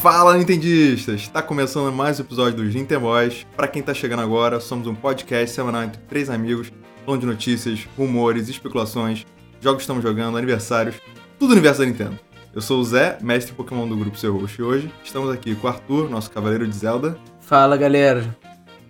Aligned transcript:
Fala 0.00 0.34
Nintendistas! 0.34 1.20
Está 1.20 1.42
começando 1.42 1.92
mais 1.92 2.18
um 2.18 2.22
episódio 2.22 2.64
dos 2.64 2.74
Nintenboys. 2.74 3.46
Para 3.54 3.68
quem 3.68 3.80
está 3.80 3.92
chegando 3.92 4.22
agora, 4.22 4.58
somos 4.58 4.86
um 4.86 4.94
podcast 4.94 5.54
semanal 5.54 5.82
entre 5.82 6.00
três 6.08 6.30
amigos, 6.30 6.72
falando 7.04 7.20
de 7.20 7.26
notícias, 7.26 7.86
rumores, 7.98 8.48
especulações, 8.48 9.26
jogos 9.60 9.76
que 9.76 9.82
estamos 9.82 10.02
jogando, 10.02 10.38
aniversários, 10.38 10.96
tudo 11.38 11.52
universo 11.52 11.80
da 11.80 11.86
Nintendo. 11.86 12.18
Eu 12.54 12.62
sou 12.62 12.80
o 12.80 12.84
Zé, 12.84 13.18
mestre 13.20 13.52
Pokémon 13.52 13.86
do 13.86 13.94
grupo 13.94 14.16
Seu 14.16 14.34
Host, 14.38 14.58
e 14.58 14.64
hoje 14.64 14.90
estamos 15.04 15.30
aqui 15.30 15.54
com 15.54 15.66
o 15.66 15.70
Arthur, 15.70 16.08
nosso 16.08 16.30
cavaleiro 16.30 16.66
de 16.66 16.74
Zelda. 16.74 17.18
Fala 17.38 17.76
galera! 17.76 18.34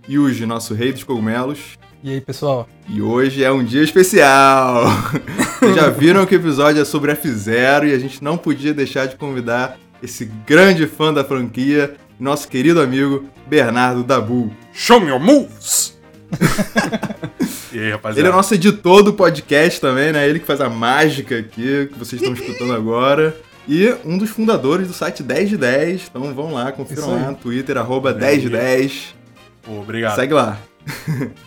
Yuji, 0.08 0.46
nosso 0.46 0.75
rei 0.75 0.93
dos 0.93 1.03
cogumelos. 1.03 1.77
E 2.04 2.13
aí, 2.13 2.21
pessoal? 2.21 2.68
E 2.89 3.03
hoje 3.03 3.43
é 3.43 3.50
um 3.50 3.64
dia 3.64 3.82
especial! 3.82 4.85
Vocês 5.58 5.75
já 5.75 5.90
viram 5.90 6.25
que 6.25 6.36
o 6.36 6.40
episódio 6.40 6.81
é 6.81 6.85
sobre 6.85 7.11
F-Zero 7.11 7.89
e 7.89 7.93
a 7.93 7.99
gente 7.99 8.22
não 8.22 8.39
podia 8.39 8.72
deixar 8.72 9.07
de 9.07 9.17
convidar 9.17 9.77
esse 10.03 10.25
grande 10.46 10.86
fã 10.86 11.13
da 11.13 11.25
franquia, 11.25 11.96
nosso 12.18 12.49
querido 12.49 12.81
amigo 12.81 13.27
Bernardo 13.46 14.03
Dabu. 14.03 14.50
Show 14.73 15.00
me 15.00 15.09
your 15.09 15.21
moves! 15.21 15.99
e 17.73 17.79
aí, 17.79 17.90
rapaziada? 17.90 18.21
Ele 18.21 18.29
é 18.29 18.32
nosso 18.32 18.54
editor 18.54 19.03
do 19.03 19.13
podcast 19.13 19.81
também, 19.81 20.13
né? 20.13 20.29
Ele 20.29 20.39
que 20.39 20.46
faz 20.46 20.61
a 20.61 20.68
mágica 20.68 21.39
aqui, 21.39 21.89
que 21.93 21.99
vocês 21.99 22.21
estão 22.23 22.35
escutando 22.35 22.73
agora. 22.73 23.36
E 23.68 23.95
um 24.04 24.17
dos 24.17 24.31
fundadores 24.31 24.89
do 24.89 24.95
site 24.95 25.23
10 25.23 25.50
de 25.50 25.57
10. 25.57 26.03
Então 26.09 26.35
vão 26.35 26.53
lá, 26.53 26.73
confiram 26.73 27.11
lá 27.11 27.31
no 27.31 27.37
Twitter, 27.37 27.76
arroba 27.76 28.12
10 28.12 28.43
de 28.43 28.48
10. 28.51 29.14
Pô, 29.62 29.81
obrigado. 29.81 30.17
Segue 30.17 30.35
lá. 30.35 30.59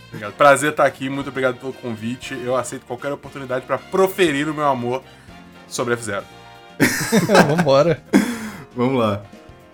obrigado. 0.10 0.34
Prazer 0.34 0.72
estar 0.72 0.86
aqui, 0.86 1.10
muito 1.10 1.30
obrigado 1.30 1.58
pelo 1.58 1.74
convite. 1.74 2.38
Eu 2.44 2.56
aceito 2.56 2.86
qualquer 2.86 3.12
oportunidade 3.12 3.66
para 3.66 3.78
proferir 3.78 4.48
o 4.48 4.54
meu 4.54 4.68
amor 4.68 5.04
sobre 5.68 5.96
F-Zero. 5.96 6.26
Vambora. 7.48 8.02
Vamos 8.76 8.98
lá. 8.98 9.24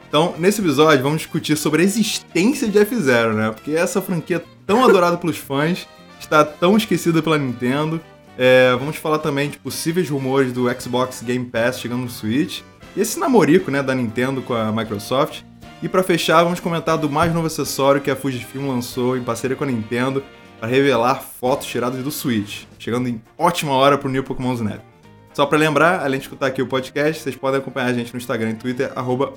Então, 0.08 0.34
nesse 0.40 0.60
episódio, 0.60 1.04
vamos 1.04 1.20
discutir 1.20 1.56
sobre 1.56 1.82
a 1.82 1.86
existência 1.86 2.68
de 2.68 2.80
F-Zero, 2.80 3.34
né? 3.34 3.52
Porque 3.52 3.72
essa 3.72 4.02
franquia 4.02 4.44
tão 4.66 4.84
adorada 4.88 5.18
pelos 5.18 5.38
fãs 5.38 5.88
está 6.20 6.44
tão 6.44 6.76
esquecida 6.76 7.22
pela 7.22 7.38
Nintendo. 7.38 8.02
É, 8.38 8.76
vamos 8.78 8.96
falar 8.96 9.20
também 9.20 9.50
de 9.50 9.58
possíveis 9.58 10.10
rumores 10.10 10.52
do 10.52 10.68
Xbox 10.80 11.22
Game 11.22 11.46
Pass 11.46 11.80
chegando 11.80 12.02
no 12.02 12.10
Switch. 12.10 12.62
E 12.96 13.02
esse 13.02 13.20
namorico, 13.20 13.70
né, 13.70 13.84
da 13.84 13.94
Nintendo 13.94 14.42
com 14.42 14.54
a 14.54 14.72
Microsoft. 14.72 15.42
E 15.82 15.88
para 15.88 16.04
fechar, 16.04 16.44
vamos 16.44 16.60
comentar 16.60 16.98
do 16.98 17.10
mais 17.10 17.34
novo 17.34 17.48
acessório 17.48 18.02
que 18.02 18.12
a 18.12 18.16
Fujifilm 18.16 18.68
lançou 18.68 19.16
em 19.16 19.24
parceria 19.24 19.56
com 19.56 19.64
a 19.64 19.68
Nintendo 19.68 20.24
para 20.60 20.68
revelar 20.68 21.22
fotos 21.22 21.68
tiradas 21.68 22.04
do 22.04 22.12
Switch, 22.12 22.64
chegando 22.78 23.08
em 23.08 23.22
ótima 23.38 23.72
hora 23.74 23.98
pro 23.98 24.10
New 24.10 24.24
Pokémon 24.24 24.54
Snap. 24.56 24.89
Só 25.34 25.46
para 25.46 25.58
lembrar, 25.58 26.04
além 26.04 26.20
de 26.20 26.26
escutar 26.26 26.48
aqui 26.48 26.62
o 26.62 26.68
podcast, 26.68 27.22
vocês 27.24 27.36
podem 27.36 27.60
acompanhar 27.60 27.88
a 27.88 27.94
gente 27.94 28.14
no 28.14 28.18
Instagram 28.18 28.52
e 28.52 28.56
Twitter, 28.56 28.92
arroba 28.96 29.34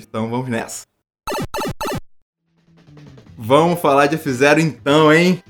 Então 0.00 0.30
vamos 0.30 0.48
nessa. 0.48 0.84
Vamos 3.36 3.80
falar 3.80 4.06
de 4.06 4.16
F0 4.16 4.60
então, 4.60 5.12
hein? 5.12 5.42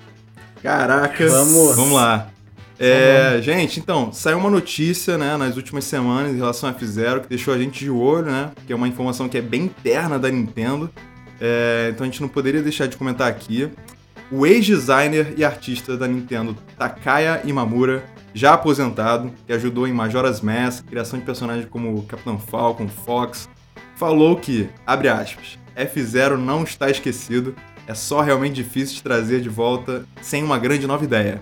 Caraca. 0.63 1.29
Vamos. 1.29 1.77
Vamos 1.77 1.93
lá. 1.93 2.31
É, 2.79 3.41
gente, 3.41 3.79
então, 3.79 4.13
saiu 4.13 4.39
uma 4.39 4.51
notícia, 4.51 5.17
né, 5.17 5.37
nas 5.37 5.57
últimas 5.57 5.85
semanas 5.85 6.33
em 6.33 6.37
relação 6.37 6.69
a 6.69 6.75
F0 6.75 7.21
que 7.21 7.29
deixou 7.29 7.55
a 7.55 7.59
gente 7.59 7.85
de 7.85 7.91
olho, 7.91 8.27
né? 8.27 8.51
Que 8.67 8.73
é 8.73 8.77
uma 8.77 8.89
informação 8.89 9.29
que 9.29 9.39
é 9.39 9.43
bem 9.43 9.65
interna 9.65 10.19
da 10.19 10.31
Nintendo. 10.31 10.91
É, 11.41 11.91
então 11.93 12.05
a 12.05 12.11
gente 12.11 12.21
não 12.21 12.29
poderia 12.29 12.63
deixar 12.63 12.87
de 12.87 12.97
comentar 12.97 13.29
aqui. 13.29 13.71
O 14.31 14.47
ex-designer 14.47 15.35
e 15.37 15.45
artista 15.45 15.97
da 15.97 16.09
Nintendo, 16.09 16.57
Takaya 16.77 17.43
Imamura, 17.45 18.03
já 18.35 18.55
aposentado, 18.55 19.33
que 19.47 19.53
ajudou 19.53 19.87
em 19.87 19.93
Majora's 19.93 20.41
Mask, 20.41 20.85
criação 20.87 21.19
de 21.19 21.25
personagens 21.25 21.67
como 21.71 22.03
Capitão 22.03 22.39
Falcon, 22.39 22.89
Fox, 22.89 23.49
falou 23.97 24.37
que, 24.37 24.69
abre 24.85 25.09
aspas, 25.09 25.59
F0 25.77 26.37
não 26.37 26.65
está 26.65 26.91
esquecido, 26.91 27.55
é 27.87 27.95
só 27.95 28.21
realmente 28.21 28.55
difícil 28.55 28.97
de 28.97 29.03
trazer 29.03 29.41
de 29.41 29.49
volta 29.49 30.05
sem 30.21 30.43
uma 30.43 30.59
grande 30.59 30.87
nova 30.87 31.05
ideia. 31.05 31.41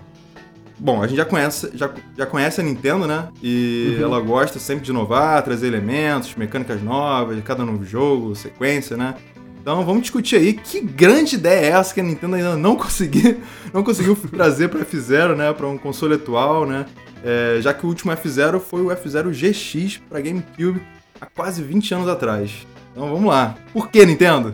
Bom, 0.77 1.01
a 1.01 1.07
gente 1.07 1.17
já 1.17 1.25
conhece, 1.25 1.71
já, 1.73 1.91
já 2.17 2.25
conhece 2.25 2.59
a 2.59 2.63
Nintendo, 2.63 3.07
né? 3.07 3.29
E 3.41 3.95
uhum. 3.97 4.03
ela 4.03 4.19
gosta 4.19 4.59
sempre 4.59 4.83
de 4.83 4.91
inovar, 4.91 5.41
trazer 5.43 5.67
elementos, 5.67 6.35
mecânicas 6.35 6.81
novas, 6.81 7.41
cada 7.43 7.63
novo 7.63 7.85
jogo, 7.85 8.35
sequência, 8.35 8.97
né? 8.97 9.15
Então 9.63 9.85
vamos 9.85 10.01
discutir 10.01 10.35
aí 10.35 10.51
que 10.51 10.81
grande 10.81 11.35
ideia 11.35 11.67
é 11.67 11.69
essa 11.69 11.93
que 11.93 12.01
a 12.01 12.03
Nintendo 12.03 12.35
ainda 12.35 12.57
não 12.57 12.75
conseguiu, 12.77 13.41
não 13.73 13.81
conseguiu 13.81 14.13
trazer 14.13 14.67
para 14.67 14.81
F0, 14.81 15.37
né, 15.37 15.53
para 15.53 15.65
um 15.67 15.77
console 15.77 16.15
atual, 16.15 16.65
né? 16.65 16.85
É, 17.23 17.59
já 17.61 17.73
que 17.73 17.85
o 17.85 17.89
último 17.89 18.11
F0 18.11 18.59
foi 18.59 18.81
o 18.81 18.87
F0 18.87 19.31
GX 19.31 20.01
para 20.09 20.19
GameCube 20.19 20.81
há 21.19 21.25
quase 21.25 21.63
20 21.63 21.93
anos 21.93 22.09
atrás. 22.09 22.67
Então 22.91 23.09
vamos 23.09 23.29
lá. 23.29 23.55
Por 23.71 23.89
que 23.89 24.05
Nintendo? 24.05 24.53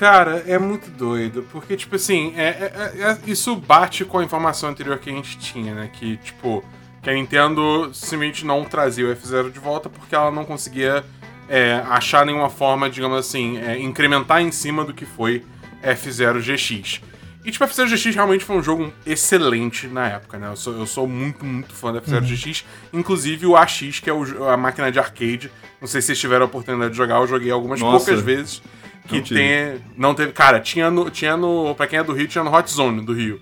Cara, 0.00 0.42
é 0.48 0.58
muito 0.58 0.90
doido, 0.90 1.46
porque, 1.52 1.76
tipo 1.76 1.94
assim, 1.94 2.32
é, 2.36 2.48
é, 2.48 2.92
é, 3.02 3.18
isso 3.30 3.54
bate 3.54 4.04
com 4.04 4.18
a 4.18 4.24
informação 4.24 4.70
anterior 4.70 4.98
que 4.98 5.10
a 5.10 5.12
gente 5.12 5.38
tinha, 5.38 5.74
né? 5.74 5.90
Que, 5.92 6.16
tipo, 6.16 6.64
que 7.00 7.08
a 7.08 7.12
Nintendo 7.12 7.90
simplesmente 7.94 8.44
não 8.44 8.64
trazia 8.64 9.06
o 9.06 9.14
F0 9.14 9.52
de 9.52 9.60
volta 9.60 9.88
porque 9.88 10.14
ela 10.14 10.32
não 10.32 10.44
conseguia 10.44 11.04
é, 11.50 11.82
achar 11.88 12.24
nenhuma 12.24 12.48
forma, 12.48 12.88
digamos 12.88 13.18
assim, 13.18 13.58
é, 13.58 13.76
incrementar 13.76 14.40
em 14.40 14.52
cima 14.52 14.84
do 14.84 14.94
que 14.94 15.04
foi 15.04 15.44
F0 15.82 16.38
GX. 16.38 17.00
E, 17.44 17.50
tipo, 17.50 17.64
F0 17.64 17.88
GX 17.88 18.14
realmente 18.14 18.44
foi 18.44 18.56
um 18.56 18.62
jogo 18.62 18.92
excelente 19.04 19.88
na 19.88 20.06
época, 20.06 20.38
né? 20.38 20.46
Eu 20.46 20.56
sou, 20.56 20.74
eu 20.74 20.86
sou 20.86 21.08
muito, 21.08 21.44
muito 21.44 21.74
fã 21.74 21.92
da 21.92 22.00
F0 22.00 22.20
uhum. 22.20 22.36
GX. 22.36 22.64
Inclusive 22.92 23.46
o 23.46 23.56
AX, 23.56 23.98
que 23.98 24.08
é 24.08 24.12
o, 24.12 24.48
a 24.48 24.56
máquina 24.56 24.92
de 24.92 25.00
arcade. 25.00 25.50
Não 25.80 25.88
sei 25.88 26.00
se 26.00 26.08
vocês 26.08 26.20
tiveram 26.20 26.44
a 26.44 26.46
oportunidade 26.46 26.92
de 26.92 26.96
jogar, 26.96 27.16
eu 27.16 27.26
joguei 27.26 27.50
algumas 27.50 27.80
Nossa. 27.80 28.04
poucas 28.04 28.24
vezes. 28.24 28.62
Que 29.08 29.16
não 29.16 29.24
tem. 29.24 29.84
Não 29.96 30.14
teve. 30.14 30.32
Cara, 30.32 30.60
tinha 30.60 30.88
no, 30.88 31.10
tinha 31.10 31.36
no. 31.36 31.74
Pra 31.74 31.88
quem 31.88 31.98
é 31.98 32.04
do 32.04 32.12
Rio, 32.12 32.28
tinha 32.28 32.44
no 32.44 32.54
Hot 32.54 32.70
Zone 32.70 33.00
do 33.00 33.12
Rio. 33.12 33.40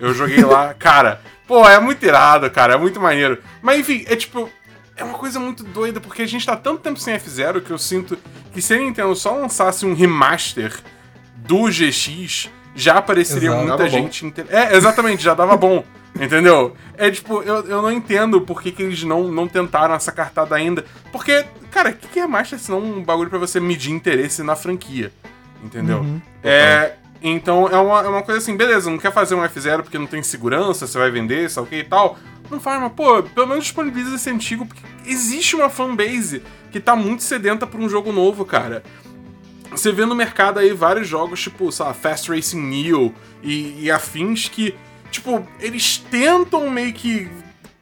Eu 0.00 0.14
joguei 0.14 0.42
lá. 0.42 0.72
cara, 0.78 1.20
pô, 1.46 1.68
é 1.68 1.78
muito 1.78 2.02
irado, 2.06 2.48
cara. 2.50 2.74
É 2.74 2.78
muito 2.78 2.98
maneiro. 2.98 3.38
Mas 3.60 3.80
enfim, 3.80 4.04
é 4.06 4.16
tipo. 4.16 4.48
É 4.96 5.04
uma 5.04 5.18
coisa 5.18 5.40
muito 5.40 5.64
doida, 5.64 6.00
porque 6.00 6.22
a 6.22 6.26
gente 6.26 6.44
tá 6.44 6.56
tanto 6.56 6.80
tempo 6.80 6.98
sem 6.98 7.14
F0 7.14 7.62
que 7.62 7.70
eu 7.70 7.78
sinto 7.78 8.18
que 8.52 8.60
se 8.60 8.74
a 8.74 8.78
Nintendo 8.78 9.14
só 9.16 9.34
lançasse 9.34 9.86
um 9.86 9.94
remaster 9.94 10.78
do 11.36 11.64
GX, 11.64 12.50
já 12.74 12.98
apareceria 12.98 13.50
Exato, 13.50 13.66
muita 13.66 13.88
gente. 13.88 14.26
Inter... 14.26 14.46
É, 14.50 14.76
exatamente, 14.76 15.22
já 15.22 15.34
dava 15.34 15.56
bom. 15.56 15.84
Entendeu? 16.20 16.76
É 16.96 17.10
tipo, 17.10 17.42
eu, 17.42 17.64
eu 17.64 17.80
não 17.80 17.90
entendo 17.90 18.42
por 18.42 18.60
que, 18.60 18.70
que 18.70 18.82
eles 18.82 19.02
não, 19.02 19.28
não 19.28 19.48
tentaram 19.48 19.94
essa 19.94 20.12
cartada 20.12 20.54
ainda. 20.54 20.84
Porque, 21.10 21.44
cara, 21.70 21.90
o 21.90 21.94
que, 21.94 22.06
que 22.06 22.20
é 22.20 22.26
Master 22.26 22.58
senão 22.58 22.80
um 22.80 23.02
bagulho 23.02 23.30
para 23.30 23.38
você 23.38 23.58
medir 23.58 23.92
interesse 23.92 24.42
na 24.42 24.54
franquia? 24.54 25.10
Entendeu? 25.64 26.00
Uhum. 26.00 26.20
É. 26.42 26.92
Então 27.22 27.68
é 27.68 27.76
uma, 27.76 28.00
é 28.00 28.08
uma 28.08 28.22
coisa 28.22 28.40
assim, 28.40 28.56
beleza, 28.56 28.90
não 28.90 28.98
quer 28.98 29.12
fazer 29.12 29.36
um 29.36 29.42
F0 29.42 29.82
porque 29.82 29.96
não 29.96 30.08
tem 30.08 30.22
segurança, 30.24 30.86
você 30.86 30.98
vai 30.98 31.10
vender, 31.10 31.48
sabe 31.48 31.68
o 31.68 31.70
que 31.70 31.76
e 31.76 31.84
tal. 31.84 32.18
Não 32.52 32.60
faz, 32.60 32.78
mas, 32.78 32.92
pô, 32.92 33.22
pelo 33.22 33.46
menos 33.46 33.64
disponibiliza 33.64 34.14
esse 34.14 34.28
antigo, 34.28 34.66
porque 34.66 34.82
existe 35.06 35.56
uma 35.56 35.70
fanbase 35.70 36.42
que 36.70 36.78
tá 36.78 36.94
muito 36.94 37.22
sedenta 37.22 37.66
por 37.66 37.80
um 37.80 37.88
jogo 37.88 38.12
novo, 38.12 38.44
cara. 38.44 38.82
Você 39.70 39.90
vê 39.90 40.04
no 40.04 40.14
mercado 40.14 40.58
aí 40.58 40.70
vários 40.74 41.08
jogos, 41.08 41.40
tipo, 41.40 41.72
sei 41.72 41.86
lá, 41.86 41.94
Fast 41.94 42.30
Racing 42.30 42.60
Neo 42.60 43.14
e, 43.42 43.84
e 43.84 43.90
afins 43.90 44.48
que, 44.48 44.74
tipo, 45.10 45.48
eles 45.58 45.96
tentam 45.96 46.68
meio 46.68 46.92
que 46.92 47.26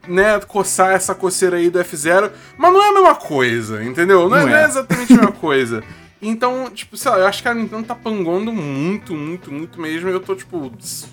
né, 0.07 0.39
coçar 0.47 0.93
essa 0.93 1.17
coceira 1.17 1.57
aí 1.57 1.69
do 1.69 1.81
F0, 1.81 2.31
mas 2.57 2.73
não 2.73 2.81
é 2.81 2.91
a 2.91 2.93
mesma 2.93 3.15
coisa, 3.17 3.83
entendeu? 3.83 4.29
Não, 4.29 4.37
é, 4.37 4.41
não 4.43 4.49
é. 4.49 4.53
Não 4.53 4.59
é 4.59 4.65
exatamente 4.67 5.13
a 5.13 5.17
mesma 5.17 5.33
coisa. 5.33 5.83
Então, 6.23 6.71
tipo, 6.71 6.97
sei 6.97 7.11
lá, 7.11 7.19
eu 7.19 7.27
acho 7.27 7.43
que 7.43 7.49
a 7.49 7.55
Nintendo 7.55 7.85
tá 7.85 7.95
panguando 7.95 8.53
muito, 8.53 9.15
muito, 9.15 9.51
muito 9.51 9.81
mesmo. 9.81 10.09
E 10.09 10.13
eu 10.13 10.21
tô, 10.21 10.35
tipo, 10.35 10.71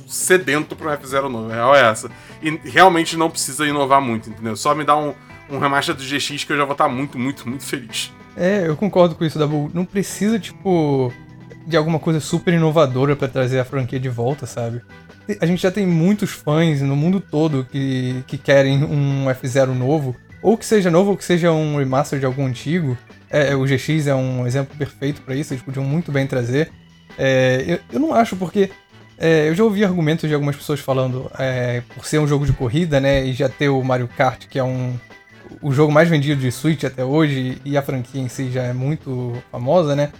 sedento 0.07 0.75
pro 0.75 0.89
F0 0.89 1.29
novo. 1.29 1.49
A 1.51 1.55
real 1.55 1.75
é 1.75 1.89
essa. 1.89 2.11
E 2.41 2.49
realmente 2.65 3.15
não 3.15 3.29
precisa 3.29 3.65
inovar 3.65 4.01
muito, 4.01 4.29
entendeu? 4.29 4.55
Só 4.57 4.75
me 4.75 4.83
dá 4.83 4.97
um, 4.97 5.13
um 5.49 5.59
remaster 5.59 5.95
do 5.95 6.03
GX 6.03 6.43
que 6.43 6.51
eu 6.51 6.57
já 6.57 6.65
vou 6.65 6.73
estar 6.73 6.87
tá 6.87 6.89
muito, 6.89 7.17
muito, 7.17 7.47
muito 7.47 7.63
feliz. 7.63 8.11
É, 8.35 8.67
eu 8.67 8.75
concordo 8.75 9.15
com 9.15 9.23
isso, 9.23 9.39
Dabu. 9.39 9.71
Não 9.73 9.85
precisa, 9.85 10.37
tipo, 10.37 11.11
de 11.65 11.77
alguma 11.77 11.99
coisa 11.99 12.19
super 12.19 12.53
inovadora 12.53 13.15
para 13.15 13.29
trazer 13.29 13.59
a 13.59 13.65
franquia 13.65 13.99
de 13.99 14.09
volta, 14.09 14.45
sabe? 14.45 14.81
A 15.41 15.45
gente 15.45 15.61
já 15.61 15.71
tem 15.71 15.85
muitos 15.85 16.31
fãs 16.31 16.81
no 16.81 16.95
mundo 16.95 17.19
todo 17.19 17.65
que, 17.69 18.23
que 18.27 18.37
querem 18.37 18.83
um 18.83 19.25
F0 19.25 19.67
novo. 19.67 20.15
Ou 20.41 20.57
que 20.57 20.65
seja 20.65 20.91
novo, 20.91 21.11
ou 21.11 21.17
que 21.17 21.25
seja 21.25 21.51
um 21.51 21.77
remaster 21.77 22.19
de 22.19 22.25
algum 22.25 22.45
antigo. 22.45 22.97
É, 23.29 23.55
o 23.55 23.65
GX 23.65 24.07
é 24.07 24.15
um 24.15 24.47
exemplo 24.47 24.75
perfeito 24.77 25.21
para 25.21 25.35
isso, 25.35 25.53
eles 25.53 25.63
podiam 25.63 25.83
muito 25.83 26.11
bem 26.11 26.25
trazer. 26.25 26.71
É, 27.17 27.63
eu, 27.67 27.79
eu, 27.93 27.99
não 27.99 28.13
acho 28.13 28.35
porque 28.35 28.69
é, 29.17 29.49
eu 29.49 29.55
já 29.55 29.63
ouvi 29.63 29.83
argumentos 29.83 30.29
de 30.29 30.33
algumas 30.33 30.55
pessoas 30.55 30.79
falando 30.79 31.29
é, 31.37 31.81
por 31.95 32.05
ser 32.05 32.19
um 32.19 32.27
jogo 32.27 32.45
de 32.45 32.53
corrida, 32.53 32.99
né, 32.99 33.25
e 33.25 33.33
já 33.33 33.49
ter 33.49 33.69
o 33.69 33.83
Mario 33.83 34.07
Kart, 34.07 34.45
que 34.47 34.59
é 34.59 34.63
um 34.63 34.97
o 35.61 35.71
jogo 35.71 35.91
mais 35.91 36.09
vendido 36.09 36.41
de 36.41 36.51
Switch 36.51 36.83
até 36.83 37.03
hoje 37.03 37.57
e 37.63 37.77
a 37.77 37.81
franquia 37.81 38.21
em 38.21 38.27
si 38.27 38.51
já 38.51 38.63
é 38.63 38.73
muito 38.73 39.41
famosa, 39.51 39.95
né, 39.95 40.11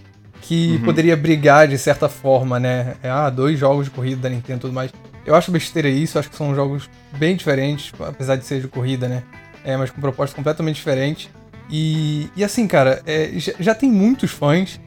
que 0.41 0.75
uhum. 0.75 0.83
poderia 0.83 1.15
brigar 1.15 1.67
de 1.67 1.77
certa 1.77 2.09
forma, 2.09 2.59
né, 2.59 2.95
é, 3.03 3.09
ah, 3.09 3.29
dois 3.29 3.59
jogos 3.59 3.85
de 3.85 3.91
corrida 3.91 4.21
da 4.21 4.29
Nintendo 4.29 4.59
e 4.59 4.61
tudo 4.61 4.73
mais. 4.73 4.91
Eu 5.25 5.35
acho 5.35 5.51
besteira 5.51 5.89
isso, 5.89 6.17
acho 6.17 6.29
que 6.29 6.35
são 6.35 6.55
jogos 6.55 6.89
bem 7.17 7.35
diferentes, 7.35 7.91
apesar 7.99 8.37
de 8.37 8.45
ser 8.45 8.61
de 8.61 8.67
corrida, 8.67 9.07
né, 9.07 9.23
é, 9.63 9.75
mas 9.77 9.91
com 9.91 10.01
propostas 10.01 10.35
completamente 10.35 10.77
diferentes. 10.77 11.29
E, 11.69 12.29
e 12.35 12.43
assim, 12.43 12.67
cara, 12.67 13.01
é, 13.05 13.31
já, 13.35 13.53
já, 13.59 13.75
tem 13.75 13.91
muitos 13.91 14.31
fãs 14.31 14.79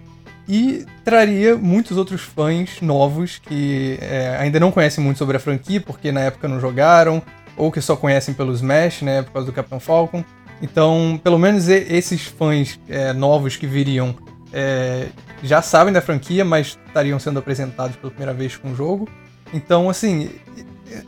e 0.49 0.87
traria 1.05 1.57
muitos 1.57 1.97
outros 1.97 2.23
fãs 2.23 2.81
novos 2.81 3.39
que 3.39 3.99
é, 4.01 4.37
ainda 4.41 4.59
não 4.59 4.73
conhecem 4.73 5.03
muito 5.03 5.19
sobre 5.19 5.37
a 5.37 5.41
franquia, 5.41 5.81
porque 5.81 6.11
na 6.11 6.21
época 6.21 6.49
não 6.49 6.59
jogaram, 6.59 7.23
ou 7.57 7.71
que 7.71 7.81
só 7.81 7.95
conhecem 7.97 8.33
pelo 8.35 8.53
Smash, 8.55 9.03
né, 9.03 9.23
por 9.23 9.33
causa 9.33 9.47
do 9.47 9.53
Capitão 9.53 9.79
Falcon. 9.79 10.25
Então, 10.63 11.21
pelo 11.23 11.39
menos 11.39 11.69
esses 11.69 12.27
fãs 12.27 12.79
é, 12.89 13.13
novos 13.13 13.57
que 13.57 13.67
viriam 13.67 14.15
é, 14.53 15.07
já 15.43 15.63
sabem 15.63 15.93
da 15.93 16.01
franquia, 16.01 16.45
mas 16.45 16.79
estariam 16.87 17.19
sendo 17.19 17.39
apresentados 17.39 17.97
pela 17.97 18.11
primeira 18.11 18.35
vez 18.35 18.57
com 18.57 18.73
o 18.73 18.77
jogo. 18.77 19.09
Então, 19.53 19.89
assim, 19.89 20.31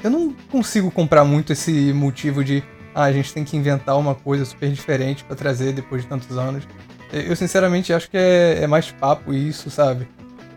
eu 0.03 0.11
não 0.11 0.33
consigo 0.51 0.91
comprar 0.91 1.25
muito 1.25 1.53
esse 1.53 1.93
motivo 1.93 2.45
de 2.45 2.63
ah, 2.94 3.05
a 3.05 3.12
gente 3.12 3.33
tem 3.33 3.44
que 3.44 3.56
inventar 3.56 3.99
uma 3.99 4.15
coisa 4.15 4.44
super 4.44 4.71
diferente 4.71 5.25
para 5.25 5.37
trazer 5.37 5.73
depois 5.73 6.03
de 6.03 6.09
tantos 6.09 6.37
anos. 6.37 6.67
Eu, 7.12 7.37
sinceramente, 7.37 7.93
acho 7.93 8.11
que 8.11 8.17
é, 8.17 8.62
é 8.62 8.67
mais 8.67 8.91
papo 8.91 9.35
isso, 9.35 9.71
sabe? 9.71 10.09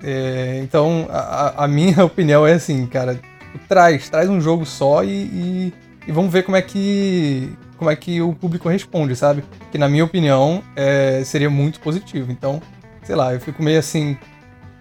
É, 0.03 0.59
então, 0.63 1.07
a, 1.09 1.65
a, 1.65 1.67
minha 1.67 2.03
opinião 2.05 2.45
é 2.45 2.53
assim, 2.53 2.85
cara, 2.87 3.19
traz, 3.67 4.09
traz 4.09 4.29
um 4.29 4.39
jogo 4.39 4.65
só 4.65 5.03
e, 5.03 5.09
e, 5.09 5.73
e, 6.07 6.11
vamos 6.11 6.31
ver 6.31 6.43
como 6.43 6.55
é 6.55 6.61
que 6.61 7.51
como 7.77 7.89
é 7.89 7.95
que 7.95 8.21
o 8.21 8.33
público 8.33 8.69
responde, 8.69 9.15
sabe? 9.15 9.43
Que 9.71 9.77
na 9.77 9.89
minha 9.89 10.05
opinião 10.05 10.63
é, 10.75 11.23
seria 11.25 11.49
muito 11.49 11.79
positivo. 11.81 12.31
Então, 12.31 12.61
sei 13.03 13.15
lá, 13.15 13.33
eu 13.33 13.39
fico 13.39 13.61
meio 13.61 13.79
assim 13.79 14.17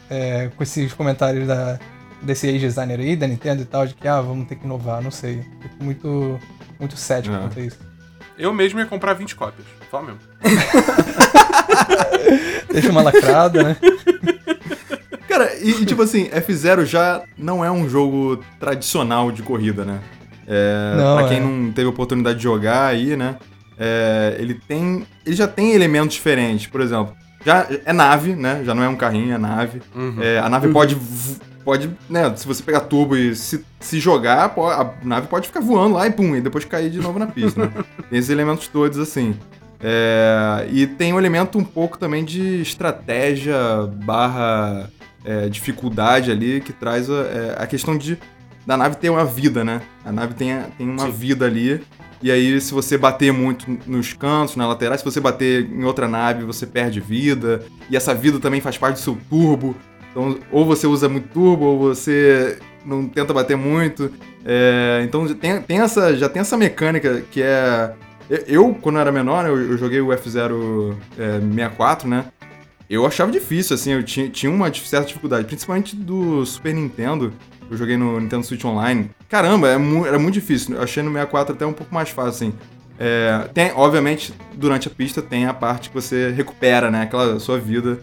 é, 0.09 0.49
com 0.57 0.63
esses 0.63 0.93
comentários 0.93 1.47
da, 1.49 1.79
desse 2.23 2.49
age 2.49 2.61
designer 2.61 3.01
aí, 3.01 3.17
da 3.17 3.27
Nintendo 3.27 3.63
e 3.63 3.65
tal, 3.65 3.87
de 3.87 3.95
que 3.95 4.07
ah, 4.07 4.21
vamos 4.21 4.47
ter 4.49 4.57
que 4.57 4.65
inovar, 4.65 5.03
não 5.03 5.11
sei. 5.11 5.45
Fico 5.61 5.83
muito, 5.83 6.39
muito 6.85 6.97
cético 6.97 7.35
é. 7.35 7.39
quanto 7.39 7.59
a 7.59 7.63
isso. 7.63 7.79
Eu 8.39 8.53
mesmo 8.53 8.79
ia 8.79 8.87
comprar 8.87 9.15
20 9.15 9.35
cópias, 9.37 9.67
só 9.91 10.03
mesmo. 10.03 10.21
Deixa 12.73 12.91
uma 12.91 13.03
lacrada, 13.03 13.63
né? 13.63 13.77
Cara, 15.29 15.55
e, 15.57 15.83
e 15.83 15.87
tipo 15.87 16.03
assim, 16.03 16.29
F0 16.29 16.85
já 16.85 17.23
não 17.39 17.65
é 17.65 17.71
um 17.71 17.89
jogo 17.89 18.43
tradicional 18.59 19.33
de 19.33 19.43
corrida, 19.43 19.85
né? 19.85 20.01
É, 20.47 20.95
não, 20.97 21.17
pra 21.17 21.29
quem 21.29 21.39
é. 21.39 21.41
não 21.41 21.73
teve 21.73 21.89
oportunidade 21.89 22.37
de 22.37 22.45
jogar 22.45 22.87
aí, 22.87 23.17
né? 23.17 23.37
É, 23.79 24.37
ele 24.39 24.55
tem. 24.55 25.07
Ele 25.25 25.35
já 25.35 25.49
tem 25.49 25.73
elementos 25.73 26.15
diferentes. 26.15 26.67
Por 26.67 26.81
exemplo, 26.81 27.15
já 27.45 27.67
é 27.85 27.93
nave, 27.93 28.35
né? 28.35 28.63
Já 28.65 28.75
não 28.75 28.83
é 28.83 28.89
um 28.89 28.97
carrinho, 28.97 29.35
é 29.35 29.39
nave. 29.39 29.83
Uhum. 29.95 30.17
É, 30.21 30.39
a 30.39 30.49
nave 30.49 30.69
uhum. 30.69 30.73
pode. 30.73 30.97
Pode, 31.65 31.91
né? 32.11 32.35
Se 32.37 32.47
você 32.47 32.63
pegar 32.63 32.81
turbo 32.81 33.17
e 33.17 33.35
se, 33.35 33.65
se 33.81 33.99
jogar, 33.99 34.55
a 34.57 34.91
nave 35.03 35.29
pode 35.29 35.47
ficar 35.47 35.61
voando 35.61 35.95
lá 35.95 36.07
e 36.07 36.11
pum, 36.11 36.37
e 36.37 36.41
depois 36.41 36.65
cair 36.65 36.91
de 36.91 37.01
novo 37.01 37.19
na 37.19 37.27
pista, 37.27 37.67
né? 37.67 37.73
Tem 38.11 38.19
esses 38.19 38.31
elementos 38.31 38.69
todos 38.69 38.99
assim. 38.99 39.35
É, 39.81 40.67
e 40.71 40.87
tem 40.87 41.13
um 41.13 41.19
elemento 41.19 41.59
um 41.59 41.65
pouco 41.65 41.99
também 41.99 42.25
de 42.25 42.63
estratégia 42.63 43.57
barra 44.05 44.89
é, 45.25 45.49
dificuldade 45.49 46.31
ali 46.31 46.61
que 46.61 46.73
traz 46.73 47.11
a, 47.11 47.15
é, 47.15 47.57
a, 47.59 47.67
questão 47.67 47.99
de 47.99 48.17
da 48.67 48.79
nave 48.79 48.97
ter 48.97 49.11
uma 49.11 49.27
vida, 49.27 49.63
né? 49.63 49.83
A 50.03 50.11
nave 50.11 50.33
tem, 50.35 50.59
tem 50.79 50.89
uma 50.89 51.07
Sim. 51.07 51.11
vida 51.11 51.45
ali 51.45 51.83
e 52.25 52.31
aí, 52.31 52.59
se 52.59 52.73
você 52.73 52.97
bater 52.97 53.31
muito 53.35 53.67
nos 53.87 54.15
cantos, 54.15 54.57
na 54.57 54.67
lateral, 54.67 54.97
se 54.97 55.05
você 55.05 55.21
bater 55.21 55.71
em 55.71 55.85
outra 55.85 56.09
nave, 56.09 56.43
você 56.43 56.67
perde 56.67 56.99
vida. 56.99 57.63
E 57.91 57.99
essa 57.99 58.15
vida 58.15 58.41
também 58.41 58.63
faz 58.63 58.79
parte 58.79 58.97
do 58.97 59.03
seu 59.03 59.19
turbo. 59.29 59.77
Então, 60.15 60.39
ou 60.53 60.65
você 60.65 60.87
usa 60.87 61.09
muito 61.09 61.29
turbo, 61.29 61.65
ou 61.65 61.79
você 61.79 62.57
não 62.87 63.09
tenta 63.09 63.35
bater 63.35 63.57
muito. 63.57 64.13
É, 64.45 65.03
então, 65.05 65.27
tem, 65.35 65.61
tem 65.61 65.81
essa, 65.81 66.17
já 66.17 66.29
tem 66.29 66.41
essa 66.41 66.57
mecânica 66.57 67.25
que 67.33 67.43
é. 67.43 67.93
Eu, 68.47 68.75
quando 68.81 68.95
eu 68.95 69.01
era 69.01 69.13
menor, 69.13 69.45
eu, 69.45 69.73
eu 69.73 69.77
joguei 69.77 70.01
o 70.01 70.07
F0 70.09 70.95
é, 71.19 71.41
64, 71.41 72.09
né? 72.09 72.27
Eu 72.89 73.05
achava 73.05 73.33
difícil, 73.33 73.75
assim, 73.75 73.93
eu 73.93 74.03
tinha, 74.03 74.29
tinha 74.29 74.51
uma 74.51 74.73
certa 74.73 75.09
dificuldade, 75.09 75.47
principalmente 75.47 75.97
do 75.97 76.47
Super 76.47 76.73
Nintendo. 76.73 77.33
Eu 77.69 77.77
joguei 77.77 77.97
no 77.97 78.21
Nintendo 78.21 78.45
Switch 78.45 78.65
Online. 78.65 79.11
Caramba, 79.29 79.69
é 79.69 79.77
mu 79.77 80.07
era 80.07 80.19
muito 80.19 80.35
difícil. 80.35 80.77
Eu 80.77 80.83
achei 80.83 81.03
no 81.03 81.11
64 81.11 81.55
até 81.55 81.67
um 81.67 81.73
pouco 81.73 81.93
mais 81.93 82.11
fácil, 82.11 82.31
assim. 82.31 82.55
É, 82.99 83.49
tem, 83.53 83.73
obviamente, 83.75 84.33
durante 84.55 84.87
a 84.87 84.91
pista 84.91 85.21
tem 85.21 85.47
a 85.47 85.53
parte 85.53 85.89
que 85.89 85.95
você 85.95 86.31
recupera, 86.31 86.91
né? 86.91 87.03
Aquela 87.03 87.41
sua 87.41 87.59
vida, 87.59 87.99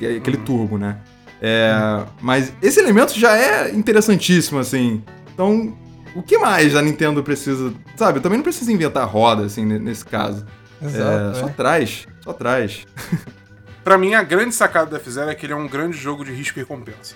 é 0.00 0.16
aquele 0.16 0.38
uhum. 0.38 0.44
turbo, 0.44 0.78
né? 0.78 0.96
É. 1.40 2.04
Mas 2.20 2.52
esse 2.62 2.78
elemento 2.80 3.18
já 3.18 3.36
é 3.36 3.70
interessantíssimo, 3.70 4.58
assim. 4.58 5.02
Então, 5.32 5.76
o 6.14 6.22
que 6.22 6.38
mais 6.38 6.76
a 6.76 6.82
Nintendo 6.82 7.22
precisa. 7.22 7.72
Sabe, 7.96 8.20
também 8.20 8.38
não 8.38 8.44
precisa 8.44 8.72
inventar 8.72 9.08
roda, 9.08 9.44
assim, 9.44 9.64
nesse 9.64 10.04
caso. 10.04 10.44
Exato, 10.82 11.36
é, 11.36 11.40
só 11.40 11.46
é. 11.46 11.52
traz, 11.52 12.08
só 12.20 12.32
traz. 12.32 12.86
pra 13.84 13.98
mim, 13.98 14.14
a 14.14 14.22
grande 14.22 14.54
sacada 14.54 14.90
do 14.90 14.96
F-Zero 14.96 15.30
é 15.30 15.34
que 15.34 15.46
ele 15.46 15.52
é 15.52 15.56
um 15.56 15.68
grande 15.68 15.96
jogo 15.96 16.24
de 16.24 16.32
risco 16.32 16.58
e 16.58 16.62
recompensa. 16.62 17.14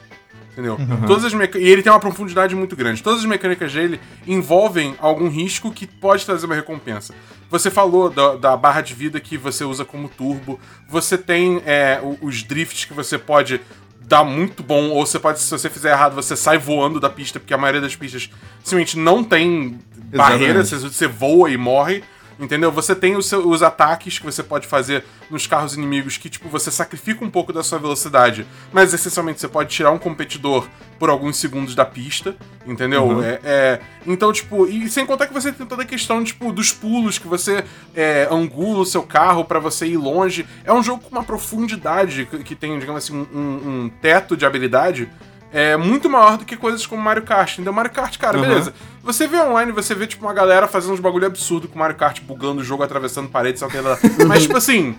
Entendeu? 0.53 0.77
Uhum. 0.77 1.07
Todas 1.07 1.25
as 1.25 1.35
meca... 1.35 1.59
E 1.59 1.67
ele 1.69 1.83
tem 1.83 1.91
uma 1.91 1.99
profundidade 1.99 2.55
muito 2.55 2.77
grande. 2.77 3.03
Todas 3.03 3.21
as 3.21 3.27
mecânicas 3.27 3.73
dele 3.73 4.01
envolvem 4.25 4.95
algum 5.01 5.29
risco 5.29 5.73
que 5.73 5.85
pode 5.85 6.25
trazer 6.25 6.47
uma 6.47 6.55
recompensa. 6.55 7.13
Você 7.51 7.71
falou 7.71 8.09
da, 8.09 8.37
da 8.37 8.57
barra 8.57 8.81
de 8.81 8.95
vida 8.95 9.19
que 9.19 9.37
você 9.37 9.65
usa 9.65 9.85
como 9.85 10.09
turbo. 10.09 10.61
Você 10.89 11.19
tem 11.19 11.61
é, 11.67 12.01
os 12.21 12.45
drifts 12.45 12.85
que 12.85 12.95
você 12.95 13.19
pode 13.19 13.61
dar 14.07 14.25
muito 14.25 14.63
bom, 14.63 14.91
ou 14.91 15.07
você 15.07 15.19
pode, 15.19 15.41
se 15.41 15.51
você 15.51 15.71
fizer 15.71 15.91
errado, 15.91 16.15
você 16.15 16.37
sai 16.37 16.59
voando 16.59 17.01
da 17.01 17.09
pista, 17.11 17.41
porque 17.41 17.55
a 17.55 17.59
maioria 17.59 17.81
das 17.81 17.97
pistas 17.97 18.31
simplesmente 18.63 18.99
não 18.99 19.25
tem 19.25 19.79
barreiras, 20.15 20.69
você, 20.69 20.79
você 20.79 21.07
voa 21.07 21.51
e 21.51 21.57
morre. 21.57 22.03
Entendeu? 22.39 22.73
Você 22.73 22.95
tem 22.95 23.17
os, 23.17 23.27
seus, 23.27 23.45
os 23.45 23.63
ataques 23.63 24.19
que 24.19 24.25
você 24.25 24.43
pode 24.43 24.67
fazer 24.67 25.05
nos 25.31 25.47
carros 25.47 25.75
inimigos 25.75 26.17
que, 26.17 26.29
tipo, 26.29 26.49
você 26.49 26.71
sacrifica 26.71 27.25
um 27.25 27.31
pouco 27.31 27.53
da 27.53 27.63
sua 27.63 27.79
velocidade, 27.79 28.47
mas 28.73 28.93
essencialmente 28.93 29.41
você 29.41 29.49
pode 29.49 29.71
tirar 29.71 29.93
um 29.93 29.99
competidor 29.99 30.67
por 30.99 31.11
alguns 31.11 31.37
segundos 31.37 31.75
da 31.75 31.85
pista, 31.85 32.37
entendeu? 32.67 33.05
Uhum. 33.05 33.23
É, 33.23 33.41
é, 33.45 33.81
então, 34.07 34.33
tipo, 34.33 34.67
e 34.67 34.89
sem 34.89 35.07
contar 35.07 35.27
que 35.27 35.33
você 35.33 35.53
tem 35.53 35.67
toda 35.67 35.83
a 35.83 35.87
questão, 35.87 36.23
tipo, 36.25 36.53
dos 36.53 36.73
pulos, 36.73 37.19
que 37.19 37.29
você 37.29 37.65
é, 37.95 38.29
angula 38.31 38.81
o 38.81 38.87
seu 38.87 39.03
carro 39.03 39.45
para 39.45 39.59
você 39.59 39.87
ir 39.87 39.97
longe. 39.97 40.47
É 40.65 40.73
um 40.73 40.83
jogo 40.83 41.03
com 41.03 41.11
uma 41.11 41.25
profundidade 41.25 42.27
que, 42.27 42.39
que 42.43 42.55
tem, 42.55 42.79
digamos 42.79 43.05
assim, 43.05 43.27
um, 43.33 43.85
um 43.85 43.91
teto 44.01 44.37
de 44.37 44.45
habilidade 44.45 45.09
é 45.55 45.77
muito 45.77 46.11
maior 46.11 46.37
do 46.37 46.45
que 46.45 46.57
coisas 46.57 46.85
como 46.85 47.01
Mario 47.01 47.23
Kart. 47.23 47.61
Então, 47.61 47.73
Mario 47.73 47.93
Kart, 47.93 48.19
cara, 48.19 48.37
uhum. 48.37 48.43
beleza. 48.43 48.75
Você 49.05 49.29
vê 49.29 49.41
online, 49.41 49.71
você 49.71 49.95
vê, 49.95 50.05
tipo, 50.05 50.27
uma 50.27 50.35
galera 50.35 50.67
fazendo 50.67 50.95
uns 50.95 51.01
bagulho 51.01 51.27
absurdo 51.27 51.69
com 51.69 51.79
Mario 51.79 51.95
Kart 51.95 52.21
bugando 52.23 52.61
o 52.61 52.65
jogo, 52.65 52.83
atravessando 52.83 53.29
paredes, 53.29 53.61
sei 53.71 53.81
lá. 53.81 53.97
Mas, 54.27 54.43
tipo 54.43 54.57
assim. 54.57 54.99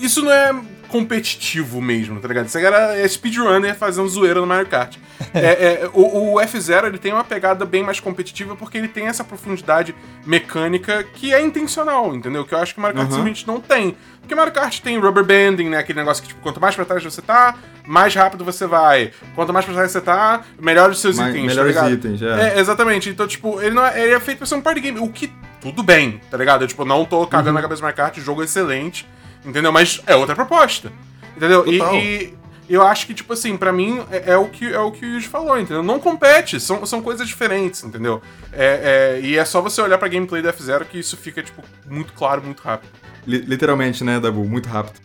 Isso 0.00 0.22
não 0.22 0.30
é 0.30 0.52
competitivo 0.88 1.80
mesmo, 1.80 2.20
tá 2.20 2.28
ligado? 2.28 2.46
Isso 2.46 2.58
era 2.58 2.96
é 2.96 3.06
speedrunner 3.06 3.74
fazendo 3.76 4.08
zoeira 4.08 4.40
no 4.40 4.46
Mario 4.46 4.66
Kart. 4.66 4.96
é, 5.32 5.82
é, 5.82 5.90
o, 5.92 6.34
o 6.34 6.40
F-Zero 6.40 6.86
ele 6.86 6.98
tem 6.98 7.12
uma 7.12 7.24
pegada 7.24 7.64
bem 7.64 7.82
mais 7.82 8.00
competitiva 8.00 8.54
porque 8.54 8.76
ele 8.76 8.88
tem 8.88 9.06
essa 9.06 9.24
profundidade 9.24 9.94
mecânica 10.24 11.04
que 11.14 11.32
é 11.32 11.40
intencional, 11.40 12.14
entendeu? 12.14 12.44
Que 12.44 12.54
eu 12.54 12.58
acho 12.58 12.74
que 12.74 12.78
o 12.78 12.82
Mario 12.82 12.96
Kart 12.96 13.08
uhum. 13.08 13.16
simplesmente 13.16 13.46
não 13.46 13.60
tem. 13.60 13.96
Porque 14.20 14.34
Mario 14.34 14.52
Kart 14.52 14.80
tem 14.80 14.98
rubber 14.98 15.24
banding, 15.24 15.68
né? 15.68 15.78
Aquele 15.78 16.00
negócio 16.00 16.22
que, 16.22 16.28
tipo, 16.30 16.40
quanto 16.40 16.60
mais 16.60 16.74
pra 16.74 16.84
trás 16.84 17.02
você 17.02 17.22
tá, 17.22 17.54
mais 17.86 18.14
rápido 18.14 18.44
você 18.44 18.66
vai. 18.66 19.12
Quanto 19.34 19.52
mais 19.52 19.64
pra 19.64 19.72
trás 19.74 19.92
você 19.92 20.00
tá, 20.00 20.42
melhor 20.60 20.90
os 20.90 21.00
seus 21.00 21.16
mais, 21.16 21.34
itens, 21.34 21.46
melhores 21.46 21.76
tá 21.76 21.90
itens, 21.90 22.22
é. 22.22 22.56
é. 22.56 22.58
Exatamente. 22.58 23.08
Então, 23.08 23.26
tipo, 23.26 23.60
ele, 23.62 23.74
não 23.74 23.86
é, 23.86 24.02
ele 24.02 24.14
é 24.14 24.20
feito 24.20 24.38
pra 24.38 24.46
ser 24.46 24.56
um 24.56 24.60
party 24.60 24.80
game. 24.80 24.98
O 24.98 25.08
que, 25.08 25.32
tudo 25.60 25.82
bem, 25.82 26.20
tá 26.28 26.36
ligado? 26.36 26.62
Eu, 26.62 26.68
tipo, 26.68 26.84
não 26.84 27.04
tô 27.04 27.24
cagando 27.26 27.50
uhum. 27.50 27.54
na 27.54 27.62
cabeça 27.62 27.80
do 27.80 27.84
Mario 27.84 27.96
Kart, 27.96 28.18
jogo 28.18 28.42
excelente, 28.42 29.06
entendeu? 29.46 29.72
Mas 29.72 30.02
é 30.06 30.14
outra 30.16 30.34
proposta, 30.34 30.92
entendeu? 31.36 31.64
E, 31.66 31.78
e, 31.78 32.34
eu 32.68 32.82
acho 32.82 33.06
que, 33.06 33.14
tipo 33.14 33.32
assim, 33.32 33.56
para 33.56 33.72
mim 33.72 34.04
é, 34.10 34.32
é, 34.32 34.36
o 34.36 34.48
que, 34.48 34.66
é 34.66 34.78
o 34.78 34.90
que 34.90 35.06
o 35.06 35.08
Yuji 35.08 35.28
falou, 35.28 35.58
entendeu? 35.58 35.82
Não 35.82 36.00
compete, 36.00 36.58
são, 36.58 36.84
são 36.84 37.00
coisas 37.00 37.26
diferentes, 37.28 37.84
entendeu? 37.84 38.20
É, 38.52 39.20
é, 39.20 39.20
e 39.20 39.36
é 39.36 39.44
só 39.44 39.60
você 39.60 39.80
olhar 39.80 39.98
pra 39.98 40.08
gameplay 40.08 40.42
da 40.42 40.48
F-Zero 40.50 40.84
que 40.84 40.98
isso 40.98 41.16
fica, 41.16 41.42
tipo, 41.42 41.62
muito 41.88 42.12
claro, 42.12 42.42
muito 42.42 42.60
rápido. 42.60 42.90
literalmente, 43.24 44.02
né, 44.02 44.18
Dabu? 44.18 44.44
Muito 44.44 44.68
rápido. 44.68 45.00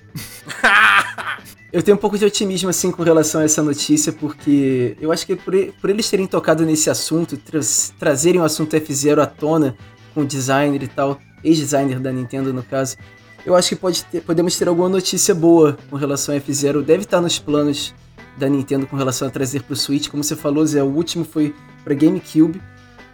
eu 1.72 1.84
tenho 1.84 1.96
um 1.96 2.00
pouco 2.00 2.18
de 2.18 2.26
otimismo, 2.26 2.70
assim, 2.70 2.92
com 2.92 3.04
relação 3.04 3.42
a 3.42 3.44
essa 3.44 3.62
notícia, 3.62 4.12
porque 4.12 4.98
eu 5.00 5.12
acho 5.12 5.26
que 5.26 5.36
por, 5.36 5.54
por 5.80 5.90
eles 5.90 6.10
terem 6.10 6.26
tocado 6.26 6.66
nesse 6.66 6.90
assunto, 6.90 7.38
tra 7.38 7.60
trazerem 8.00 8.42
o 8.42 8.44
assunto 8.44 8.76
F-Zero 8.76 9.22
à 9.22 9.28
tona, 9.28 9.76
com 10.16 10.22
o 10.22 10.26
designer 10.26 10.82
e 10.82 10.88
tal, 10.88 11.20
ex-designer 11.44 12.00
da 12.00 12.12
Nintendo, 12.12 12.52
no 12.52 12.64
caso, 12.64 12.98
eu 13.46 13.56
acho 13.56 13.70
que 13.70 13.76
pode 13.76 14.04
ter, 14.06 14.22
podemos 14.22 14.58
ter 14.58 14.68
alguma 14.68 14.90
notícia 14.90 15.34
boa 15.34 15.78
com 15.90 15.96
relação 15.96 16.34
a 16.34 16.38
F-Zero. 16.38 16.84
Deve 16.84 17.04
estar 17.04 17.22
nos 17.22 17.40
planos 17.40 17.94
da 18.38 18.48
Nintendo 18.48 18.86
com 18.88 18.96
relação 18.96 19.28
a 19.28 19.32
trazer 19.32 19.64
para 19.64 19.74
o 19.74 19.76
Switch. 19.76 20.10
Como 20.10 20.24
você 20.24 20.36
falou, 20.36 20.66
Zé, 20.66 20.84
o 20.84 20.88
último 20.88 21.26
foi 21.26 21.54
para 21.84 21.94
GameCube. 21.94 22.62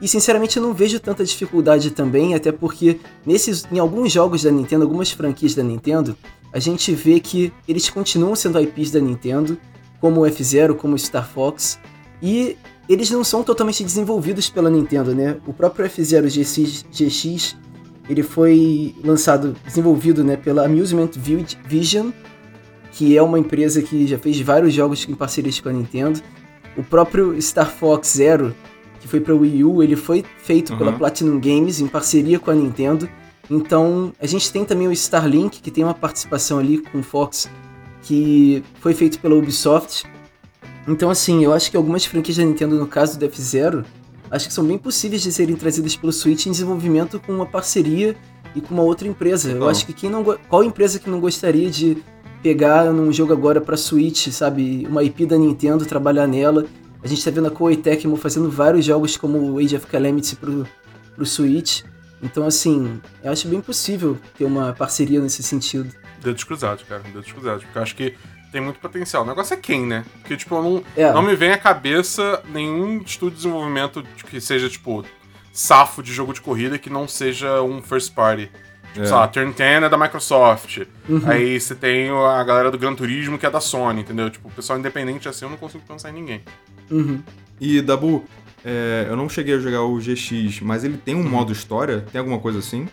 E 0.01 0.07
sinceramente 0.07 0.57
eu 0.57 0.63
não 0.63 0.73
vejo 0.73 0.99
tanta 0.99 1.23
dificuldade 1.23 1.91
também, 1.91 2.35
até 2.35 2.51
porque 2.51 2.99
nesses, 3.25 3.65
em 3.71 3.79
alguns 3.79 4.11
jogos 4.11 4.43
da 4.43 4.51
Nintendo, 4.51 4.83
algumas 4.83 5.11
franquias 5.11 5.55
da 5.55 5.63
Nintendo, 5.63 6.15
a 6.53 6.59
gente 6.59 6.93
vê 6.93 7.19
que 7.19 7.51
eles 7.67 7.89
continuam 7.89 8.35
sendo 8.35 8.61
IPs 8.61 8.91
da 8.91 8.99
Nintendo, 8.99 9.57
como 9.99 10.21
o 10.21 10.25
F-Zero, 10.27 10.75
como 10.75 10.93
o 10.93 10.99
Star 10.99 11.27
Fox, 11.27 11.79
e 12.21 12.55
eles 12.87 13.09
não 13.09 13.23
são 13.23 13.43
totalmente 13.43 13.83
desenvolvidos 13.83 14.49
pela 14.49 14.69
Nintendo, 14.69 15.15
né? 15.15 15.37
O 15.47 15.53
próprio 15.53 15.85
F-Zero 15.85 16.27
GX, 16.27 16.85
GX 16.91 17.57
ele 18.09 18.23
foi 18.23 18.95
lançado, 19.03 19.55
desenvolvido 19.65 20.23
né, 20.23 20.37
pela 20.37 20.65
Amusement 20.65 21.11
Vision, 21.65 22.11
que 22.91 23.17
é 23.17 23.21
uma 23.21 23.37
empresa 23.37 23.81
que 23.81 24.07
já 24.07 24.17
fez 24.17 24.39
vários 24.39 24.73
jogos 24.73 25.07
em 25.07 25.13
parceria 25.13 25.51
com 25.61 25.69
a 25.69 25.73
Nintendo. 25.73 26.21
O 26.75 26.83
próprio 26.83 27.39
Star 27.41 27.69
Fox 27.69 28.09
Zero, 28.09 28.55
que 28.99 29.07
foi 29.07 29.19
para 29.19 29.35
o 29.35 29.39
Wii 29.39 29.63
U, 29.63 29.83
ele 29.83 29.95
foi 29.95 30.23
feito 30.39 30.71
uhum. 30.71 30.77
pela 30.77 30.93
Platinum 30.93 31.39
Games 31.39 31.79
em 31.79 31.87
parceria 31.87 32.39
com 32.39 32.49
a 32.49 32.55
Nintendo. 32.55 33.09
Então, 33.49 34.13
a 34.19 34.25
gente 34.25 34.51
tem 34.51 34.65
também 34.65 34.87
o 34.87 34.91
Starlink, 34.91 35.61
que 35.61 35.71
tem 35.71 35.83
uma 35.83 35.93
participação 35.93 36.59
ali 36.59 36.79
com 36.79 36.99
o 36.99 37.03
Fox, 37.03 37.49
que 38.03 38.63
foi 38.79 38.93
feito 38.93 39.19
pela 39.19 39.35
Ubisoft. 39.35 40.05
Então, 40.87 41.09
assim, 41.09 41.43
eu 41.43 41.53
acho 41.53 41.69
que 41.69 41.77
algumas 41.77 42.05
franquias 42.05 42.37
da 42.37 42.43
Nintendo, 42.43 42.77
no 42.77 42.87
caso 42.87 43.19
do 43.19 43.25
F-Zero, 43.25 43.85
acho 44.29 44.47
que 44.47 44.53
são 44.53 44.65
bem 44.65 44.77
possíveis 44.77 45.21
de 45.21 45.31
serem 45.31 45.55
trazidas 45.55 45.95
pelo 45.95 46.11
Switch 46.11 46.45
em 46.45 46.51
desenvolvimento 46.51 47.19
com 47.19 47.31
uma 47.31 47.45
parceria 47.45 48.15
e 48.55 48.61
com 48.61 48.73
uma 48.73 48.83
outra 48.83 49.07
empresa. 49.07 49.51
Eu 49.51 49.69
acho 49.69 49.85
que 49.85 49.93
quem 49.93 50.09
não 50.09 50.23
qual 50.23 50.63
empresa 50.63 50.99
que 50.99 51.09
não 51.09 51.19
gostaria 51.19 51.69
de 51.69 51.97
pegar 52.41 52.85
num 52.93 53.11
jogo 53.11 53.33
agora 53.33 53.59
para 53.59 53.75
Switch, 53.77 54.27
sabe, 54.29 54.85
uma 54.89 55.03
IP 55.03 55.25
da 55.25 55.37
Nintendo, 55.37 55.85
trabalhar 55.85 56.27
nela. 56.27 56.65
A 57.03 57.07
gente 57.07 57.23
tá 57.23 57.31
vendo 57.31 57.47
a 57.47 57.51
Koei 57.51 57.77
Tecmo 57.77 58.15
fazendo 58.17 58.49
vários 58.49 58.85
jogos 58.85 59.17
como 59.17 59.39
o 59.39 59.59
Age 59.59 59.75
of 59.75 59.87
Calamity 59.87 60.35
pro, 60.35 60.67
pro 61.15 61.25
Switch. 61.25 61.83
Então, 62.21 62.45
assim, 62.45 62.99
eu 63.23 63.31
acho 63.31 63.47
bem 63.47 63.61
possível 63.61 64.17
ter 64.37 64.45
uma 64.45 64.73
parceria 64.73 65.19
nesse 65.19 65.43
sentido. 65.43 65.93
Dedos 66.21 66.43
cruzados, 66.43 66.83
cara, 66.83 67.03
dedos 67.03 67.31
cruzados. 67.31 67.63
Porque 67.63 67.77
eu 67.77 67.83
acho 67.83 67.95
que 67.95 68.15
tem 68.57 68.63
muito 68.63 68.79
potencial. 68.79 69.23
O 69.23 69.25
negócio 69.25 69.53
é 69.53 69.57
quem, 69.57 69.85
né? 69.85 70.03
Porque, 70.19 70.35
tipo, 70.35 70.59
não, 70.59 70.83
é. 70.95 71.13
não 71.13 71.21
me 71.21 71.35
vem 71.35 71.51
à 71.51 71.57
cabeça 71.57 72.41
nenhum 72.51 72.99
estudo 73.05 73.31
de 73.31 73.37
desenvolvimento 73.37 74.03
que 74.25 74.41
seja, 74.41 74.67
tipo, 74.67 75.05
safo 75.53 76.01
de 76.01 76.11
jogo 76.11 76.33
de 76.33 76.41
corrida 76.41 76.79
que 76.79 76.89
não 76.89 77.07
seja 77.07 77.61
um 77.61 77.83
first 77.83 78.15
party. 78.15 78.49
Tipo, 78.93 79.01
é. 79.01 79.05
sei 79.05 79.15
lá, 79.15 79.27
Turn 79.27 79.53
10 79.53 79.83
é 79.83 79.89
da 79.89 79.97
Microsoft. 79.97 80.79
Uhum. 81.07 81.21
Aí 81.25 81.59
você 81.59 81.75
tem 81.75 82.09
a 82.09 82.43
galera 82.43 82.71
do 82.71 82.79
Gran 82.79 82.95
Turismo 82.95 83.37
que 83.37 83.45
é 83.45 83.49
da 83.49 83.61
Sony, 83.61 84.01
entendeu? 84.01 84.27
Tipo, 84.31 84.47
o 84.47 84.51
pessoal 84.51 84.79
independente 84.79 85.29
assim, 85.29 85.45
eu 85.45 85.51
não 85.51 85.57
consigo 85.57 85.83
pensar 85.87 86.09
em 86.09 86.13
ninguém. 86.13 86.41
Uhum. 86.89 87.21
E, 87.61 87.79
Dabu, 87.79 88.25
é, 88.65 89.05
eu 89.07 89.15
não 89.15 89.29
cheguei 89.29 89.53
a 89.53 89.59
jogar 89.59 89.83
o 89.83 89.99
GX, 89.99 90.61
mas 90.61 90.83
ele 90.83 90.97
tem 90.97 91.13
um 91.13 91.19
uhum. 91.19 91.29
modo 91.29 91.51
história? 91.51 92.03
Tem 92.11 92.17
alguma 92.17 92.39
coisa 92.39 92.57
assim? 92.57 92.87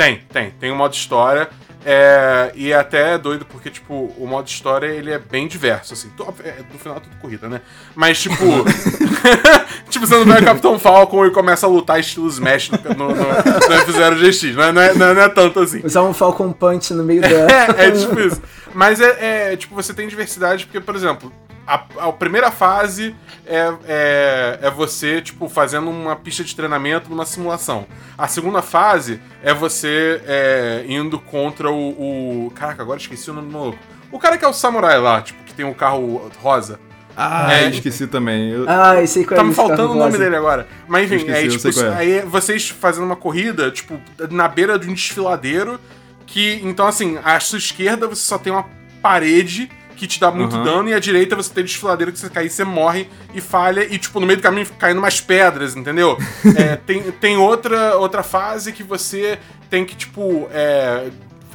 Tem, 0.00 0.22
tem. 0.32 0.50
Tem 0.52 0.72
um 0.72 0.76
modo 0.76 0.94
história. 0.94 1.50
É, 1.84 2.52
e 2.54 2.72
é 2.72 2.76
até 2.76 3.18
doido 3.18 3.44
porque, 3.44 3.68
tipo, 3.68 4.14
o 4.16 4.26
modo 4.26 4.46
história 4.48 4.86
ele 4.86 5.10
é 5.10 5.18
bem 5.18 5.46
diverso, 5.46 5.92
assim. 5.92 6.10
É, 6.42 6.62
no 6.72 6.78
final 6.78 6.96
é 6.96 7.00
tudo 7.00 7.16
corrida, 7.20 7.48
né? 7.48 7.60
Mas, 7.94 8.20
tipo. 8.20 8.34
tipo, 9.90 10.06
você 10.06 10.14
não 10.14 10.24
vai 10.24 10.40
o 10.40 10.44
Capitão 10.44 10.78
Falcon 10.78 11.26
e 11.26 11.30
começa 11.30 11.66
a 11.66 11.68
lutar 11.68 12.00
estilo 12.00 12.28
Smash 12.28 12.70
no, 12.70 12.78
no, 12.94 13.08
no, 13.08 13.14
no 13.14 13.24
F0 13.24 14.14
GX. 14.16 14.56
Não 14.56 14.62
é, 14.64 14.72
não, 14.72 14.82
é, 14.82 14.94
não 14.94 15.22
é, 15.22 15.28
tanto 15.28 15.60
assim. 15.60 15.82
Usar 15.84 16.02
um 16.02 16.14
Falcon 16.14 16.50
Punch 16.50 16.94
no 16.94 17.04
meio 17.04 17.20
da. 17.20 17.28
é, 17.76 17.88
é 17.88 17.90
tipo 17.90 18.18
isso. 18.20 18.40
Mas 18.74 19.00
é, 19.02 19.52
é, 19.52 19.56
tipo, 19.56 19.74
você 19.74 19.92
tem 19.92 20.08
diversidade 20.08 20.64
porque, 20.64 20.80
por 20.80 20.96
exemplo, 20.96 21.30
a, 21.66 21.84
a, 22.08 22.12
primeira 22.12 22.50
fase 22.50 23.14
é, 23.46 23.72
é, 23.86 24.58
é, 24.62 24.70
você, 24.70 25.20
tipo, 25.20 25.48
fazendo 25.48 25.88
uma 25.90 26.16
pista 26.16 26.42
de 26.42 26.54
treinamento 26.54 27.08
numa 27.08 27.24
simulação. 27.24 27.86
A 28.18 28.26
segunda 28.26 28.60
fase 28.62 29.20
é 29.42 29.54
você 29.54 30.20
é, 30.26 30.84
indo 30.88 31.18
contra 31.18 31.70
o, 31.70 32.46
o. 32.46 32.50
Caraca, 32.54 32.82
agora 32.82 32.98
esqueci 32.98 33.30
o 33.30 33.34
nome 33.34 33.48
do 33.48 33.58
maluco. 33.58 33.78
O 34.10 34.18
cara 34.18 34.36
que 34.36 34.44
é 34.44 34.48
o 34.48 34.52
samurai 34.52 34.98
lá, 34.98 35.22
tipo, 35.22 35.42
que 35.44 35.54
tem 35.54 35.64
o 35.64 35.68
um 35.68 35.74
carro 35.74 36.30
rosa. 36.42 36.80
Ah, 37.16 37.52
é, 37.52 37.68
esqueci 37.68 38.06
também. 38.06 38.50
Eu... 38.50 38.64
Ah, 38.68 39.02
esse 39.02 39.24
qual 39.24 39.38
Tá 39.38 39.44
me 39.44 39.52
faltando 39.52 39.92
o 39.92 39.96
nome 39.96 40.16
dele 40.16 40.36
agora. 40.36 40.66
Mas 40.88 41.04
enfim, 41.04 41.16
esqueci, 41.16 41.38
aí, 41.38 41.48
tipo, 41.48 41.80
é. 41.80 41.94
aí 41.94 42.20
vocês 42.22 42.68
fazendo 42.68 43.04
uma 43.04 43.16
corrida, 43.16 43.70
tipo, 43.70 44.00
na 44.30 44.48
beira 44.48 44.78
de 44.78 44.88
um 44.88 44.94
desfiladeiro. 44.94 45.78
Que, 46.26 46.60
então, 46.62 46.86
assim, 46.86 47.18
à 47.24 47.38
sua 47.40 47.58
esquerda 47.58 48.06
você 48.06 48.22
só 48.22 48.38
tem 48.38 48.52
uma 48.52 48.64
parede 49.02 49.68
que 50.00 50.06
te 50.06 50.18
dá 50.18 50.30
muito 50.30 50.56
uhum. 50.56 50.64
dano, 50.64 50.88
e 50.88 50.94
à 50.94 50.98
direita 50.98 51.36
você 51.36 51.52
tem 51.52 51.62
desfiladeiro 51.62 52.10
que 52.10 52.18
você 52.18 52.30
cair, 52.30 52.48
você 52.48 52.64
morre 52.64 53.06
e 53.34 53.40
falha, 53.40 53.84
e 53.84 53.98
tipo, 53.98 54.18
no 54.18 54.26
meio 54.26 54.38
do 54.38 54.42
caminho 54.42 54.66
caindo 54.78 54.96
umas 54.96 55.20
pedras, 55.20 55.76
entendeu? 55.76 56.16
é, 56.56 56.76
tem 56.76 57.02
tem 57.12 57.36
outra, 57.36 57.96
outra 57.98 58.22
fase 58.22 58.72
que 58.72 58.82
você 58.82 59.38
tem 59.68 59.84
que, 59.84 59.94
tipo, 59.94 60.48
é, 60.52 61.10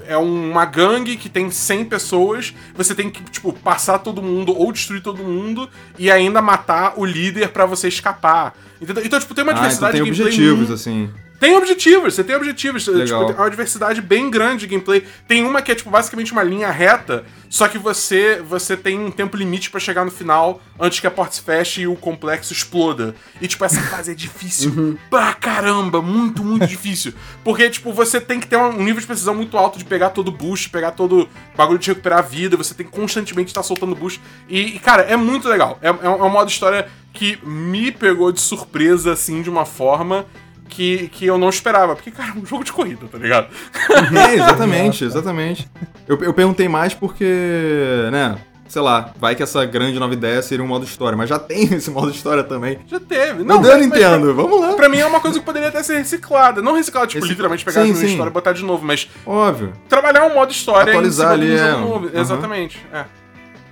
é 0.07 0.15
uma 0.15 0.63
gangue 0.63 1.17
que 1.17 1.27
tem 1.27 1.49
100 1.49 1.85
pessoas, 1.85 2.53
você 2.75 2.93
tem 2.93 3.09
que, 3.09 3.23
tipo, 3.23 3.51
passar 3.51 3.97
todo 3.97 4.21
mundo 4.21 4.55
ou 4.55 4.71
destruir 4.71 5.01
todo 5.01 5.23
mundo 5.23 5.67
e 5.97 6.11
ainda 6.11 6.39
matar 6.39 6.93
o 6.97 7.03
líder 7.03 7.49
para 7.49 7.65
você 7.65 7.87
escapar. 7.87 8.53
Entendeu? 8.79 9.03
Então, 9.03 9.19
tipo, 9.19 9.33
tem 9.33 9.43
uma 9.43 9.55
diversidade 9.55 9.97
ah, 9.97 10.01
então 10.01 10.13
tem 10.13 10.25
objetivos, 10.25 10.69
assim. 10.69 11.09
Tem 11.39 11.55
objetivos, 11.55 12.13
você 12.13 12.23
tem 12.23 12.35
objetivos. 12.35 12.83
Tipo, 12.83 12.97
Legal. 12.97 13.27
Tipo, 13.27 13.39
é 13.39 13.43
uma 13.43 13.49
diversidade 13.49 14.01
bem 14.01 14.29
grande 14.29 14.61
de 14.61 14.67
gameplay. 14.67 15.03
Tem 15.27 15.43
uma 15.43 15.61
que 15.61 15.71
é, 15.71 15.75
tipo, 15.75 15.89
basicamente 15.89 16.31
uma 16.31 16.43
linha 16.43 16.71
reta, 16.71 17.25
só 17.49 17.67
que 17.67 17.77
você 17.77 18.41
você 18.47 18.75
tem 18.77 18.99
um 18.99 19.11
tempo 19.11 19.37
limite 19.37 19.69
para 19.69 19.79
chegar 19.79 20.05
no 20.05 20.11
final 20.11 20.61
antes 20.79 20.99
que 20.99 21.07
a 21.07 21.11
porta 21.11 21.35
se 21.35 21.41
feche 21.41 21.81
e 21.81 21.87
o 21.87 21.95
complexo 21.95 22.53
exploda. 22.53 23.15
E, 23.41 23.47
tipo, 23.47 23.63
essa 23.65 23.81
fase 23.81 24.11
é 24.11 24.15
difícil 24.15 24.71
uhum. 24.71 24.97
pra 25.09 25.33
caramba, 25.33 26.01
muito, 26.01 26.43
muito 26.43 26.67
difícil. 26.67 27.13
Porque, 27.43 27.69
tipo, 27.69 27.91
você 27.91 28.19
tem 28.19 28.39
que 28.39 28.47
ter 28.47 28.57
um 28.57 28.83
nível 28.83 29.01
de 29.01 29.07
precisão 29.07 29.35
muito 29.35 29.57
alto 29.57 29.77
de 29.77 29.85
pegar 29.85 30.11
todo 30.11 30.29
o 30.29 30.31
boost, 30.31 30.69
pegar 30.69 30.91
todo 30.91 31.27
bagulho 31.55 31.79
de 31.79 31.89
recuperar 31.89 32.19
a 32.19 32.21
vida, 32.21 32.57
você 32.57 32.73
tem 32.73 32.85
que 32.85 32.91
constantemente 32.91 33.49
estar 33.49 33.63
soltando 33.63 33.95
boost. 33.95 34.21
E, 34.47 34.79
cara, 34.79 35.03
é 35.03 35.15
muito 35.15 35.47
legal. 35.47 35.77
É, 35.81 35.87
é 35.87 36.09
um 36.09 36.29
modo 36.29 36.49
história 36.49 36.87
que 37.13 37.39
me 37.43 37.91
pegou 37.91 38.31
de 38.31 38.41
surpresa, 38.41 39.13
assim, 39.13 39.41
de 39.41 39.49
uma 39.49 39.65
forma 39.65 40.25
que, 40.69 41.07
que 41.09 41.25
eu 41.25 41.37
não 41.37 41.49
esperava. 41.49 41.95
Porque, 41.95 42.11
cara, 42.11 42.33
é 42.35 42.39
um 42.39 42.45
jogo 42.45 42.63
de 42.63 42.71
corrida, 42.71 43.07
tá 43.11 43.17
ligado? 43.17 43.47
É, 44.29 44.35
exatamente, 44.35 45.03
exatamente. 45.05 45.69
Eu, 46.07 46.21
eu 46.21 46.33
perguntei 46.33 46.67
mais 46.67 46.93
porque, 46.93 48.09
né, 48.11 48.37
sei 48.67 48.81
lá, 48.81 49.11
vai 49.17 49.35
que 49.35 49.43
essa 49.43 49.63
grande 49.65 49.97
nova 49.99 50.13
ideia 50.13 50.41
seria 50.41 50.63
um 50.63 50.67
modo 50.67 50.85
história, 50.85 51.17
mas 51.17 51.29
já 51.29 51.39
tem 51.39 51.63
esse 51.73 51.89
modo 51.89 52.11
história 52.11 52.43
também. 52.43 52.79
Já 52.87 52.99
teve. 52.99 53.43
Não, 53.43 53.61
não 53.61 53.69
eu 53.69 53.83
entendo, 53.83 54.33
vamos 54.33 54.59
lá. 54.59 54.73
Pra 54.73 54.89
mim 54.89 54.97
é 54.97 55.05
uma 55.05 55.19
coisa 55.19 55.39
que 55.39 55.45
poderia 55.45 55.69
até 55.69 55.81
ser 55.83 55.97
reciclada. 55.97 56.61
Não 56.61 56.73
reciclada, 56.73 57.07
tipo, 57.07 57.23
esse... 57.23 57.29
literalmente 57.29 57.63
pegar 57.63 57.83
sim, 57.83 57.91
a 57.91 57.95
sim. 57.95 58.05
história 58.07 58.29
e 58.29 58.33
botar 58.33 58.53
de 58.53 58.63
novo, 58.63 58.85
mas. 58.85 59.09
Óbvio. 59.25 59.73
Trabalhar 59.87 60.25
um 60.25 60.33
modo 60.33 60.51
história 60.51 60.91
Atualizar 60.91 61.31
ali, 61.31 61.51
um 61.51 61.57
é. 61.57 61.71
Novo. 61.71 62.07
Uhum. 62.07 62.19
Exatamente, 62.19 62.85
é. 62.93 63.05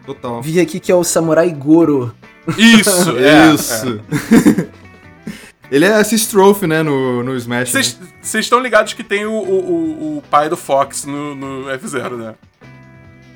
Total. 0.05 0.41
Vi 0.41 0.59
aqui 0.59 0.79
que 0.79 0.91
é 0.91 0.95
o 0.95 1.03
Samurai 1.03 1.49
Goro. 1.51 2.13
Isso, 2.57 3.11
é, 3.17 3.53
Isso. 3.53 4.01
É. 4.69 4.82
Ele 5.73 5.85
é 5.85 5.93
assist 5.95 6.29
trophy, 6.29 6.67
né, 6.67 6.83
no, 6.83 7.23
no 7.23 7.35
Smash. 7.35 7.71
Vocês 7.71 7.97
né? 7.99 8.39
estão 8.39 8.59
ligados 8.59 8.93
que 8.93 9.03
tem 9.03 9.25
o, 9.25 9.31
o, 9.33 10.17
o, 10.17 10.23
pai 10.29 10.47
do 10.47 10.55
Fox 10.55 11.03
no, 11.03 11.33
no 11.33 11.65
F0, 11.79 12.15
né? 12.15 12.35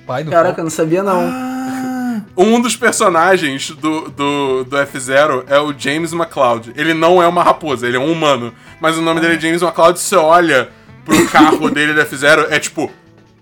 Pai 0.05 0.23
do 0.23 0.29
Caraca, 0.29 0.49
Fox? 0.49 0.57
eu 0.59 0.63
não 0.65 0.69
sabia 0.69 1.01
não. 1.01 1.19
Ah. 1.19 2.21
Um 2.37 2.61
dos 2.61 2.75
personagens 2.75 3.71
do, 3.71 4.09
do, 4.09 4.63
do 4.63 4.77
F0 4.77 5.45
é 5.47 5.59
o 5.59 5.73
James 5.75 6.13
McCloud. 6.13 6.71
Ele 6.75 6.93
não 6.93 7.21
é 7.21 7.27
uma 7.27 7.43
raposa, 7.43 7.87
ele 7.87 7.97
é 7.97 7.99
um 7.99 8.11
humano. 8.11 8.53
Mas 8.79 8.95
o 8.95 9.01
nome 9.01 9.19
dele 9.19 9.35
é 9.35 9.39
James 9.39 9.63
McCloud. 9.63 9.99
Você 9.99 10.15
olha 10.15 10.69
pro 11.03 11.25
carro 11.29 11.71
dele 11.71 11.93
do 11.93 12.01
F0, 12.01 12.47
é 12.51 12.59
tipo, 12.59 12.91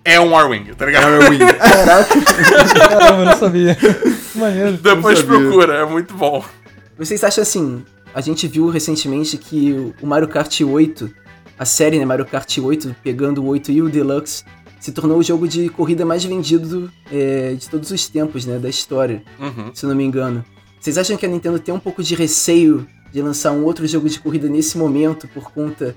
é 0.02 0.18
um 0.18 0.36
Arwing, 0.36 0.72
tá 0.74 0.86
ligado? 0.86 1.22
Arwing. 1.22 1.38
Caraca. 1.58 2.88
Caramba, 2.88 3.20
eu 3.20 3.24
não 3.26 3.36
sabia. 3.36 3.76
Maneiro. 4.34 4.72
Depois 4.72 5.22
procura, 5.22 5.74
é 5.74 5.84
muito 5.84 6.14
bom. 6.14 6.42
Vocês 6.98 7.22
acham 7.22 7.42
assim, 7.42 7.84
a 8.16 8.22
gente 8.22 8.48
viu 8.48 8.70
recentemente 8.70 9.36
que 9.36 9.92
o 10.00 10.06
Mario 10.06 10.26
Kart 10.26 10.62
8, 10.62 11.10
a 11.58 11.66
série 11.66 11.98
né, 11.98 12.04
Mario 12.06 12.24
Kart 12.24 12.56
8, 12.56 12.96
pegando 13.02 13.42
o 13.42 13.46
8 13.48 13.70
e 13.70 13.82
o 13.82 13.90
Deluxe, 13.90 14.42
se 14.80 14.90
tornou 14.90 15.18
o 15.18 15.22
jogo 15.22 15.46
de 15.46 15.68
corrida 15.68 16.02
mais 16.02 16.24
vendido 16.24 16.90
é, 17.12 17.52
de 17.52 17.68
todos 17.68 17.90
os 17.90 18.08
tempos, 18.08 18.46
né, 18.46 18.58
da 18.58 18.70
história, 18.70 19.22
uhum. 19.38 19.70
se 19.74 19.84
eu 19.84 19.90
não 19.90 19.94
me 19.94 20.02
engano. 20.02 20.42
Vocês 20.80 20.96
acham 20.96 21.14
que 21.14 21.26
a 21.26 21.28
Nintendo 21.28 21.58
tem 21.58 21.74
um 21.74 21.78
pouco 21.78 22.02
de 22.02 22.14
receio 22.14 22.86
de 23.12 23.20
lançar 23.20 23.52
um 23.52 23.62
outro 23.64 23.86
jogo 23.86 24.08
de 24.08 24.18
corrida 24.18 24.48
nesse 24.48 24.78
momento 24.78 25.28
por 25.28 25.52
conta 25.52 25.94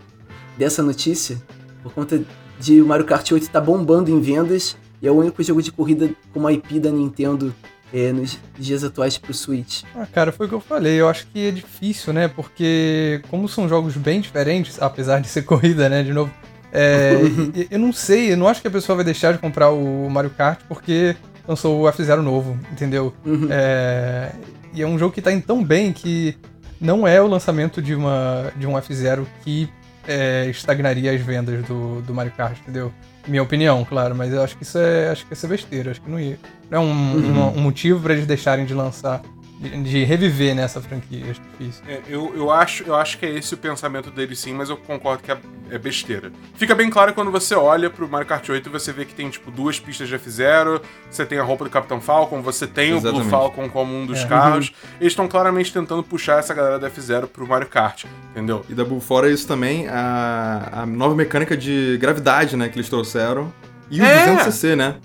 dessa 0.58 0.84
notícia? 0.84 1.42
Por 1.82 1.94
conta 1.94 2.22
de 2.60 2.82
o 2.82 2.86
Mario 2.86 3.06
Kart 3.06 3.32
8 3.32 3.44
estar 3.44 3.62
tá 3.62 3.66
bombando 3.66 4.12
em 4.12 4.20
vendas 4.20 4.76
e 5.02 5.08
é 5.08 5.12
o 5.12 5.16
único 5.16 5.42
jogo 5.42 5.62
de 5.62 5.72
corrida 5.72 6.14
com 6.34 6.42
uma 6.42 6.52
IP 6.52 6.82
da 6.82 6.92
Nintendo 6.92 7.56
é, 7.94 8.12
nos 8.12 8.38
dias 8.58 8.84
atuais 8.84 9.18
pro 9.18 9.34
Switch? 9.34 9.84
Ah, 9.96 10.06
cara, 10.06 10.32
foi 10.32 10.46
o 10.46 10.50
que 10.50 10.56
eu 10.56 10.60
falei. 10.60 11.00
Eu 11.00 11.10
acho 11.10 11.28
que 11.28 11.48
é 11.48 11.52
difícil, 11.52 12.14
né? 12.14 12.28
Porque, 12.28 13.22
como 13.30 13.48
são 13.48 13.68
jogos 13.68 13.96
bem 13.96 14.22
diferentes, 14.22 14.82
apesar 14.82 15.20
de 15.20 15.28
ser 15.28 15.44
corrida, 15.46 15.90
né? 15.90 16.04
De 16.04 16.14
novo. 16.14 16.32
É, 16.72 17.14
eu 17.72 17.80
não 17.80 17.92
sei, 17.92 18.34
eu 18.34 18.38
não 18.38 18.48
acho 18.48 18.62
que 18.62 18.68
a 18.68 18.72
pessoa 18.72 18.96
vai 18.96 19.06
deixar 19.06 19.34
de 19.34 19.40
comprar 19.40 19.72
o 19.72 20.10
Mario 20.10 20.30
Kart 20.30 20.60
porque 20.68 21.16
lançou 21.48 21.82
o 21.82 21.92
F0 21.92 22.22
novo, 22.22 22.58
entendeu? 22.72 23.14
Uhum. 23.26 23.48
É, 23.50 24.32
e 24.74 24.82
é 24.82 24.88
um 24.88 24.98
jogo 25.00 25.14
que 25.14 25.22
tá 25.22 25.32
indo 25.32 25.44
tão 25.44 25.64
bem 25.64 25.92
que 25.92 26.38
não 26.80 27.08
é 27.08 27.20
o 27.22 27.28
lançamento 27.28 27.82
de, 27.82 27.96
uma, 27.96 28.52
de 28.56 28.68
um 28.68 28.74
F0 28.74 29.26
que 29.44 29.68
é, 30.08 30.48
estagnaria 30.50 31.12
as 31.12 31.22
vendas 31.22 31.64
do, 31.66 32.02
do 32.02 32.14
Mario 32.14 32.32
Kart, 32.32 32.58
entendeu? 32.60 32.94
Minha 33.28 33.44
opinião, 33.44 33.84
claro, 33.84 34.16
mas 34.16 34.32
eu 34.32 34.42
acho 34.42 34.56
que 34.58 34.64
isso 34.64 34.78
é, 34.78 35.10
acho 35.10 35.26
que 35.26 35.34
isso 35.34 35.46
é 35.46 35.50
besteira. 35.50 35.92
Acho 35.92 36.02
que 36.02 36.10
não, 36.10 36.20
ia, 36.20 36.40
é 36.72 36.80
um, 36.80 36.84
uhum. 36.84 37.40
um, 37.40 37.58
um 37.58 37.62
motivo 37.62 38.02
para 38.02 38.14
eles 38.14 38.26
deixarem 38.26 38.66
de 38.66 38.74
lançar 38.74 39.22
de, 39.60 39.84
de 39.84 40.04
reviver 40.06 40.56
nessa 40.56 40.82
franquia. 40.82 41.26
Acho 41.30 41.42
difícil. 41.42 41.84
É, 41.88 42.02
eu, 42.08 42.34
eu, 42.36 42.50
acho, 42.50 42.84
eu 42.84 42.96
acho 42.96 43.18
que 43.18 43.26
é 43.26 43.30
esse 43.30 43.54
o 43.54 43.58
pensamento 43.58 44.10
dele 44.10 44.36
sim, 44.36 44.54
mas 44.54 44.70
eu 44.70 44.78
concordo 44.78 45.22
que 45.22 45.32
é, 45.32 45.38
é 45.70 45.78
besteira. 45.78 46.32
Fica 46.56 46.74
bem 46.74 46.90
claro 46.90 47.14
quando 47.14 47.30
você 47.30 47.54
olha 47.54 47.90
pro 47.90 48.08
Mario 48.08 48.26
Kart 48.26 48.48
8 48.48 48.68
e 48.68 48.72
você 48.72 48.94
vê 48.94 49.04
que 49.04 49.14
tem, 49.14 49.30
tipo, 49.30 49.52
duas 49.52 49.78
pistas 49.78 50.08
de 50.08 50.16
F-Zero, 50.16 50.82
você 51.12 51.26
tem 51.26 51.38
a 51.38 51.44
roupa 51.44 51.66
do 51.66 51.70
Capitão 51.70 52.00
Falcon, 52.00 52.42
você 52.42 52.66
tem 52.66 52.92
Exatamente. 52.92 53.20
o 53.20 53.20
Blue 53.22 53.30
Falcon 53.30 53.70
como 53.70 53.94
um 53.94 54.06
dos 54.06 54.20
é. 54.20 54.28
carros. 54.28 54.70
Uhum. 54.70 54.90
Eles 55.02 55.12
estão 55.12 55.28
claramente 55.28 55.74
tentando 55.74 56.04
puxar 56.04 56.40
essa 56.40 56.54
galera 56.54 56.80
da 56.80 56.88
F-Zero 56.88 57.28
pro 57.28 57.46
Mario 57.46 57.68
Kart, 57.68 58.06
entendeu? 58.32 58.66
E 58.70 58.74
da 58.74 58.86
fora 59.02 59.30
isso 59.30 59.46
também, 59.46 59.88
a, 59.88 60.70
a 60.72 60.86
nova 60.86 61.16
mecânica 61.16 61.56
de 61.56 61.98
gravidade, 62.00 62.56
né, 62.56 62.70
que 62.70 62.78
eles 62.78 62.90
trouxeram. 62.90 63.54
E 63.92 64.00
o 64.00 64.06
é. 64.06 64.36
200cc, 64.38 64.76
né? 64.76 64.96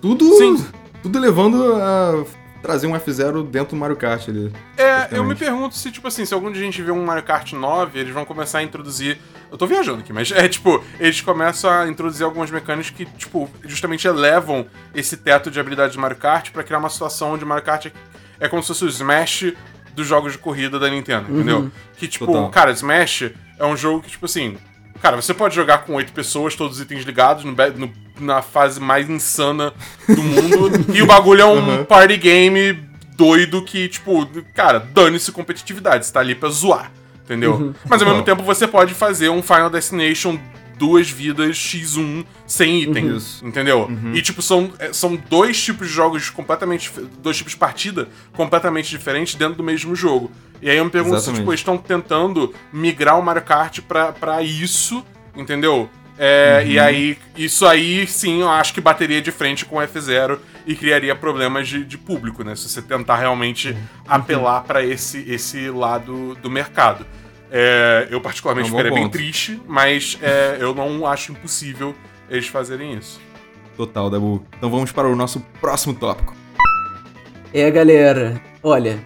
Tudo, 0.00 0.24
Sim. 0.36 0.79
Tudo 1.02 1.18
levando 1.18 1.74
a 1.74 2.24
trazer 2.62 2.86
um 2.86 2.92
F0 2.92 3.48
dentro 3.48 3.70
do 3.70 3.80
Mario 3.80 3.96
Kart 3.96 4.28
ali. 4.28 4.52
É, 4.76 5.08
eu 5.12 5.24
me 5.24 5.34
pergunto 5.34 5.74
se, 5.74 5.90
tipo 5.90 6.06
assim, 6.06 6.24
se 6.24 6.34
algum 6.34 6.52
dia 6.52 6.62
a 6.62 6.64
gente 6.64 6.82
vê 6.82 6.90
um 6.90 7.04
Mario 7.04 7.22
Kart 7.22 7.52
9, 7.52 7.98
eles 7.98 8.12
vão 8.12 8.24
começar 8.24 8.58
a 8.58 8.62
introduzir. 8.62 9.18
Eu 9.50 9.56
tô 9.56 9.66
viajando 9.66 10.00
aqui, 10.00 10.12
mas 10.12 10.30
é 10.32 10.48
tipo, 10.48 10.82
eles 10.98 11.20
começam 11.20 11.70
a 11.70 11.88
introduzir 11.88 12.24
algumas 12.24 12.50
mecânicas 12.50 12.90
que, 12.90 13.06
tipo, 13.06 13.50
justamente 13.64 14.06
elevam 14.06 14.66
esse 14.94 15.16
teto 15.16 15.50
de 15.50 15.58
habilidade 15.58 15.92
de 15.92 15.98
Mario 15.98 16.18
Kart 16.18 16.50
para 16.50 16.62
criar 16.62 16.78
uma 16.78 16.90
situação 16.90 17.32
onde 17.32 17.44
Mario 17.44 17.64
Kart 17.64 17.86
é, 17.86 17.92
é 18.40 18.48
como 18.48 18.62
se 18.62 18.68
fosse 18.68 18.84
o 18.84 18.88
Smash 18.88 19.52
dos 19.94 20.06
jogos 20.06 20.32
de 20.32 20.38
corrida 20.38 20.78
da 20.78 20.88
Nintendo, 20.88 21.28
uhum. 21.28 21.36
entendeu? 21.36 21.72
Que, 21.96 22.06
tipo, 22.06 22.26
Total. 22.26 22.48
cara, 22.50 22.70
Smash 22.72 23.30
é 23.58 23.66
um 23.66 23.76
jogo 23.76 24.02
que, 24.02 24.10
tipo 24.10 24.26
assim. 24.26 24.56
Cara, 25.00 25.16
você 25.16 25.32
pode 25.32 25.54
jogar 25.54 25.78
com 25.78 25.94
oito 25.94 26.12
pessoas, 26.12 26.54
todos 26.54 26.76
os 26.76 26.82
itens 26.82 27.04
ligados, 27.04 27.42
no, 27.42 27.52
no 27.52 27.90
na 28.20 28.42
fase 28.42 28.80
mais 28.80 29.08
insana 29.08 29.72
do 30.08 30.22
mundo. 30.22 30.86
e 30.94 31.02
o 31.02 31.06
bagulho 31.06 31.42
é 31.42 31.46
um 31.46 31.78
uhum. 31.78 31.84
party 31.84 32.16
game 32.16 32.90
doido 33.16 33.62
que, 33.62 33.88
tipo, 33.88 34.26
cara, 34.54 34.78
dane-se 34.78 35.30
competitividade, 35.30 36.06
você 36.06 36.12
tá 36.12 36.20
ali 36.20 36.34
pra 36.34 36.48
zoar, 36.48 36.90
entendeu? 37.24 37.54
Uhum. 37.54 37.74
Mas 37.88 38.00
ao 38.00 38.08
mesmo 38.08 38.22
tempo 38.22 38.42
você 38.42 38.66
pode 38.66 38.94
fazer 38.94 39.28
um 39.28 39.42
Final 39.42 39.68
Destination 39.68 40.38
duas 40.80 41.10
vidas 41.10 41.58
X1 41.58 42.24
sem 42.46 42.82
itens, 42.82 43.42
uhum. 43.42 43.48
entendeu? 43.48 43.80
Uhum. 43.82 44.14
E, 44.14 44.22
tipo, 44.22 44.40
são, 44.40 44.72
é, 44.78 44.94
são 44.94 45.14
dois 45.14 45.62
tipos 45.62 45.88
de 45.88 45.92
jogos 45.92 46.30
completamente. 46.30 46.90
Dois 47.22 47.36
tipos 47.36 47.52
de 47.52 47.58
partida 47.58 48.08
completamente 48.32 48.88
diferentes 48.88 49.34
dentro 49.34 49.56
do 49.56 49.62
mesmo 49.62 49.94
jogo. 49.94 50.32
E 50.62 50.70
aí 50.70 50.78
eu 50.78 50.84
me 50.86 50.90
pergunto 50.90 51.16
Exatamente. 51.16 51.36
se, 51.36 51.42
tipo, 51.42 51.50
eles 51.50 51.60
estão 51.60 51.76
tentando 51.76 52.54
migrar 52.72 53.18
o 53.18 53.22
Mario 53.22 53.42
Kart 53.42 53.80
pra, 53.82 54.10
pra 54.10 54.42
isso, 54.42 55.04
entendeu? 55.36 55.90
É, 56.22 56.60
uhum. 56.62 56.70
E 56.72 56.78
aí, 56.78 57.18
isso 57.34 57.64
aí 57.64 58.06
sim, 58.06 58.42
eu 58.42 58.50
acho 58.50 58.74
que 58.74 58.80
bateria 58.80 59.22
de 59.22 59.32
frente 59.32 59.64
com 59.64 59.76
o 59.76 59.78
F0 59.80 60.38
e 60.66 60.74
criaria 60.74 61.16
problemas 61.16 61.66
de, 61.66 61.82
de 61.82 61.96
público, 61.96 62.44
né? 62.44 62.54
Se 62.54 62.68
você 62.68 62.82
tentar 62.82 63.16
realmente 63.16 63.70
uhum. 63.70 63.78
apelar 64.06 64.64
para 64.64 64.84
esse, 64.84 65.24
esse 65.26 65.70
lado 65.70 66.34
do 66.42 66.50
mercado. 66.50 67.06
É, 67.50 68.06
eu, 68.10 68.20
particularmente, 68.20 68.68
é 68.68 68.72
um 68.74 68.76
ficaria 68.76 68.94
bem 68.94 69.08
triste, 69.08 69.58
mas 69.66 70.18
é, 70.20 70.58
eu 70.60 70.74
não 70.74 71.06
acho 71.06 71.32
impossível 71.32 71.94
eles 72.28 72.48
fazerem 72.48 72.92
isso. 72.92 73.18
Total, 73.74 74.10
Dabu. 74.10 74.44
Então 74.58 74.70
vamos 74.70 74.92
para 74.92 75.08
o 75.08 75.16
nosso 75.16 75.40
próximo 75.58 75.94
tópico. 75.94 76.34
É, 77.50 77.70
galera, 77.70 78.38
olha, 78.62 79.02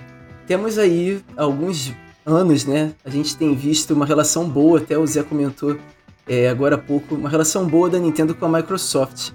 temos 0.49 0.79
aí 0.79 1.23
alguns 1.37 1.95
anos, 2.27 2.65
né? 2.65 2.93
A 3.05 3.09
gente 3.09 3.37
tem 3.37 3.55
visto 3.55 3.95
uma 3.95 4.05
relação 4.05 4.49
boa, 4.49 4.81
até 4.81 4.99
o 4.99 5.07
Zé 5.07 5.23
comentou 5.23 5.79
é, 6.27 6.49
agora 6.49 6.77
há 6.77 6.79
pouco, 6.79 7.15
uma 7.15 7.29
relação 7.29 7.67
boa 7.67 7.89
da 7.91 7.99
Nintendo 7.99 8.35
com 8.35 8.47
a 8.47 8.49
Microsoft. 8.49 9.31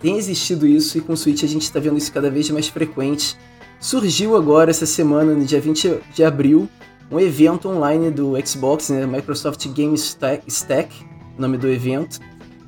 Tem 0.00 0.18
existido 0.18 0.66
isso 0.66 0.98
e 0.98 1.00
com 1.00 1.14
o 1.14 1.16
Switch 1.16 1.42
a 1.42 1.48
gente 1.48 1.62
está 1.62 1.80
vendo 1.80 1.96
isso 1.96 2.12
cada 2.12 2.30
vez 2.30 2.50
mais 2.50 2.68
frequente. 2.68 3.36
Surgiu 3.80 4.36
agora 4.36 4.70
essa 4.70 4.86
semana, 4.86 5.34
no 5.34 5.44
dia 5.44 5.60
20 5.60 6.00
de 6.14 6.24
abril, 6.24 6.68
um 7.10 7.18
evento 7.18 7.68
online 7.68 8.10
do 8.10 8.34
Xbox, 8.44 8.90
né, 8.90 9.06
Microsoft 9.06 9.66
Game 9.68 9.94
Stack, 9.94 10.92
nome 11.38 11.56
do 11.56 11.68
evento. 11.68 12.20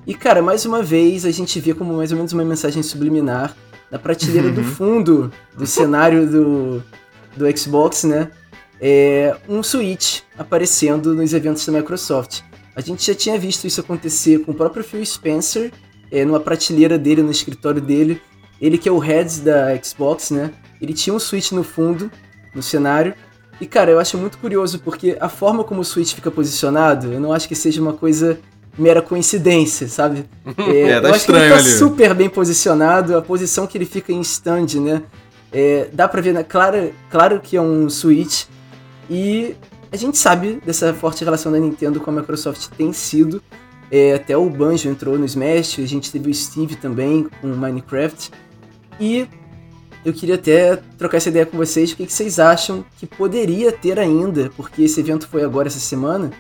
E 0.06 0.14
cara, 0.14 0.40
mais 0.40 0.64
uma 0.64 0.82
vez 0.82 1.26
a 1.26 1.30
gente 1.30 1.60
vê 1.60 1.75
como 1.75 1.94
mais 1.94 2.10
ou 2.10 2.16
menos 2.16 2.32
uma 2.32 2.44
mensagem 2.44 2.82
subliminar 2.82 3.54
na 3.90 3.99
prateleira 3.99 4.49
uhum. 4.49 4.54
do 4.54 4.64
fundo 4.64 5.32
do 5.56 5.66
cenário 5.66 6.26
do, 6.26 6.82
do 7.36 7.58
Xbox, 7.58 8.04
né? 8.04 8.30
É 8.80 9.36
um 9.49 9.62
Switch 9.62 10.21
aparecendo 10.38 11.14
nos 11.14 11.34
eventos 11.34 11.66
da 11.66 11.73
Microsoft. 11.73 12.43
A 12.78 12.80
gente 12.80 13.04
já 13.04 13.12
tinha 13.12 13.36
visto 13.36 13.67
isso 13.67 13.80
acontecer 13.80 14.38
com 14.45 14.52
o 14.52 14.54
próprio 14.54 14.84
Phil 14.84 15.04
Spencer, 15.04 15.73
é, 16.12 16.25
numa 16.25 16.38
prateleira 16.38 16.97
dele, 16.97 17.25
no 17.25 17.30
escritório 17.32 17.80
dele. 17.80 18.23
Ele 18.60 18.78
que 18.78 18.88
é 18.88 18.93
o 18.93 18.99
head 18.99 19.41
da 19.41 19.76
Xbox, 19.82 20.30
né? 20.30 20.52
Ele 20.80 20.95
tinha 20.95 21.12
um 21.12 21.19
Switch 21.19 21.50
no 21.50 21.64
fundo, 21.64 22.08
no 22.54 22.62
cenário. 22.62 23.14
E, 23.60 23.67
cara, 23.67 23.91
eu 23.91 23.99
acho 23.99 24.17
muito 24.17 24.38
curioso, 24.38 24.78
porque 24.78 25.17
a 25.19 25.28
forma 25.28 25.64
como 25.64 25.80
o 25.80 25.84
Switch 25.84 26.14
fica 26.14 26.30
posicionado, 26.30 27.12
eu 27.12 27.19
não 27.19 27.32
acho 27.32 27.49
que 27.49 27.56
seja 27.56 27.82
uma 27.82 27.95
coisa 27.95 28.38
mera 28.78 29.02
coincidência, 29.02 29.88
sabe? 29.88 30.25
É, 30.56 30.82
é 30.82 31.00
tá 31.00 31.08
eu 31.08 31.14
acho 31.14 31.26
que 31.26 31.32
ele 31.32 31.49
tá 31.49 31.56
ali. 31.56 31.71
super 31.71 32.14
bem 32.14 32.30
posicionado, 32.30 33.17
a 33.17 33.21
posição 33.21 33.67
que 33.67 33.76
ele 33.76 33.86
fica 33.86 34.12
em 34.12 34.21
stand, 34.21 34.80
né? 34.80 35.02
É, 35.50 35.88
dá 35.93 36.06
pra 36.06 36.21
ver, 36.21 36.32
né? 36.32 36.45
claro, 36.45 36.93
claro 37.10 37.41
que 37.41 37.56
é 37.56 37.60
um 37.60 37.91
Switch. 37.91 38.45
E 39.10 39.56
a 39.90 39.96
gente 39.96 40.18
sabe 40.18 40.60
dessa 40.64 40.92
forte 40.92 41.24
relação 41.24 41.50
da 41.50 41.58
Nintendo 41.58 42.00
com 42.00 42.10
a 42.10 42.14
Microsoft 42.14 42.68
tem 42.76 42.92
sido. 42.92 43.42
É, 43.90 44.14
até 44.14 44.36
o 44.36 44.48
Banjo 44.50 44.88
entrou 44.88 45.18
no 45.18 45.24
Smash, 45.24 45.78
a 45.78 45.86
gente 45.86 46.12
teve 46.12 46.30
o 46.30 46.34
Steve 46.34 46.76
também 46.76 47.26
com 47.40 47.48
Minecraft. 47.48 48.30
E 49.00 49.26
eu 50.04 50.12
queria 50.12 50.34
até 50.34 50.76
trocar 50.96 51.16
essa 51.16 51.30
ideia 51.30 51.46
com 51.46 51.56
vocês, 51.56 51.92
o 51.92 51.96
que, 51.96 52.06
que 52.06 52.12
vocês 52.12 52.38
acham 52.38 52.84
que 52.98 53.06
poderia 53.06 53.72
ter 53.72 53.98
ainda, 53.98 54.50
porque 54.56 54.82
esse 54.82 55.00
evento 55.00 55.26
foi 55.26 55.42
agora 55.42 55.68
essa 55.68 55.78
semana, 55.78 56.30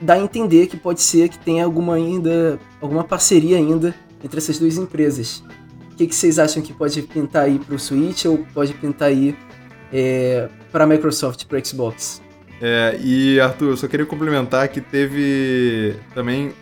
dá 0.00 0.14
a 0.14 0.18
entender 0.18 0.66
que 0.66 0.76
pode 0.76 1.00
ser 1.00 1.28
que 1.28 1.38
tenha 1.38 1.64
alguma 1.64 1.94
ainda, 1.94 2.58
alguma 2.80 3.04
parceria 3.04 3.56
ainda 3.56 3.94
entre 4.22 4.38
essas 4.38 4.58
duas 4.58 4.76
empresas. 4.76 5.42
O 5.92 5.96
que, 5.96 6.06
que 6.06 6.14
vocês 6.14 6.38
acham 6.38 6.62
que 6.62 6.72
pode 6.72 7.00
pintar 7.02 7.44
aí 7.44 7.58
para 7.58 7.74
o 7.74 7.78
Switch 7.78 8.24
ou 8.26 8.44
pode 8.52 8.74
pintar 8.74 9.08
aí 9.08 9.36
é, 9.92 10.48
para 10.70 10.84
a 10.84 10.86
Microsoft, 10.86 11.46
para 11.46 11.58
o 11.58 11.64
Xbox? 11.64 12.25
É, 12.60 12.98
e 13.02 13.38
Arthur, 13.40 13.70
eu 13.70 13.76
só 13.76 13.86
queria 13.86 14.06
complementar 14.06 14.68
que 14.68 14.80
teve 14.80 15.94
também. 16.14 16.52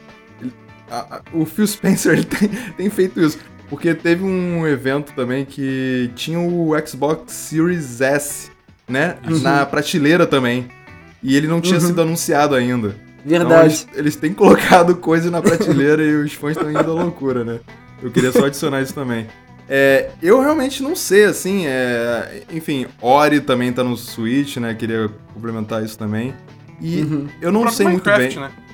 A, 0.90 1.16
a, 1.16 1.20
o 1.32 1.44
Phil 1.44 1.66
Spencer 1.66 2.22
tem, 2.24 2.48
tem 2.76 2.90
feito 2.90 3.20
isso. 3.20 3.38
Porque 3.68 3.94
teve 3.94 4.22
um 4.22 4.66
evento 4.66 5.12
também 5.14 5.44
que 5.44 6.10
tinha 6.14 6.38
o 6.38 6.72
Xbox 6.86 7.32
Series 7.32 8.00
S, 8.00 8.50
né? 8.86 9.16
Uhum. 9.26 9.40
Na 9.40 9.64
prateleira 9.64 10.26
também. 10.26 10.68
E 11.22 11.36
ele 11.36 11.46
não 11.46 11.60
tinha 11.60 11.80
uhum. 11.80 11.86
sido 11.86 12.02
anunciado 12.02 12.54
ainda. 12.54 12.94
Verdade. 13.24 13.46
Então, 13.46 13.62
eles, 13.62 13.88
eles 13.94 14.16
têm 14.16 14.34
colocado 14.34 14.94
coisa 14.96 15.30
na 15.30 15.40
prateleira 15.40 16.04
e 16.04 16.14
os 16.16 16.34
fãs 16.34 16.56
estão 16.56 16.70
indo 16.70 16.78
à 16.78 16.94
loucura, 16.94 17.42
né? 17.42 17.60
Eu 18.02 18.10
queria 18.10 18.30
só 18.30 18.44
adicionar 18.44 18.82
isso 18.82 18.92
também. 18.92 19.26
É, 19.68 20.10
eu 20.22 20.40
realmente 20.40 20.82
não 20.82 20.94
sei, 20.94 21.24
assim, 21.24 21.66
é, 21.66 22.42
enfim, 22.52 22.86
Ori 23.00 23.40
também 23.40 23.72
tá 23.72 23.82
no 23.82 23.96
Switch, 23.96 24.58
né? 24.58 24.74
Queria 24.74 25.08
complementar 25.32 25.82
isso 25.82 25.98
também. 25.98 26.34
E 26.80 27.00
uhum. 27.00 27.28
eu 27.40 27.50
não 27.50 27.70
sei 27.70 27.86
Minecraft, 27.86 28.20
muito 28.20 28.40
bem. 28.40 28.50
Né? 28.50 28.64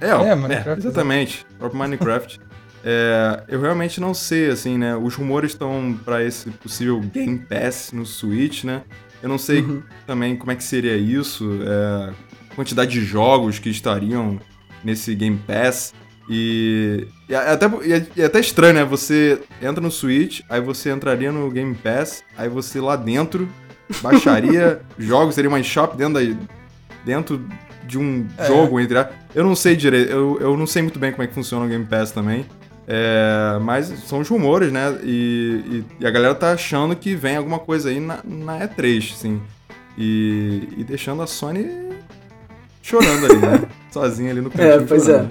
É, 0.00 0.14
ó, 0.14 0.22
é, 0.24 0.30
é 0.30 0.76
exatamente. 0.76 1.46
O 1.54 1.58
próprio 1.58 1.78
Minecraft. 1.80 2.40
é, 2.84 3.42
eu 3.48 3.60
realmente 3.60 4.00
não 4.00 4.14
sei, 4.14 4.48
assim, 4.48 4.78
né? 4.78 4.96
Os 4.96 5.14
rumores 5.14 5.52
estão 5.52 5.98
para 6.04 6.22
esse 6.22 6.50
possível 6.50 7.00
Game 7.00 7.38
Pass 7.38 7.90
no 7.92 8.06
Switch, 8.06 8.64
né? 8.64 8.82
Eu 9.22 9.28
não 9.28 9.38
sei 9.38 9.60
uhum. 9.60 9.82
também 10.06 10.36
como 10.36 10.52
é 10.52 10.54
que 10.54 10.62
seria 10.62 10.96
isso, 10.96 11.58
é, 11.62 12.12
quantidade 12.54 12.92
de 12.92 13.00
jogos 13.00 13.58
que 13.58 13.68
estariam 13.68 14.38
nesse 14.84 15.14
Game 15.14 15.40
Pass. 15.46 15.92
E, 16.28 17.06
e, 17.28 17.34
é 17.34 17.38
até, 17.38 17.66
e 17.84 17.92
é, 17.92 18.06
é, 18.16 18.24
até 18.24 18.40
estranho, 18.40 18.74
né? 18.74 18.84
Você 18.84 19.40
entra 19.60 19.80
no 19.80 19.90
Switch, 19.90 20.40
aí 20.48 20.60
você 20.60 20.90
entraria 20.90 21.32
no 21.32 21.50
Game 21.50 21.74
Pass, 21.74 22.22
aí 22.36 22.48
você 22.48 22.80
lá 22.80 22.96
dentro 22.96 23.48
baixaria 24.00 24.80
jogos, 24.98 25.34
seria 25.34 25.48
uma 25.48 25.62
shop 25.62 25.96
dentro, 25.96 26.14
da, 26.14 26.36
dentro 27.04 27.44
de 27.84 27.98
um 27.98 28.26
é. 28.38 28.46
jogo, 28.46 28.80
entre 28.80 29.06
Eu 29.34 29.44
não 29.44 29.54
sei 29.54 29.76
direito, 29.76 30.10
eu, 30.10 30.38
eu 30.40 30.56
não 30.56 30.66
sei 30.66 30.82
muito 30.82 30.98
bem 30.98 31.10
como 31.10 31.22
é 31.22 31.26
que 31.26 31.34
funciona 31.34 31.64
o 31.66 31.68
Game 31.68 31.84
Pass 31.84 32.12
também. 32.12 32.46
É, 32.88 33.58
mas 33.62 33.86
são 34.06 34.20
os 34.20 34.28
rumores, 34.28 34.72
né? 34.72 34.96
E, 35.02 35.84
e, 35.98 36.02
e, 36.02 36.06
a 36.06 36.10
galera 36.10 36.34
tá 36.34 36.52
achando 36.52 36.94
que 36.94 37.16
vem 37.16 37.36
alguma 37.36 37.58
coisa 37.58 37.88
aí 37.88 37.98
na, 37.98 38.20
na 38.24 38.60
E3, 38.60 39.12
assim. 39.12 39.42
E, 39.98 40.68
e 40.76 40.84
deixando 40.84 41.20
a 41.22 41.26
Sony 41.26 41.68
chorando 42.82 43.26
ali, 43.26 43.38
né? 43.38 43.62
Sozinha 43.90 44.30
ali 44.30 44.40
no 44.40 44.50
cantinho. 44.50 44.70
É, 44.70 44.78
pois 44.80 45.04
chorando. 45.04 45.28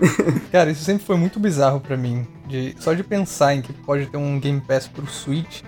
Cara, 0.50 0.70
isso 0.70 0.82
sempre 0.82 1.04
foi 1.04 1.16
muito 1.16 1.38
bizarro 1.38 1.80
para 1.80 1.96
mim. 1.96 2.26
De, 2.46 2.74
só 2.78 2.94
de 2.94 3.04
pensar 3.04 3.54
em 3.54 3.62
que 3.62 3.72
pode 3.72 4.06
ter 4.06 4.16
um 4.16 4.38
Game 4.40 4.60
Pass 4.60 4.88
pro 4.88 5.06
Switch, 5.06 5.62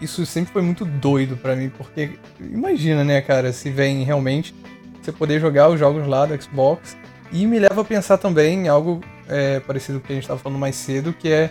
isso 0.00 0.24
sempre 0.24 0.52
foi 0.52 0.62
muito 0.62 0.84
doido 0.84 1.36
para 1.36 1.56
mim, 1.56 1.70
porque 1.70 2.12
imagina, 2.40 3.04
né, 3.04 3.20
cara, 3.20 3.52
se 3.52 3.70
vem 3.70 4.02
realmente 4.04 4.54
você 5.00 5.12
poder 5.12 5.40
jogar 5.40 5.68
os 5.68 5.78
jogos 5.78 6.06
lá 6.06 6.26
do 6.26 6.40
Xbox. 6.40 6.96
E 7.32 7.46
me 7.46 7.58
leva 7.58 7.80
a 7.82 7.84
pensar 7.84 8.18
também 8.18 8.64
em 8.64 8.68
algo 8.68 9.00
é, 9.28 9.60
parecido 9.60 10.00
com 10.00 10.04
o 10.04 10.06
que 10.06 10.12
a 10.12 10.16
gente 10.16 10.24
estava 10.24 10.40
falando 10.40 10.58
mais 10.58 10.74
cedo, 10.74 11.12
que 11.12 11.30
é 11.30 11.50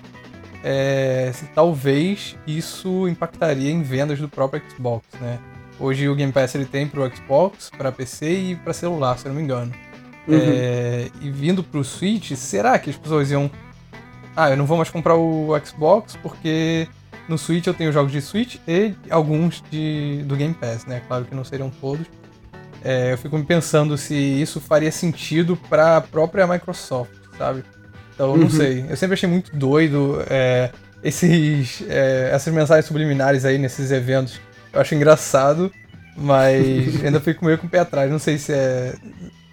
é, 0.63 1.31
se 1.33 1.45
talvez 1.47 2.37
isso 2.45 3.07
impactaria 3.07 3.71
em 3.71 3.81
vendas 3.81 4.19
do 4.19 4.27
próprio 4.27 4.61
Xbox, 4.69 5.05
né? 5.21 5.39
Hoje 5.79 6.09
o 6.09 6.15
Game 6.15 6.33
Pass 6.33 6.53
ele 6.55 6.65
tem 6.65 6.85
pro 6.85 7.09
Xbox, 7.15 7.69
para 7.69 7.91
PC 7.91 8.33
e 8.33 8.55
para 8.57 8.73
celular, 8.73 9.17
se 9.17 9.25
eu 9.25 9.29
não 9.29 9.37
me 9.37 9.43
engano. 9.43 9.71
Uhum. 10.27 10.37
É, 10.37 11.09
e 11.21 11.31
vindo 11.31 11.63
pro 11.63 11.83
Switch, 11.83 12.33
será 12.33 12.77
que 12.77 12.89
as 12.89 12.95
pessoas 12.95 13.31
iam. 13.31 13.49
Ah, 14.35 14.49
eu 14.49 14.57
não 14.57 14.65
vou 14.65 14.77
mais 14.77 14.89
comprar 14.89 15.15
o 15.15 15.49
Xbox 15.65 16.17
porque 16.21 16.87
no 17.27 17.37
Switch 17.37 17.67
eu 17.67 17.73
tenho 17.73 17.91
jogos 17.91 18.11
de 18.11 18.21
Switch 18.21 18.57
e 18.67 18.93
alguns 19.09 19.63
de, 19.69 20.23
do 20.25 20.35
Game 20.35 20.53
Pass, 20.53 20.85
né? 20.85 21.01
Claro 21.07 21.25
que 21.25 21.35
não 21.35 21.43
seriam 21.43 21.69
todos. 21.69 22.05
É, 22.83 23.11
eu 23.13 23.17
fico 23.17 23.37
me 23.37 23.43
pensando 23.43 23.97
se 23.97 24.15
isso 24.15 24.59
faria 24.61 24.91
sentido 24.91 25.55
para 25.55 25.97
a 25.97 26.01
própria 26.01 26.47
Microsoft, 26.47 27.11
sabe? 27.37 27.63
Então, 28.13 28.35
não 28.35 28.43
uhum. 28.43 28.49
sei. 28.49 28.85
Eu 28.89 28.97
sempre 28.97 29.13
achei 29.13 29.29
muito 29.29 29.55
doido 29.55 30.23
é, 30.29 30.71
esses, 31.03 31.83
é, 31.87 32.29
essas 32.33 32.53
mensagens 32.53 32.85
subliminares 32.85 33.45
aí 33.45 33.57
nesses 33.57 33.91
eventos. 33.91 34.39
Eu 34.73 34.81
acho 34.81 34.95
engraçado, 34.95 35.71
mas 36.15 36.65
ainda 37.03 37.19
fico 37.19 37.45
meio 37.45 37.57
com 37.57 37.67
o 37.67 37.69
pé 37.69 37.79
atrás. 37.79 38.09
Não 38.09 38.19
sei 38.19 38.37
se 38.37 38.53
é. 38.53 38.95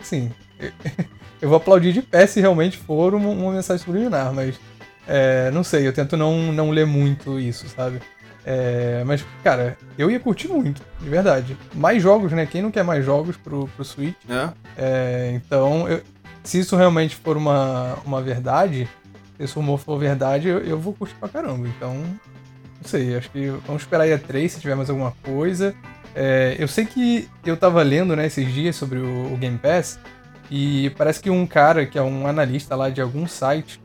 Sim. 0.00 0.30
Eu 1.40 1.50
vou 1.50 1.58
aplaudir 1.58 1.92
de 1.92 2.00
pé 2.00 2.26
se 2.26 2.40
realmente 2.40 2.78
for 2.78 3.14
uma, 3.14 3.28
uma 3.28 3.52
mensagem 3.52 3.84
subliminar, 3.84 4.32
mas. 4.32 4.58
É, 5.06 5.50
não 5.52 5.62
sei, 5.62 5.86
eu 5.86 5.92
tento 5.92 6.16
não, 6.16 6.50
não 6.50 6.70
ler 6.70 6.86
muito 6.86 7.38
isso, 7.38 7.68
sabe? 7.68 8.00
É, 8.44 9.04
mas, 9.04 9.24
cara, 9.44 9.76
eu 9.98 10.10
ia 10.10 10.18
curtir 10.18 10.48
muito, 10.48 10.82
de 11.00 11.08
verdade. 11.08 11.56
Mais 11.74 12.02
jogos, 12.02 12.32
né? 12.32 12.46
Quem 12.46 12.62
não 12.62 12.70
quer 12.70 12.82
mais 12.82 13.04
jogos 13.04 13.36
pro, 13.36 13.68
pro 13.68 13.84
Switch? 13.84 14.16
É. 14.28 14.50
é 14.76 15.32
então, 15.34 15.88
eu, 15.88 16.00
se 16.42 16.60
isso 16.60 16.76
realmente 16.76 17.16
for 17.16 17.36
uma, 17.36 17.98
uma 18.04 18.22
verdade, 18.22 18.88
se 19.36 19.42
esse 19.42 19.54
rumor 19.54 19.78
for 19.78 19.98
verdade, 19.98 20.48
eu, 20.48 20.60
eu 20.60 20.78
vou 20.78 20.94
curtir 20.94 21.14
pra 21.16 21.28
caramba. 21.28 21.68
Então, 21.68 21.94
não 21.94 22.84
sei, 22.84 23.16
acho 23.16 23.30
que 23.30 23.48
vamos 23.66 23.82
esperar 23.82 24.04
aí 24.04 24.12
a 24.12 24.18
3 24.18 24.52
se 24.52 24.60
tiver 24.60 24.76
mais 24.76 24.88
alguma 24.88 25.12
coisa. 25.22 25.74
É, 26.14 26.56
eu 26.58 26.68
sei 26.68 26.86
que 26.86 27.28
eu 27.44 27.56
tava 27.56 27.82
lendo, 27.82 28.16
né, 28.16 28.26
esses 28.26 28.50
dias 28.52 28.76
sobre 28.76 28.98
o, 28.98 29.34
o, 29.34 29.36
Game 29.36 29.58
Pass, 29.58 29.98
e 30.50 30.90
parece 30.90 31.20
que 31.20 31.30
um 31.30 31.46
cara, 31.46 31.86
que 31.86 31.98
é 31.98 32.02
um 32.02 32.26
analista 32.26 32.76
lá 32.76 32.90
de 32.90 33.00
algum 33.00 33.26
site, 33.26 33.80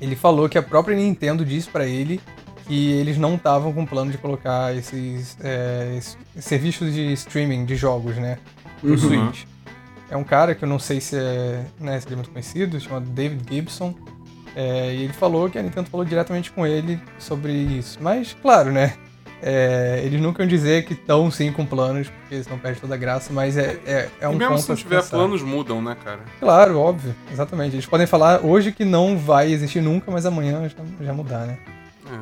ele 0.00 0.16
falou 0.16 0.48
que 0.48 0.56
a 0.56 0.62
própria 0.62 0.96
Nintendo 0.96 1.44
disse 1.44 1.68
para 1.68 1.86
ele 1.86 2.20
que 2.66 2.92
eles 2.92 3.16
não 3.16 3.34
estavam 3.34 3.72
com 3.72 3.86
plano 3.86 4.10
de 4.10 4.18
colocar 4.18 4.76
esses, 4.76 5.36
é, 5.42 5.94
esses, 5.96 6.18
serviços 6.44 6.92
de 6.92 7.12
streaming 7.14 7.64
de 7.64 7.76
jogos, 7.76 8.16
né, 8.16 8.38
no 8.82 8.90
uhum. 8.90 8.98
Switch. 8.98 9.44
É 10.10 10.16
um 10.16 10.24
cara 10.24 10.54
que 10.54 10.64
eu 10.64 10.68
não 10.68 10.78
sei 10.78 11.00
se 11.00 11.16
é, 11.16 11.64
né, 11.80 11.98
se 11.98 12.06
ele 12.06 12.14
é 12.14 12.16
muito 12.16 12.30
conhecido, 12.30 12.78
chamado 12.80 13.06
David 13.06 13.42
Gibson. 13.48 13.94
É, 14.54 14.94
e 14.94 15.02
ele 15.02 15.12
falou 15.12 15.48
que 15.48 15.58
a 15.58 15.62
Nintendo 15.62 15.88
falou 15.88 16.04
diretamente 16.04 16.50
com 16.50 16.66
ele 16.66 17.00
sobre 17.18 17.52
isso. 17.52 17.98
Mas, 18.00 18.34
claro, 18.40 18.72
né? 18.72 18.94
É, 19.40 20.02
eles 20.04 20.20
nunca 20.20 20.42
iam 20.42 20.48
dizer 20.48 20.84
que 20.84 20.94
estão 20.94 21.30
sim 21.30 21.52
com 21.52 21.64
planos, 21.64 22.08
porque 22.08 22.42
senão 22.42 22.58
perde 22.58 22.80
toda 22.80 22.94
a 22.94 22.98
graça, 22.98 23.32
mas 23.32 23.56
é, 23.56 23.78
é, 23.86 24.08
é 24.20 24.28
um 24.28 24.32
e 24.32 24.36
mesmo 24.36 24.58
se 24.58 24.68
não 24.68 24.76
tiver 24.76 24.96
pensar. 24.96 25.16
planos, 25.16 25.42
mudam, 25.42 25.80
né, 25.80 25.96
cara? 26.02 26.20
Claro, 26.40 26.78
óbvio, 26.78 27.14
exatamente. 27.32 27.76
Eles 27.76 27.86
podem 27.86 28.06
falar 28.06 28.44
hoje 28.44 28.72
que 28.72 28.84
não 28.84 29.16
vai 29.16 29.52
existir 29.52 29.80
nunca, 29.80 30.10
mas 30.10 30.26
amanhã 30.26 30.68
já, 30.68 31.04
já 31.04 31.12
mudar, 31.12 31.46
né? 31.46 31.58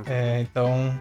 É. 0.07 0.12
é, 0.12 0.40
então, 0.40 0.94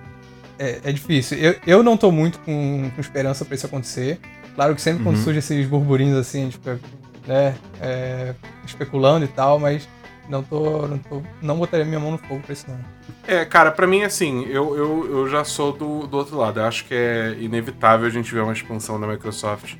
é, 0.58 0.80
é, 0.84 0.92
difícil. 0.92 1.38
Eu, 1.38 1.56
eu 1.68 1.84
não 1.84 1.98
tô 1.98 2.12
muito 2.12 2.40
com, 2.40 2.90
com 2.94 3.02
esperança 3.02 3.44
para 3.44 3.56
isso 3.56 3.66
acontecer. 3.66 4.20
Claro 4.56 4.74
que 4.74 4.82
sempre 4.82 5.00
uhum. 5.04 5.12
quando 5.12 5.24
surge 5.24 5.40
esses 5.40 5.68
burburinhos 5.68 6.18
assim, 6.18 6.42
a 6.42 6.44
gente 6.46 6.58
fica 6.58 6.80
né, 7.28 7.56
é, 7.82 8.34
especulando 8.66 9.26
e 9.26 9.28
tal, 9.28 9.60
mas 9.60 9.88
não 10.30 10.44
tô, 10.44 10.88
não 10.88 10.98
tô. 10.98 11.22
Não 11.42 11.58
botaria 11.58 11.86
minha 11.86 12.00
mão 12.00 12.12
no 12.12 12.18
fogo 12.18 12.42
pra 12.42 12.54
isso, 12.54 12.66
não. 12.68 12.80
É, 13.28 13.46
cara, 13.46 13.72
pra 13.72 13.86
mim, 13.86 14.04
assim, 14.04 14.46
eu, 14.46 14.76
eu, 14.76 15.08
eu 15.10 15.30
já 15.30 15.44
sou 15.44 15.72
do, 15.72 16.08
do 16.08 16.18
outro 16.18 16.38
lado. 16.38 16.60
Eu 16.60 16.66
acho 16.66 16.86
que 16.86 16.94
é 16.94 17.36
inevitável 17.40 18.08
a 18.08 18.10
gente 18.10 18.34
ver 18.34 18.42
uma 18.42 18.54
expansão 18.54 19.00
da 19.00 19.08
Microsoft 19.08 19.76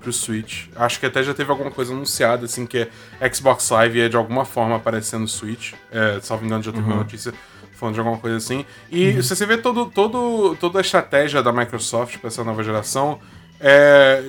pro 0.00 0.12
Switch. 0.12 0.66
Acho 0.76 1.00
que 1.00 1.06
até 1.06 1.22
já 1.22 1.32
teve 1.32 1.50
alguma 1.50 1.70
coisa 1.70 1.92
anunciada, 1.92 2.44
assim, 2.44 2.66
que 2.66 2.88
é 3.20 3.32
Xbox 3.32 3.70
Live 3.70 3.98
ia 3.98 4.08
de 4.08 4.16
alguma 4.16 4.44
forma 4.44 4.76
aparecer 4.76 5.18
no 5.18 5.26
Switch. 5.26 5.72
É, 5.90 6.20
salvo 6.20 6.44
engano, 6.44 6.62
já 6.62 6.70
teve 6.70 6.84
uhum. 6.84 6.90
uma 6.90 6.98
notícia 6.98 7.32
falando 7.72 7.94
de 7.94 8.00
alguma 8.00 8.18
coisa 8.18 8.36
assim. 8.36 8.64
E 8.90 9.10
uhum. 9.10 9.22
se 9.22 9.34
você 9.34 9.46
vê 9.46 9.56
todo, 9.56 9.86
todo, 9.86 10.56
toda 10.60 10.78
a 10.78 10.82
estratégia 10.82 11.42
da 11.42 11.52
Microsoft 11.52 12.18
pra 12.18 12.28
essa 12.28 12.44
nova 12.44 12.62
geração, 12.62 13.18
é, 13.60 14.24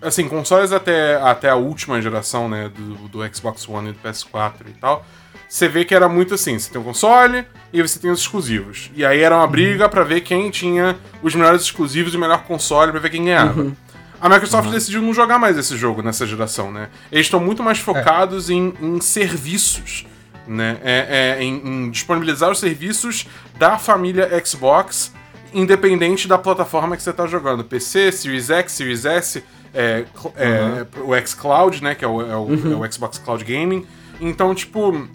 assim, 0.00 0.28
consoles 0.28 0.72
até, 0.72 1.16
até 1.16 1.48
a 1.48 1.56
última 1.56 2.00
geração, 2.00 2.48
né, 2.48 2.68
do, 2.68 3.08
do 3.08 3.34
Xbox 3.34 3.68
One 3.68 3.90
e 3.90 3.92
do 3.92 3.98
PS4 3.98 4.52
e 4.68 4.72
tal, 4.72 5.04
você 5.48 5.68
vê 5.68 5.84
que 5.84 5.94
era 5.94 6.08
muito 6.08 6.34
assim, 6.34 6.58
você 6.58 6.70
tem 6.70 6.80
um 6.80 6.84
console 6.84 7.44
e 7.72 7.80
você 7.80 7.98
tem 7.98 8.10
os 8.10 8.20
exclusivos. 8.20 8.90
E 8.94 9.04
aí 9.04 9.20
era 9.20 9.36
uma 9.36 9.46
briga 9.46 9.84
uhum. 9.84 9.90
para 9.90 10.02
ver 10.02 10.20
quem 10.22 10.50
tinha 10.50 10.96
os 11.22 11.34
melhores 11.34 11.62
exclusivos 11.62 12.14
e 12.14 12.16
o 12.16 12.20
melhor 12.20 12.42
console 12.44 12.90
para 12.90 13.00
ver 13.00 13.10
quem 13.10 13.24
ganhava. 13.24 13.60
Uhum. 13.60 13.76
A 14.20 14.28
Microsoft 14.28 14.66
uhum. 14.66 14.72
decidiu 14.72 15.02
não 15.02 15.12
jogar 15.12 15.38
mais 15.38 15.56
esse 15.56 15.76
jogo 15.76 16.02
nessa 16.02 16.26
geração, 16.26 16.72
né? 16.72 16.88
Eles 17.12 17.26
estão 17.26 17.38
muito 17.38 17.62
mais 17.62 17.78
focados 17.78 18.50
é. 18.50 18.54
em, 18.54 18.74
em, 18.80 19.00
serviços, 19.00 20.06
né? 20.48 20.78
É, 20.82 21.36
é, 21.38 21.44
em, 21.44 21.54
em 21.54 21.90
disponibilizar 21.90 22.50
os 22.50 22.58
serviços 22.58 23.26
da 23.58 23.78
família 23.78 24.28
Xbox 24.44 25.12
independente 25.52 26.28
da 26.28 26.36
plataforma 26.36 26.96
que 26.96 27.02
você 27.02 27.10
está 27.10 27.26
jogando. 27.26 27.64
PC, 27.64 28.12
Series 28.12 28.50
X, 28.50 28.72
Series 28.72 29.04
S, 29.04 29.44
é, 29.76 30.04
é, 30.36 30.86
uhum. 30.96 31.10
o 31.10 31.26
xCloud, 31.26 31.84
né? 31.84 31.94
Que 31.94 32.04
é 32.04 32.08
o, 32.08 32.22
é 32.22 32.34
o, 32.34 32.40
uhum. 32.40 32.82
é 32.82 32.88
o, 32.88 32.92
Xbox 32.92 33.18
Cloud 33.18 33.44
Gaming. 33.44 33.86
Então, 34.18 34.54
tipo, 34.54 35.06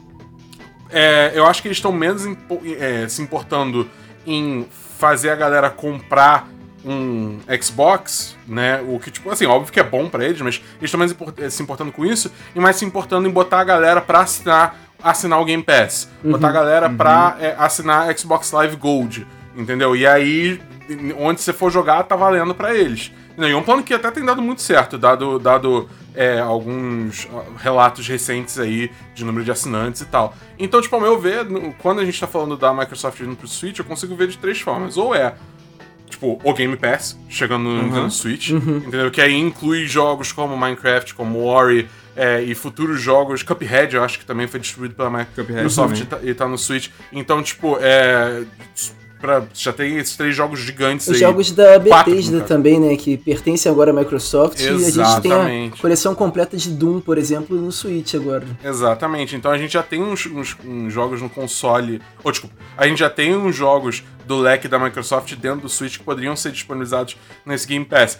é, 0.91 1.31
eu 1.33 1.47
acho 1.47 1.63
que 1.63 1.67
eles 1.67 1.79
estão 1.79 1.91
menos 1.91 2.25
impo 2.27 2.61
é, 2.79 3.07
se 3.07 3.23
importando 3.23 3.89
em 4.25 4.67
fazer 4.99 5.31
a 5.31 5.35
galera 5.35 5.71
comprar 5.71 6.47
um 6.85 7.39
Xbox, 7.59 8.37
né? 8.47 8.83
O 8.87 8.99
que, 8.99 9.09
tipo, 9.09 9.31
assim, 9.31 9.47
óbvio 9.47 9.73
que 9.73 9.79
é 9.79 9.83
bom 9.83 10.07
para 10.07 10.23
eles, 10.23 10.41
mas 10.41 10.61
eles 10.77 10.83
estão 10.83 10.99
mais 10.99 11.11
import 11.11 11.35
se 11.49 11.63
importando 11.63 11.91
com 11.91 12.05
isso 12.05 12.31
e 12.55 12.59
mais 12.59 12.75
se 12.75 12.85
importando 12.85 13.27
em 13.27 13.31
botar 13.31 13.61
a 13.61 13.63
galera 13.63 13.99
pra 13.99 14.21
assinar, 14.21 14.79
assinar 15.01 15.41
o 15.41 15.45
Game 15.45 15.63
Pass. 15.63 16.07
Uhum. 16.23 16.33
Botar 16.33 16.49
a 16.49 16.51
galera 16.51 16.87
uhum. 16.87 16.97
pra 16.97 17.37
é, 17.39 17.55
assinar 17.57 18.15
Xbox 18.15 18.51
Live 18.51 18.75
Gold. 18.75 19.25
Entendeu? 19.55 19.95
E 19.95 20.05
aí, 20.05 20.61
onde 21.17 21.41
você 21.41 21.51
for 21.51 21.71
jogar, 21.71 22.03
tá 22.03 22.15
valendo 22.15 22.53
para 22.53 22.75
eles. 22.75 23.11
E 23.47 23.51
é 23.51 23.55
um 23.55 23.63
plano 23.63 23.83
que 23.83 23.93
até 23.93 24.09
tem 24.11 24.23
dado 24.23 24.41
muito 24.41 24.61
certo, 24.61 24.97
dado, 24.97 25.39
dado 25.39 25.89
é, 26.13 26.39
alguns 26.39 27.27
relatos 27.57 28.07
recentes 28.07 28.59
aí 28.59 28.91
de 29.13 29.23
número 29.23 29.43
de 29.43 29.51
assinantes 29.51 30.01
e 30.01 30.05
tal. 30.05 30.35
Então, 30.59 30.81
tipo, 30.81 30.95
ao 30.95 31.01
meu 31.01 31.19
ver, 31.19 31.45
quando 31.79 31.99
a 31.99 32.05
gente 32.05 32.19
tá 32.19 32.27
falando 32.27 32.57
da 32.57 32.73
Microsoft 32.73 33.19
indo 33.21 33.35
pro 33.35 33.47
Switch, 33.47 33.79
eu 33.79 33.85
consigo 33.85 34.15
ver 34.15 34.27
de 34.27 34.37
três 34.37 34.59
formas. 34.59 34.97
Ou 34.97 35.15
é, 35.15 35.35
tipo, 36.09 36.39
o 36.43 36.53
Game 36.53 36.75
Pass 36.75 37.17
chegando 37.29 37.69
no 37.69 38.01
uhum. 38.01 38.09
Switch, 38.09 38.51
uhum. 38.51 38.77
entendeu? 38.77 39.09
Que 39.09 39.21
aí 39.21 39.35
inclui 39.35 39.87
jogos 39.87 40.31
como 40.31 40.57
Minecraft, 40.57 41.13
como 41.15 41.43
Ori, 41.43 41.87
é, 42.15 42.41
e 42.41 42.53
futuros 42.53 43.01
jogos. 43.01 43.41
Cuphead, 43.43 43.95
eu 43.95 44.03
acho 44.03 44.19
que 44.19 44.25
também 44.25 44.47
foi 44.47 44.59
distribuído 44.59 44.95
pela 44.95 45.09
Microsoft 45.09 45.99
e 45.99 46.05
tá, 46.05 46.19
e 46.21 46.33
tá, 46.33 46.47
no 46.47 46.57
Switch. 46.57 46.89
Então, 47.11 47.41
tipo, 47.41 47.77
é 47.79 48.43
pra, 49.21 49.43
já 49.53 49.71
tem 49.71 49.97
esses 49.97 50.17
três 50.17 50.35
jogos 50.35 50.59
gigantes 50.59 51.07
Os 51.07 51.13
aí. 51.13 51.19
jogos 51.19 51.51
da 51.51 51.77
Bethesda 51.77 52.41
também, 52.41 52.79
né? 52.79 52.95
Que 52.97 53.17
pertencem 53.17 53.71
agora 53.71 53.91
à 53.91 53.93
Microsoft. 53.93 54.59
Exatamente. 54.59 54.97
E 54.97 55.01
a 55.01 55.05
gente 55.05 55.21
tem 55.21 55.31
a 55.67 55.81
coleção 55.81 56.15
completa 56.15 56.57
de 56.57 56.69
Doom, 56.71 56.99
por 56.99 57.17
exemplo, 57.17 57.55
no 57.55 57.71
Switch 57.71 58.15
agora. 58.15 58.45
Exatamente. 58.63 59.35
Então 59.35 59.51
a 59.51 59.57
gente 59.57 59.73
já 59.73 59.83
tem 59.83 60.01
uns, 60.01 60.25
uns, 60.25 60.57
uns 60.65 60.91
jogos 60.91 61.21
no 61.21 61.29
console. 61.29 62.01
Ou, 62.23 62.29
oh, 62.29 62.31
desculpa, 62.31 62.55
a 62.75 62.87
gente 62.87 62.99
já 62.99 63.09
tem 63.09 63.35
uns 63.35 63.55
jogos 63.55 64.03
do 64.25 64.37
leque 64.37 64.67
da 64.67 64.79
Microsoft 64.79 65.35
dentro 65.35 65.61
do 65.61 65.69
Switch 65.69 65.97
que 65.97 66.03
poderiam 66.03 66.35
ser 66.35 66.51
disponibilizados 66.51 67.15
nesse 67.45 67.67
Game 67.67 67.85
Pass. 67.85 68.17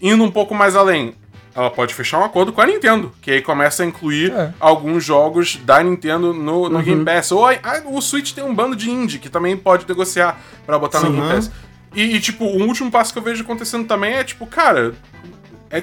Indo 0.00 0.22
um 0.24 0.30
pouco 0.30 0.54
mais 0.54 0.76
além, 0.76 1.14
ela 1.54 1.70
pode 1.70 1.94
fechar 1.94 2.18
um 2.18 2.24
acordo 2.24 2.52
com 2.52 2.60
a 2.60 2.66
Nintendo, 2.66 3.12
que 3.22 3.30
aí 3.30 3.40
começa 3.40 3.84
a 3.84 3.86
incluir 3.86 4.32
é. 4.32 4.52
alguns 4.58 5.04
jogos 5.04 5.56
da 5.64 5.82
Nintendo 5.82 6.34
no, 6.34 6.68
no 6.68 6.78
uhum. 6.78 6.82
Game 6.82 7.04
Pass. 7.04 7.30
Ou 7.30 7.46
a, 7.46 7.52
a, 7.52 7.82
o 7.86 8.00
Switch 8.02 8.32
tem 8.32 8.42
um 8.42 8.52
bando 8.52 8.74
de 8.74 8.90
indie 8.90 9.20
que 9.20 9.28
também 9.28 9.56
pode 9.56 9.86
negociar 9.88 10.40
para 10.66 10.78
botar 10.78 10.98
Sim, 10.98 11.10
no 11.10 11.12
Game 11.12 11.32
Pass. 11.32 11.50
E, 11.94 12.16
e, 12.16 12.20
tipo, 12.20 12.44
o 12.44 12.66
último 12.66 12.90
passo 12.90 13.12
que 13.12 13.18
eu 13.20 13.22
vejo 13.22 13.44
acontecendo 13.44 13.86
também 13.86 14.14
é, 14.14 14.24
tipo, 14.24 14.46
cara, 14.46 14.94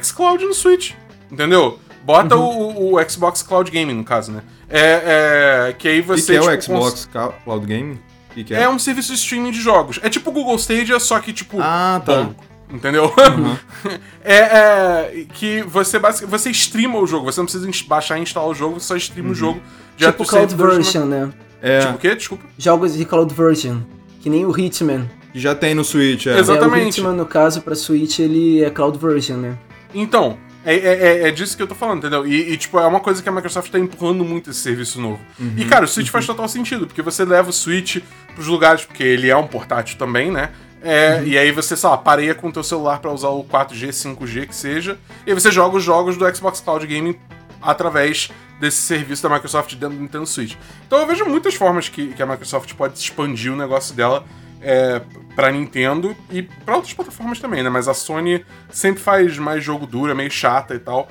xCloud 0.01 0.43
no 0.43 0.53
Switch, 0.53 0.91
entendeu? 1.31 1.79
Bota 2.03 2.35
uhum. 2.35 2.75
o, 2.75 2.95
o, 2.95 3.09
Xbox 3.09 3.41
Cloud 3.41 3.71
Gaming, 3.71 3.93
no 3.93 4.03
caso, 4.03 4.33
né? 4.33 4.41
É, 4.69 5.69
é 5.69 5.73
que 5.73 5.87
aí 5.87 6.01
você. 6.01 6.35
E 6.35 6.39
que 6.39 6.49
é 6.49 6.57
tipo, 6.57 6.73
o 6.75 6.81
Xbox 6.81 7.05
cons... 7.05 7.37
Cloud 7.45 7.65
Gaming? 7.65 7.99
Que 8.33 8.43
que 8.43 8.53
é? 8.53 8.63
é? 8.63 8.69
um 8.69 8.79
serviço 8.79 9.13
de 9.13 9.19
streaming 9.19 9.51
de 9.51 9.61
jogos. 9.61 9.99
É 10.03 10.09
tipo 10.09 10.31
o 10.31 10.33
Google 10.33 10.55
Stadia, 10.55 10.99
só 10.99 11.19
que, 11.19 11.31
tipo, 11.31 11.57
ah, 11.61 12.01
tá. 12.03 12.23
bom 12.23 12.35
entendeu? 12.71 13.05
Uhum. 13.05 13.57
é, 14.23 14.35
é, 14.35 15.25
que 15.33 15.61
você 15.63 15.99
basicamente 15.99 16.31
você 16.31 16.51
streama 16.51 16.99
o 16.99 17.07
jogo, 17.07 17.25
você 17.25 17.39
não 17.39 17.45
precisa 17.45 17.69
baixar 17.87 18.17
e 18.17 18.21
instalar 18.21 18.49
o 18.49 18.53
jogo, 18.53 18.79
você 18.79 18.87
só 18.87 18.95
streama 18.95 19.29
uhum. 19.29 19.33
o 19.33 19.35
jogo. 19.35 19.61
Tipo 19.97 20.25
Cloud 20.25 20.55
Version, 20.55 21.05
né? 21.05 21.31
É. 21.61 21.81
Tipo 21.81 21.93
o 21.93 21.97
quê? 21.97 22.15
Desculpa. 22.15 22.43
Jogos 22.57 22.97
de 22.97 23.05
Cloud 23.05 23.33
Version, 23.33 23.81
que 24.21 24.29
nem 24.29 24.45
o 24.45 24.57
Hitman. 24.57 25.07
Que 25.31 25.39
já 25.39 25.53
tem 25.53 25.75
no 25.75 25.83
Switch, 25.83 26.27
é. 26.27 26.39
Exatamente. 26.39 26.81
É, 26.81 26.85
o 26.85 26.89
Hitman, 26.89 27.13
no 27.13 27.25
caso, 27.25 27.61
pra 27.61 27.75
Switch, 27.75 28.19
ele 28.19 28.63
é 28.63 28.69
Cloud 28.69 28.97
Version, 28.97 29.37
né? 29.37 29.57
Então, 29.93 30.37
É, 30.63 30.75
é, 30.75 31.27
é, 31.27 31.31
disso 31.31 31.57
que 31.57 31.63
eu 31.63 31.67
tô 31.67 31.73
falando, 31.73 31.99
entendeu? 31.99 32.25
E, 32.27 32.53
e, 32.53 32.57
tipo, 32.57 32.79
é 32.79 32.85
uma 32.85 32.99
coisa 32.99 33.21
que 33.21 33.27
a 33.27 33.31
Microsoft 33.31 33.71
tá 33.71 33.79
empurrando 33.79 34.23
muito 34.23 34.51
esse 34.51 34.59
serviço 34.59 35.01
novo. 35.01 35.19
Uhum, 35.39 35.55
e, 35.57 35.65
cara, 35.65 35.85
o 35.85 35.87
Switch 35.87 36.07
uhum. 36.07 36.11
faz 36.11 36.27
total 36.27 36.47
sentido, 36.47 36.85
porque 36.85 37.01
você 37.01 37.25
leva 37.25 37.49
o 37.49 37.53
Switch 37.53 37.97
pros 38.35 38.45
lugares, 38.45 38.85
porque 38.85 39.01
ele 39.01 39.27
é 39.27 39.35
um 39.35 39.47
portátil 39.47 39.97
também, 39.97 40.29
né? 40.29 40.51
É, 40.83 41.17
uhum. 41.17 41.27
E 41.27 41.37
aí 41.37 41.51
você, 41.51 41.77
sei 41.77 41.89
lá, 41.89 41.97
pareia 41.97 42.33
com 42.33 42.49
o 42.49 42.51
teu 42.51 42.63
celular 42.63 42.99
para 42.99 43.11
usar 43.11 43.29
o 43.29 43.43
4G, 43.43 43.89
5G, 43.89 44.47
que 44.47 44.55
seja, 44.55 44.97
e 45.25 45.29
aí 45.29 45.33
você 45.39 45.51
joga 45.51 45.77
os 45.77 45.83
jogos 45.83 46.17
do 46.17 46.35
Xbox 46.35 46.59
Cloud 46.59 46.85
Gaming 46.87 47.17
através 47.61 48.31
desse 48.59 48.77
serviço 48.77 49.21
da 49.23 49.29
Microsoft 49.29 49.73
dentro 49.75 49.97
do 49.97 50.01
Nintendo 50.01 50.25
Switch. 50.25 50.55
Então 50.85 50.99
eu 50.99 51.07
vejo 51.07 51.25
muitas 51.25 51.53
formas 51.53 51.87
que, 51.87 52.13
que 52.13 52.21
a 52.21 52.25
Microsoft 52.25 52.73
pode 52.73 52.97
expandir 52.97 53.53
o 53.53 53.55
negócio 53.55 53.95
dela 53.95 54.25
é, 54.61 55.01
para 55.35 55.51
Nintendo 55.51 56.15
e 56.29 56.43
para 56.43 56.75
outras 56.75 56.93
plataformas 56.93 57.39
também, 57.39 57.63
né? 57.63 57.69
Mas 57.69 57.87
a 57.87 57.93
Sony 57.93 58.45
sempre 58.69 59.01
faz 59.01 59.37
mais 59.37 59.63
jogo 59.63 59.85
duro, 59.85 60.11
é 60.11 60.15
meio 60.15 60.31
chata 60.31 60.75
e 60.75 60.79
tal. 60.79 61.07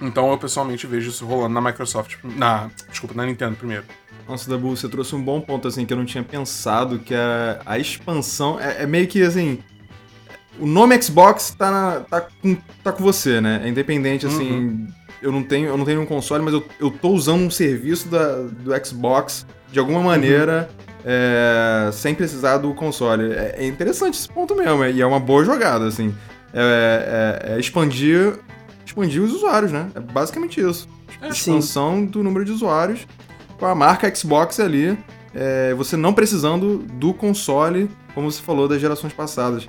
Então 0.00 0.30
eu 0.30 0.38
pessoalmente 0.38 0.86
vejo 0.86 1.10
isso 1.10 1.26
rolando 1.26 1.54
na 1.54 1.60
Microsoft, 1.60 2.16
na, 2.22 2.70
desculpa, 2.88 3.14
na 3.14 3.26
Nintendo 3.26 3.56
primeiro. 3.56 3.84
Nossa, 4.28 4.48
Dabu, 4.48 4.76
você 4.76 4.88
trouxe 4.88 5.14
um 5.14 5.22
bom 5.22 5.40
ponto 5.40 5.66
assim 5.66 5.84
que 5.84 5.92
eu 5.92 5.96
não 5.96 6.04
tinha 6.04 6.22
pensado, 6.22 6.98
que 6.98 7.14
é 7.14 7.60
a 7.66 7.78
expansão 7.78 8.60
é, 8.60 8.82
é 8.82 8.86
meio 8.86 9.06
que 9.06 9.22
assim, 9.22 9.58
o 10.58 10.66
nome 10.66 11.00
Xbox 11.02 11.54
tá, 11.56 11.70
na, 11.70 12.00
tá, 12.00 12.20
com, 12.20 12.56
tá 12.82 12.92
com 12.92 13.02
você, 13.02 13.40
né? 13.40 13.62
É 13.64 13.68
independente 13.68 14.26
assim, 14.26 14.50
uhum. 14.50 14.88
eu 15.20 15.32
não 15.32 15.42
tenho 15.42 15.68
eu 15.68 15.76
não 15.76 15.84
tenho 15.84 16.00
um 16.00 16.06
console, 16.06 16.44
mas 16.44 16.54
eu, 16.54 16.64
eu 16.78 16.90
tô 16.90 17.10
usando 17.10 17.42
um 17.42 17.50
serviço 17.50 18.08
da, 18.08 18.42
do 18.42 18.86
Xbox 18.86 19.46
de 19.72 19.78
alguma 19.78 20.00
maneira. 20.00 20.70
Uhum 20.70 20.90
é, 21.04 21.90
sem 21.92 22.14
precisar 22.14 22.58
do 22.58 22.74
console. 22.74 23.32
É, 23.32 23.56
é, 23.58 23.66
interessante 23.66 24.14
esse 24.14 24.28
ponto 24.28 24.54
mesmo, 24.54 24.84
e 24.84 25.00
é 25.00 25.06
uma 25.06 25.20
boa 25.20 25.44
jogada, 25.44 25.86
assim. 25.86 26.14
É, 26.52 27.46
é, 27.46 27.52
é, 27.52 27.60
expandir, 27.60 28.38
expandir 28.84 29.22
os 29.22 29.32
usuários, 29.32 29.72
né? 29.72 29.88
É 29.94 30.00
basicamente 30.00 30.60
isso. 30.60 30.88
É, 31.20 31.28
expansão 31.28 32.04
do 32.04 32.22
número 32.22 32.44
de 32.44 32.52
usuários 32.52 33.06
com 33.60 33.66
a 33.66 33.74
marca 33.74 34.12
Xbox 34.12 34.58
ali, 34.58 34.98
é, 35.34 35.74
você 35.74 35.96
não 35.96 36.12
precisando 36.12 36.78
do 36.78 37.14
console, 37.14 37.88
como 38.14 38.32
você 38.32 38.42
falou, 38.42 38.66
das 38.66 38.80
gerações 38.80 39.12
passadas. 39.12 39.68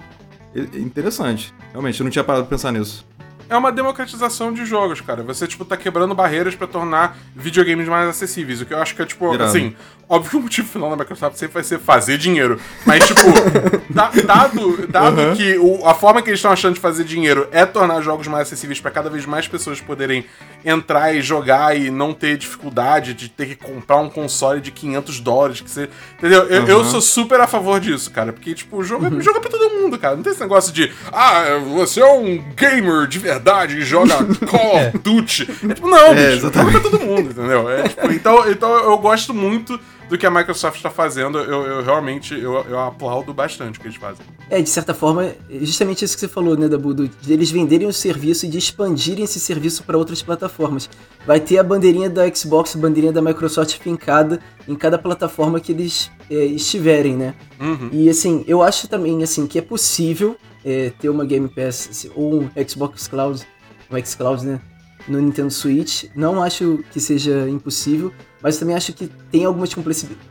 Interessante. 0.55 1.53
Realmente, 1.71 1.99
eu 1.99 2.03
não 2.05 2.11
tinha 2.11 2.23
parado 2.23 2.45
pra 2.45 2.57
pensar 2.57 2.71
nisso 2.71 3.05
é 3.51 3.57
uma 3.57 3.69
democratização 3.69 4.53
de 4.53 4.65
jogos, 4.65 5.01
cara. 5.01 5.21
Você, 5.23 5.45
tipo, 5.45 5.65
tá 5.65 5.75
quebrando 5.75 6.15
barreiras 6.15 6.55
para 6.55 6.67
tornar 6.67 7.17
videogames 7.35 7.85
mais 7.85 8.07
acessíveis. 8.07 8.61
O 8.61 8.65
que 8.65 8.73
eu 8.73 8.81
acho 8.81 8.95
que 8.95 9.01
é, 9.01 9.05
tipo, 9.05 9.25
Irado. 9.33 9.43
assim, 9.43 9.75
óbvio 10.07 10.29
que 10.29 10.37
o 10.37 10.39
motivo 10.39 10.67
final 10.69 10.89
da 10.89 10.95
Microsoft 10.95 11.35
sempre 11.35 11.55
vai 11.55 11.63
ser 11.63 11.77
fazer 11.77 12.17
dinheiro. 12.17 12.57
Mas, 12.85 13.05
tipo, 13.05 13.21
dado, 13.91 14.87
dado 14.87 15.21
uhum. 15.21 15.35
que 15.35 15.57
o, 15.57 15.85
a 15.85 15.93
forma 15.93 16.21
que 16.21 16.29
eles 16.29 16.37
estão 16.37 16.49
achando 16.49 16.75
de 16.75 16.79
fazer 16.79 17.03
dinheiro 17.03 17.45
é 17.51 17.65
tornar 17.65 17.99
jogos 17.99 18.25
mais 18.25 18.47
acessíveis 18.47 18.79
para 18.79 18.89
cada 18.89 19.09
vez 19.09 19.25
mais 19.25 19.49
pessoas 19.49 19.81
poderem 19.81 20.25
entrar 20.63 21.13
e 21.13 21.21
jogar 21.21 21.77
e 21.77 21.91
não 21.91 22.13
ter 22.13 22.37
dificuldade 22.37 23.13
de 23.13 23.27
ter 23.27 23.47
que 23.47 23.55
comprar 23.55 23.97
um 23.97 24.09
console 24.09 24.61
de 24.61 24.71
500 24.71 25.19
dólares, 25.19 25.59
que 25.59 25.69
você. 25.69 25.89
Entendeu? 26.17 26.43
Eu, 26.43 26.61
uhum. 26.61 26.67
eu 26.69 26.85
sou 26.85 27.01
super 27.01 27.41
a 27.41 27.47
favor 27.47 27.81
disso, 27.81 28.11
cara. 28.11 28.31
Porque, 28.31 28.53
tipo, 28.53 28.77
o 28.77 28.83
jogo, 28.83 29.07
é, 29.07 29.09
uhum. 29.09 29.19
jogo 29.19 29.39
é 29.39 29.41
pra 29.41 29.51
todo 29.51 29.69
mundo, 29.71 29.99
cara. 29.99 30.15
Não 30.15 30.23
tem 30.23 30.31
esse 30.31 30.41
negócio 30.41 30.71
de, 30.71 30.89
ah, 31.11 31.57
você 31.75 31.99
é 31.99 32.13
um 32.13 32.41
gamer 32.55 33.07
de 33.07 33.19
verdade 33.19 33.40
verdade 33.41 33.77
e 33.77 33.81
joga 33.81 34.15
Call 34.45 34.75
of 34.75 34.85
é. 34.85 34.91
Duty. 34.91 35.47
É 35.69 35.73
tipo, 35.73 35.89
não, 35.89 35.97
é, 35.97 36.35
bicho, 36.35 36.51
joga 36.53 36.71
pra 36.71 36.79
todo 36.79 36.99
mundo, 36.99 37.31
entendeu? 37.31 37.69
É, 37.69 37.89
tipo, 37.89 38.11
então, 38.11 38.49
então 38.49 38.71
eu 38.71 38.97
gosto 38.97 39.33
muito 39.33 39.79
do 40.11 40.17
que 40.17 40.25
a 40.25 40.29
Microsoft 40.29 40.75
está 40.75 40.89
fazendo. 40.89 41.39
Eu, 41.39 41.65
eu 41.65 41.83
realmente 41.83 42.33
eu, 42.33 42.53
eu, 42.69 42.79
aplaudo 42.79 43.33
bastante 43.33 43.79
o 43.79 43.81
que 43.81 43.87
eles 43.87 43.97
fazem. 43.97 44.25
É, 44.49 44.61
de 44.61 44.69
certa 44.69 44.93
forma, 44.93 45.31
justamente 45.61 46.03
isso 46.03 46.15
que 46.15 46.19
você 46.19 46.27
falou, 46.27 46.57
né, 46.57 46.67
Dabu, 46.67 46.93
de 46.93 47.33
eles 47.33 47.49
venderem 47.49 47.87
o 47.87 47.93
serviço 47.93 48.45
e 48.45 48.49
de 48.49 48.57
expandirem 48.57 49.23
esse 49.23 49.39
serviço 49.39 49.83
para 49.83 49.97
outras 49.97 50.21
plataformas. 50.21 50.89
Vai 51.25 51.39
ter 51.39 51.57
a 51.59 51.63
bandeirinha 51.63 52.09
da 52.09 52.29
Xbox, 52.33 52.75
a 52.75 52.79
bandeirinha 52.79 53.13
da 53.13 53.21
Microsoft 53.21 53.79
fincada 53.79 54.41
em 54.67 54.75
cada 54.75 54.97
plataforma 54.97 55.61
que 55.61 55.71
eles 55.71 56.11
é, 56.29 56.43
estiverem, 56.43 57.15
né? 57.15 57.33
Uhum. 57.57 57.89
E 57.93 58.09
assim, 58.09 58.43
eu 58.45 58.61
acho 58.61 58.89
também 58.89 59.23
assim 59.23 59.47
que 59.47 59.57
é 59.57 59.61
possível 59.61 60.35
é, 60.63 60.91
ter 60.99 61.09
uma 61.09 61.25
Game 61.25 61.47
Pass 61.47 62.07
ou 62.15 62.43
um 62.43 62.49
Xbox 62.67 63.07
Cloud, 63.07 63.45
um 63.91 64.05
xCloud, 64.05 64.45
né? 64.45 64.61
No 65.07 65.19
Nintendo 65.19 65.51
Switch. 65.51 66.05
Não 66.15 66.41
acho 66.41 66.83
que 66.91 66.99
seja 66.99 67.49
impossível, 67.49 68.11
mas 68.41 68.57
também 68.57 68.75
acho 68.75 68.93
que 68.93 69.07
tem 69.31 69.45
algumas 69.45 69.73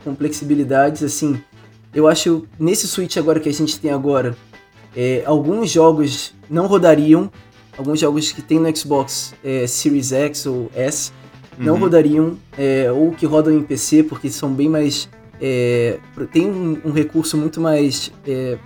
complexibilidades, 0.03 1.03
assim. 1.03 1.41
Eu 1.93 2.07
acho, 2.07 2.47
nesse 2.57 2.87
Switch 2.87 3.17
agora 3.17 3.39
que 3.39 3.49
a 3.49 3.53
gente 3.53 3.79
tem 3.79 3.91
agora, 3.91 4.35
é, 4.95 5.23
alguns 5.25 5.69
jogos 5.69 6.33
não 6.49 6.67
rodariam, 6.67 7.29
alguns 7.77 7.99
jogos 7.99 8.31
que 8.31 8.41
tem 8.41 8.59
no 8.59 8.75
Xbox 8.75 9.33
é, 9.43 9.67
Series 9.67 10.11
X 10.11 10.45
ou 10.45 10.71
S, 10.73 11.11
não 11.57 11.73
uhum. 11.73 11.79
rodariam, 11.81 12.37
é, 12.57 12.91
ou 12.91 13.11
que 13.11 13.25
rodam 13.25 13.53
em 13.53 13.61
PC, 13.61 14.03
porque 14.03 14.29
são 14.29 14.53
bem 14.53 14.69
mais... 14.69 15.09
É, 15.39 15.99
tem 16.31 16.47
um, 16.47 16.79
um, 16.85 16.91
recurso 16.91 17.35
muito 17.35 17.59
mais 17.59 18.11
é, 18.27 18.57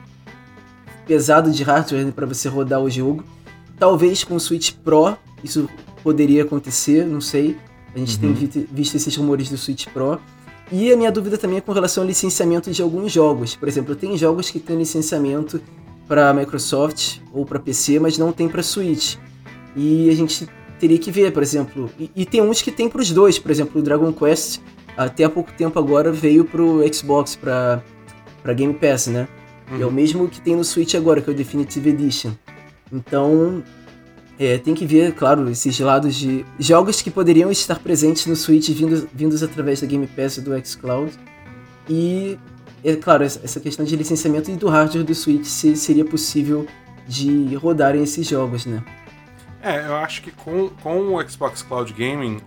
pesado 1.05 1.51
de 1.51 1.63
hardware 1.63 2.11
para 2.11 2.25
você 2.25 2.49
rodar 2.49 2.81
o 2.81 2.89
jogo. 2.89 3.23
Talvez 3.77 4.23
com 4.23 4.35
o 4.35 4.39
Switch 4.39 4.71
Pro 4.83 5.17
isso 5.45 5.69
poderia 6.03 6.41
acontecer, 6.41 7.05
não 7.05 7.21
sei. 7.21 7.55
A 7.93 7.99
gente 7.99 8.17
uhum. 8.25 8.33
tem 8.47 8.67
visto 8.71 8.95
esses 8.95 9.15
rumores 9.15 9.49
do 9.49 9.57
Switch 9.57 9.85
Pro. 9.87 10.19
E 10.71 10.91
a 10.91 10.97
minha 10.97 11.11
dúvida 11.11 11.37
também 11.37 11.59
é 11.59 11.61
com 11.61 11.71
relação 11.71 12.03
ao 12.03 12.07
licenciamento 12.07 12.71
de 12.71 12.81
alguns 12.81 13.11
jogos. 13.11 13.55
Por 13.55 13.67
exemplo, 13.67 13.95
tem 13.95 14.17
jogos 14.17 14.49
que 14.49 14.59
têm 14.59 14.75
licenciamento 14.75 15.61
para 16.07 16.33
Microsoft 16.33 17.19
ou 17.31 17.45
para 17.45 17.59
PC, 17.59 17.99
mas 17.99 18.17
não 18.17 18.31
tem 18.31 18.49
para 18.49 18.63
Switch. 18.63 19.17
E 19.75 20.09
a 20.09 20.15
gente 20.15 20.49
teria 20.79 20.97
que 20.97 21.11
ver, 21.11 21.31
por 21.31 21.43
exemplo. 21.43 21.91
E, 21.99 22.09
e 22.15 22.25
tem 22.25 22.41
uns 22.41 22.61
que 22.61 22.71
tem 22.71 22.89
para 22.89 23.01
os 23.01 23.11
dois. 23.11 23.37
Por 23.37 23.51
exemplo, 23.51 23.79
o 23.79 23.83
Dragon 23.83 24.11
Quest, 24.11 24.59
até 24.97 25.25
há 25.25 25.29
pouco 25.29 25.51
tempo 25.53 25.77
agora, 25.77 26.11
veio 26.11 26.43
para 26.43 26.61
o 26.61 26.81
Xbox, 26.91 27.35
para 27.35 27.83
Game 28.55 28.73
Pass, 28.73 29.05
né? 29.07 29.27
Uhum. 29.71 29.81
É 29.81 29.85
o 29.85 29.91
mesmo 29.91 30.27
que 30.27 30.39
tem 30.39 30.55
no 30.55 30.63
Switch 30.63 30.95
agora, 30.95 31.21
que 31.21 31.29
é 31.29 31.33
o 31.33 31.35
Definitive 31.35 31.89
Edition. 31.89 32.31
Então, 32.91 33.63
é, 34.37 34.57
tem 34.57 34.73
que 34.73 34.85
ver, 34.85 35.13
claro, 35.13 35.49
esses 35.49 35.79
lados 35.79 36.15
de 36.15 36.45
jogos 36.59 37.01
que 37.01 37.09
poderiam 37.09 37.51
estar 37.51 37.79
presentes 37.79 38.25
no 38.25 38.35
Switch 38.35 38.69
vindos, 38.69 39.05
vindos 39.13 39.41
através 39.41 39.81
da 39.81 39.87
Game 39.87 40.05
Pass 40.07 40.37
do 40.37 40.51
xCloud. 40.65 41.11
E, 41.89 42.37
é 42.83 42.95
claro, 42.95 43.23
essa 43.23 43.59
questão 43.59 43.85
de 43.85 43.95
licenciamento 43.95 44.51
e 44.51 44.55
do 44.55 44.67
hardware 44.67 45.03
do 45.03 45.15
Switch, 45.15 45.45
se 45.45 45.75
seria 45.75 46.05
possível 46.05 46.67
de 47.07 47.55
rodarem 47.55 48.03
esses 48.03 48.27
jogos, 48.27 48.65
né? 48.65 48.83
É, 49.61 49.87
eu 49.87 49.95
acho 49.95 50.21
que 50.21 50.31
com, 50.31 50.69
com 50.83 51.15
o 51.15 51.29
Xbox 51.29 51.61
Cloud 51.63 51.91
Gaming, 51.93 52.39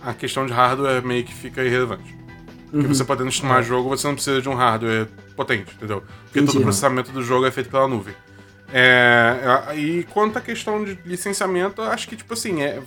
a 0.00 0.14
questão 0.14 0.46
de 0.46 0.52
hardware 0.52 1.04
meio 1.04 1.24
que 1.24 1.34
fica 1.34 1.62
irrelevante. 1.62 2.16
Porque 2.70 2.86
uhum. 2.86 2.94
você 2.94 3.04
podendo 3.04 3.30
streamar 3.30 3.60
é. 3.60 3.62
jogo, 3.62 3.88
você 3.88 4.06
não 4.06 4.14
precisa 4.14 4.42
de 4.42 4.48
um 4.48 4.54
hardware 4.54 5.06
potente, 5.36 5.72
entendeu? 5.74 6.00
Porque 6.00 6.40
Entendi, 6.40 6.52
todo 6.52 6.60
o 6.60 6.62
processamento 6.62 7.12
do 7.12 7.22
jogo 7.22 7.46
é 7.46 7.50
feito 7.50 7.70
pela 7.70 7.86
nuvem. 7.86 8.14
É, 8.72 9.38
e 9.76 10.04
quanto 10.12 10.38
à 10.38 10.40
questão 10.40 10.84
de 10.84 10.98
licenciamento, 11.04 11.80
eu 11.80 11.86
acho 11.86 12.08
que, 12.08 12.16
tipo 12.16 12.34
assim, 12.34 12.62
é, 12.62 12.82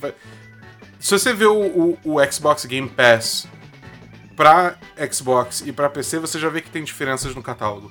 se 0.98 1.10
você 1.10 1.32
vê 1.32 1.46
o, 1.46 1.58
o, 1.58 1.98
o, 2.04 2.32
Xbox 2.32 2.66
Game 2.66 2.88
Pass 2.88 3.48
pra 4.36 4.76
Xbox 5.10 5.62
e 5.66 5.72
pra 5.72 5.88
PC, 5.88 6.18
você 6.18 6.38
já 6.38 6.50
vê 6.50 6.60
que 6.60 6.70
tem 6.70 6.84
diferenças 6.84 7.34
no 7.34 7.42
catálogo. 7.42 7.90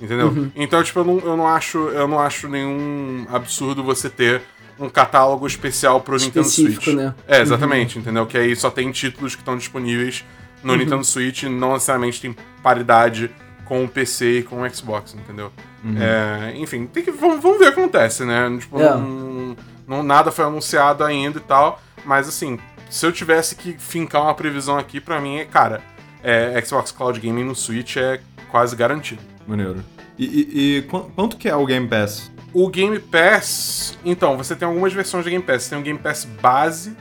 Entendeu? 0.00 0.28
Uhum. 0.28 0.50
Então, 0.56 0.82
tipo, 0.82 0.98
eu 1.00 1.04
não, 1.04 1.18
eu, 1.18 1.36
não 1.36 1.46
acho, 1.46 1.78
eu 1.88 2.08
não 2.08 2.18
acho 2.18 2.48
nenhum 2.48 3.26
absurdo 3.30 3.82
você 3.82 4.10
ter 4.10 4.42
um 4.78 4.90
catálogo 4.90 5.46
especial 5.46 6.00
pro 6.00 6.16
Nintendo 6.16 6.48
Switch. 6.48 6.88
Né? 6.88 7.14
É, 7.26 7.40
exatamente, 7.40 7.96
uhum. 7.96 8.02
entendeu? 8.02 8.26
Que 8.26 8.36
aí 8.36 8.54
só 8.54 8.70
tem 8.70 8.90
títulos 8.90 9.34
que 9.34 9.40
estão 9.40 9.56
disponíveis 9.56 10.24
no 10.66 10.72
uhum. 10.72 10.78
Nintendo 10.80 11.04
Switch, 11.04 11.44
não 11.44 11.74
necessariamente 11.74 12.20
tem 12.20 12.36
paridade 12.60 13.30
com 13.64 13.84
o 13.84 13.88
PC 13.88 14.40
e 14.40 14.42
com 14.42 14.62
o 14.62 14.74
Xbox, 14.74 15.14
entendeu? 15.14 15.52
Uhum. 15.84 15.96
É, 15.96 16.56
enfim, 16.56 16.86
tem 16.86 17.04
que, 17.04 17.12
vamos, 17.12 17.40
vamos 17.40 17.58
ver 17.58 17.68
o 17.68 17.72
que 17.72 17.80
acontece, 17.80 18.24
né? 18.24 18.56
Tipo, 18.58 18.80
é. 18.80 18.90
não, 18.90 19.56
não, 19.86 20.02
nada 20.02 20.32
foi 20.32 20.44
anunciado 20.44 21.04
ainda 21.04 21.38
e 21.38 21.42
tal, 21.42 21.80
mas 22.04 22.28
assim, 22.28 22.58
se 22.90 23.06
eu 23.06 23.12
tivesse 23.12 23.54
que 23.54 23.74
fincar 23.78 24.22
uma 24.22 24.34
previsão 24.34 24.76
aqui, 24.76 25.00
para 25.00 25.20
mim, 25.20 25.36
é, 25.36 25.44
cara, 25.44 25.80
é, 26.20 26.60
Xbox 26.64 26.90
Cloud 26.90 27.20
Gaming 27.20 27.44
no 27.44 27.54
Switch 27.54 27.96
é 27.96 28.20
quase 28.50 28.74
garantido. 28.74 29.22
Maneiro. 29.46 29.84
E, 30.18 30.24
e, 30.24 30.78
e, 30.78 30.82
quanto 30.82 31.36
que 31.36 31.48
é 31.48 31.54
o 31.54 31.64
Game 31.64 31.86
Pass? 31.86 32.32
O 32.52 32.68
Game 32.68 32.98
Pass, 32.98 33.96
então, 34.04 34.36
você 34.36 34.56
tem 34.56 34.66
algumas 34.66 34.92
versões 34.92 35.24
de 35.24 35.30
Game 35.30 35.44
Pass. 35.44 35.64
Você 35.64 35.70
tem 35.70 35.78
o 35.78 35.82
Game 35.82 35.98
Pass 35.98 36.24
base, 36.24 36.96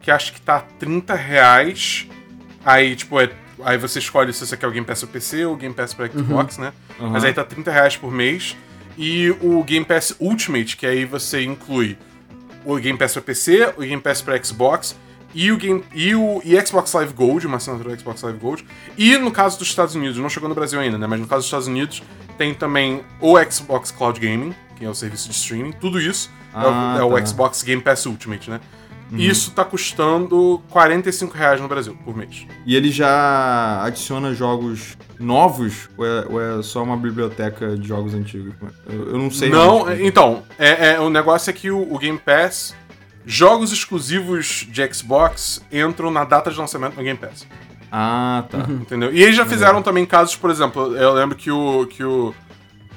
que 0.00 0.10
acho 0.10 0.32
que 0.32 0.40
tá 0.40 0.60
30 0.78 1.14
reais. 1.14 2.06
Aí, 2.68 2.94
tipo, 2.94 3.20
é 3.20 3.30
Aí 3.64 3.76
você 3.76 3.98
escolhe 3.98 4.32
se 4.32 4.46
você 4.46 4.56
quer 4.56 4.66
o 4.66 4.70
Game 4.70 4.86
Pass 4.86 5.00
para 5.00 5.08
PC 5.08 5.44
ou 5.44 5.54
o 5.54 5.56
Game 5.56 5.74
Pass 5.74 5.92
para 5.92 6.08
Xbox, 6.08 6.56
uhum. 6.56 6.64
né? 6.64 6.72
Uhum. 7.00 7.10
Mas 7.10 7.24
aí 7.24 7.32
tá 7.32 7.44
30 7.44 7.70
reais 7.70 7.96
por 7.96 8.12
mês. 8.12 8.56
E 8.96 9.30
o 9.40 9.62
Game 9.62 9.84
Pass 9.84 10.14
Ultimate, 10.20 10.76
que 10.76 10.86
aí 10.86 11.04
você 11.04 11.42
inclui 11.42 11.96
o 12.64 12.76
Game 12.76 12.98
Pass 12.98 13.12
para 13.12 13.22
PC, 13.22 13.74
o 13.76 13.80
Game 13.80 14.00
Pass 14.00 14.20
para 14.20 14.42
Xbox 14.42 14.96
e 15.34 15.52
o, 15.52 15.56
Game, 15.56 15.84
e 15.94 16.14
o 16.14 16.40
e 16.44 16.60
Xbox 16.64 16.92
Live 16.92 17.12
Gold, 17.12 17.46
uma 17.46 17.58
assinatura 17.58 17.94
do 17.94 18.00
Xbox 18.00 18.22
Live 18.22 18.38
Gold. 18.38 18.66
E 18.96 19.16
no 19.18 19.30
caso 19.30 19.58
dos 19.58 19.68
Estados 19.68 19.94
Unidos, 19.94 20.18
não 20.18 20.28
chegou 20.28 20.48
no 20.48 20.54
Brasil 20.54 20.80
ainda, 20.80 20.98
né? 20.98 21.06
Mas 21.06 21.20
no 21.20 21.26
caso 21.26 21.40
dos 21.40 21.46
Estados 21.46 21.66
Unidos, 21.66 22.02
tem 22.36 22.54
também 22.54 23.02
o 23.20 23.36
Xbox 23.50 23.90
Cloud 23.90 24.18
Gaming, 24.18 24.54
que 24.76 24.84
é 24.84 24.88
o 24.88 24.94
serviço 24.94 25.28
de 25.28 25.34
streaming, 25.34 25.72
tudo 25.72 26.00
isso. 26.00 26.30
é 26.54 26.58
o- 26.58 26.68
Ah, 26.70 26.96
é 26.98 27.02
o 27.02 27.10
tá. 27.10 27.26
Xbox 27.26 27.62
Game 27.62 27.82
Pass 27.82 28.06
Ultimate, 28.06 28.50
né? 28.50 28.60
Isso 29.12 29.50
tá 29.52 29.64
custando 29.64 30.62
45 30.70 31.34
reais 31.36 31.60
no 31.60 31.68
Brasil 31.68 31.96
por 32.04 32.16
mês. 32.16 32.46
E 32.66 32.76
ele 32.76 32.90
já 32.90 33.80
adiciona 33.82 34.34
jogos 34.34 34.96
novos 35.18 35.88
ou 35.96 36.04
é, 36.06 36.26
ou 36.28 36.40
é 36.58 36.62
só 36.62 36.82
uma 36.82 36.96
biblioteca 36.96 37.76
de 37.76 37.88
jogos 37.88 38.14
antigos? 38.14 38.52
Eu, 38.86 39.10
eu 39.12 39.18
não 39.18 39.30
sei. 39.30 39.48
Não, 39.48 39.90
então, 39.94 40.42
é, 40.58 40.92
é- 40.94 41.00
o 41.00 41.08
negócio 41.08 41.48
é 41.50 41.52
que 41.52 41.70
o, 41.70 41.92
o 41.92 41.98
Game 41.98 42.18
Pass, 42.18 42.74
jogos 43.24 43.72
exclusivos 43.72 44.66
de 44.70 44.92
Xbox 44.92 45.62
entram 45.72 46.10
na 46.10 46.24
data 46.24 46.50
de 46.50 46.58
lançamento 46.58 46.96
no 46.96 47.02
Game 47.02 47.18
Pass. 47.18 47.46
Ah, 47.90 48.44
tá. 48.50 48.58
Entendeu? 48.68 49.10
E 49.12 49.22
eles 49.22 49.34
já 49.36 49.46
fizeram 49.46 49.80
também 49.82 50.04
casos, 50.04 50.36
por 50.36 50.50
exemplo, 50.50 50.94
eu 50.96 51.12
lembro 51.14 51.34
que 51.36 51.50
o. 51.50 51.86
Que 51.86 52.04
o 52.04 52.34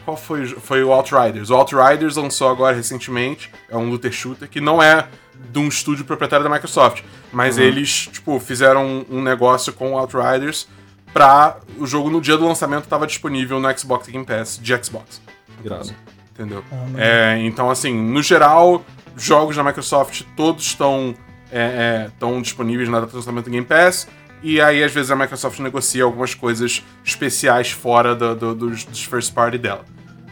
qual 0.04 0.18
foi? 0.18 0.44
o- 0.44 0.60
Foi 0.60 0.84
o 0.84 0.92
Outriders. 0.92 1.50
O 1.50 1.56
Outriders 1.56 2.18
lançou 2.18 2.50
agora 2.50 2.76
recentemente, 2.76 3.50
é 3.70 3.78
um 3.78 3.90
looter 3.90 4.12
shooter, 4.12 4.50
que 4.50 4.60
não 4.60 4.84
é 4.84 5.08
de 5.52 5.60
um 5.60 5.68
estúdio 5.68 6.06
proprietário 6.06 6.44
da 6.44 6.50
Microsoft. 6.50 7.04
Mas 7.32 7.58
eles, 7.58 8.08
tipo, 8.08 8.40
fizeram 8.40 9.06
um, 9.10 9.22
negócio 9.22 9.72
com 9.74 9.94
o 9.94 9.98
Outriders 9.98 10.68
pra. 11.14 11.58
O 11.78 11.86
jogo 11.88 12.10
no 12.10 12.20
dia 12.22 12.38
do 12.38 12.46
lançamento 12.48 12.84
estava 12.84 13.08
disponível 13.08 13.60
no 13.60 13.78
Xbox 13.78 14.08
Game 14.08 14.26
Pass 14.26 14.60
de 14.62 14.84
Xbox. 14.84 15.22
Irado. 15.64 15.94
Entendeu? 16.34 16.64
Ah, 16.72 16.86
É, 16.98 17.38
então, 17.40 17.70
assim, 17.70 17.94
no 17.94 18.22
geral, 18.22 18.84
jogos 19.18 19.56
da 19.56 19.64
Microsoft 19.64 20.24
todos 20.36 20.66
estão 20.66 21.14
é, 21.52 21.60
é, 21.60 22.08
estão 22.08 22.42
disponíveis 22.42 22.88
na 22.90 23.00
data 23.02 23.12
do 23.12 23.18
lançamento 23.18 23.46
do 23.46 23.52
Game 23.52 23.66
Pass. 23.66 24.08
E 24.44 24.60
aí, 24.60 24.84
às 24.84 24.92
vezes, 24.92 25.12
a 25.12 25.16
Microsoft 25.16 25.60
negocia 25.60 26.04
algumas 26.04 26.34
coisas 26.34 26.84
especiais 27.06 27.70
fora 27.72 28.16
do- 28.16 28.36
do- 28.36 28.56
dos, 28.56 28.84
dos 28.86 29.04
first 29.04 29.34
party 29.34 29.58
dela. 29.60 29.86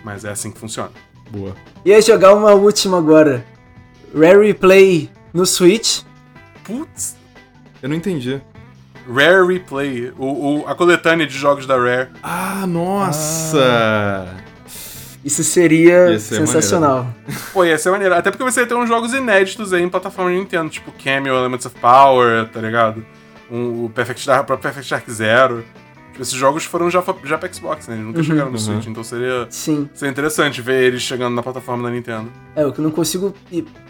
Mas 0.03 0.25
é 0.25 0.31
assim 0.31 0.49
que 0.51 0.57
funciona. 0.57 0.89
Boa. 1.29 1.55
Ia 1.85 2.01
jogar 2.01 2.33
uma 2.33 2.53
última 2.53 2.97
agora. 2.97 3.45
Rare 4.13 4.45
Replay 4.47 5.09
no 5.33 5.45
Switch. 5.45 6.01
Putz, 6.63 7.15
Eu 7.81 7.89
não 7.89 7.95
entendi. 7.95 8.41
Rare 9.07 9.45
Replay, 9.47 10.11
o, 10.17 10.61
o- 10.61 10.67
a 10.67 10.75
coletânea 10.75 11.25
de 11.25 11.37
jogos 11.37 11.65
da 11.65 11.75
Rare. 11.77 12.09
Ah, 12.21 12.65
nossa! 12.67 14.27
Isso 15.23 15.43
seria 15.43 16.11
Ia 16.11 16.19
ser 16.19 16.35
sensacional. 16.37 17.07
Pô, 17.51 17.65
ia 17.65 17.77
ser 17.77 17.91
maneiro. 17.91 18.13
Até 18.15 18.31
porque 18.31 18.43
você 18.43 18.65
tem 18.65 18.77
uns 18.77 18.87
jogos 18.87 19.13
inéditos 19.13 19.73
aí 19.73 19.81
em 19.83 19.89
plataforma 19.89 20.31
de 20.31 20.37
Nintendo, 20.37 20.69
tipo 20.69 20.91
Cameo, 21.03 21.35
Elements 21.35 21.65
of 21.65 21.75
Power, 21.79 22.47
tá 22.49 22.61
ligado? 22.61 23.05
Um, 23.51 23.85
o 23.85 23.89
Perfect 23.89 24.25
Dark, 24.25 24.45
próprio 24.45 24.63
Perfect 24.71 24.89
Dark 24.89 25.09
Zero. 25.09 25.65
Esses 26.19 26.33
jogos 26.33 26.65
foram 26.65 26.89
já, 26.89 27.01
já 27.23 27.37
pra 27.37 27.51
Xbox, 27.51 27.87
né? 27.87 27.95
Eles 27.95 28.05
nunca 28.05 28.21
chegaram 28.21 28.47
no 28.51 28.57
uhum. 28.57 28.59
Switch, 28.59 28.87
então 28.87 29.03
seria, 29.03 29.47
Sim. 29.49 29.89
seria 29.93 30.11
interessante 30.11 30.61
ver 30.61 30.83
eles 30.83 31.01
chegando 31.01 31.33
na 31.33 31.41
plataforma 31.41 31.83
da 31.83 31.89
Nintendo. 31.95 32.29
É, 32.55 32.65
o 32.65 32.73
que 32.73 32.79
eu 32.79 32.83
não 32.83 32.91
consigo 32.91 33.33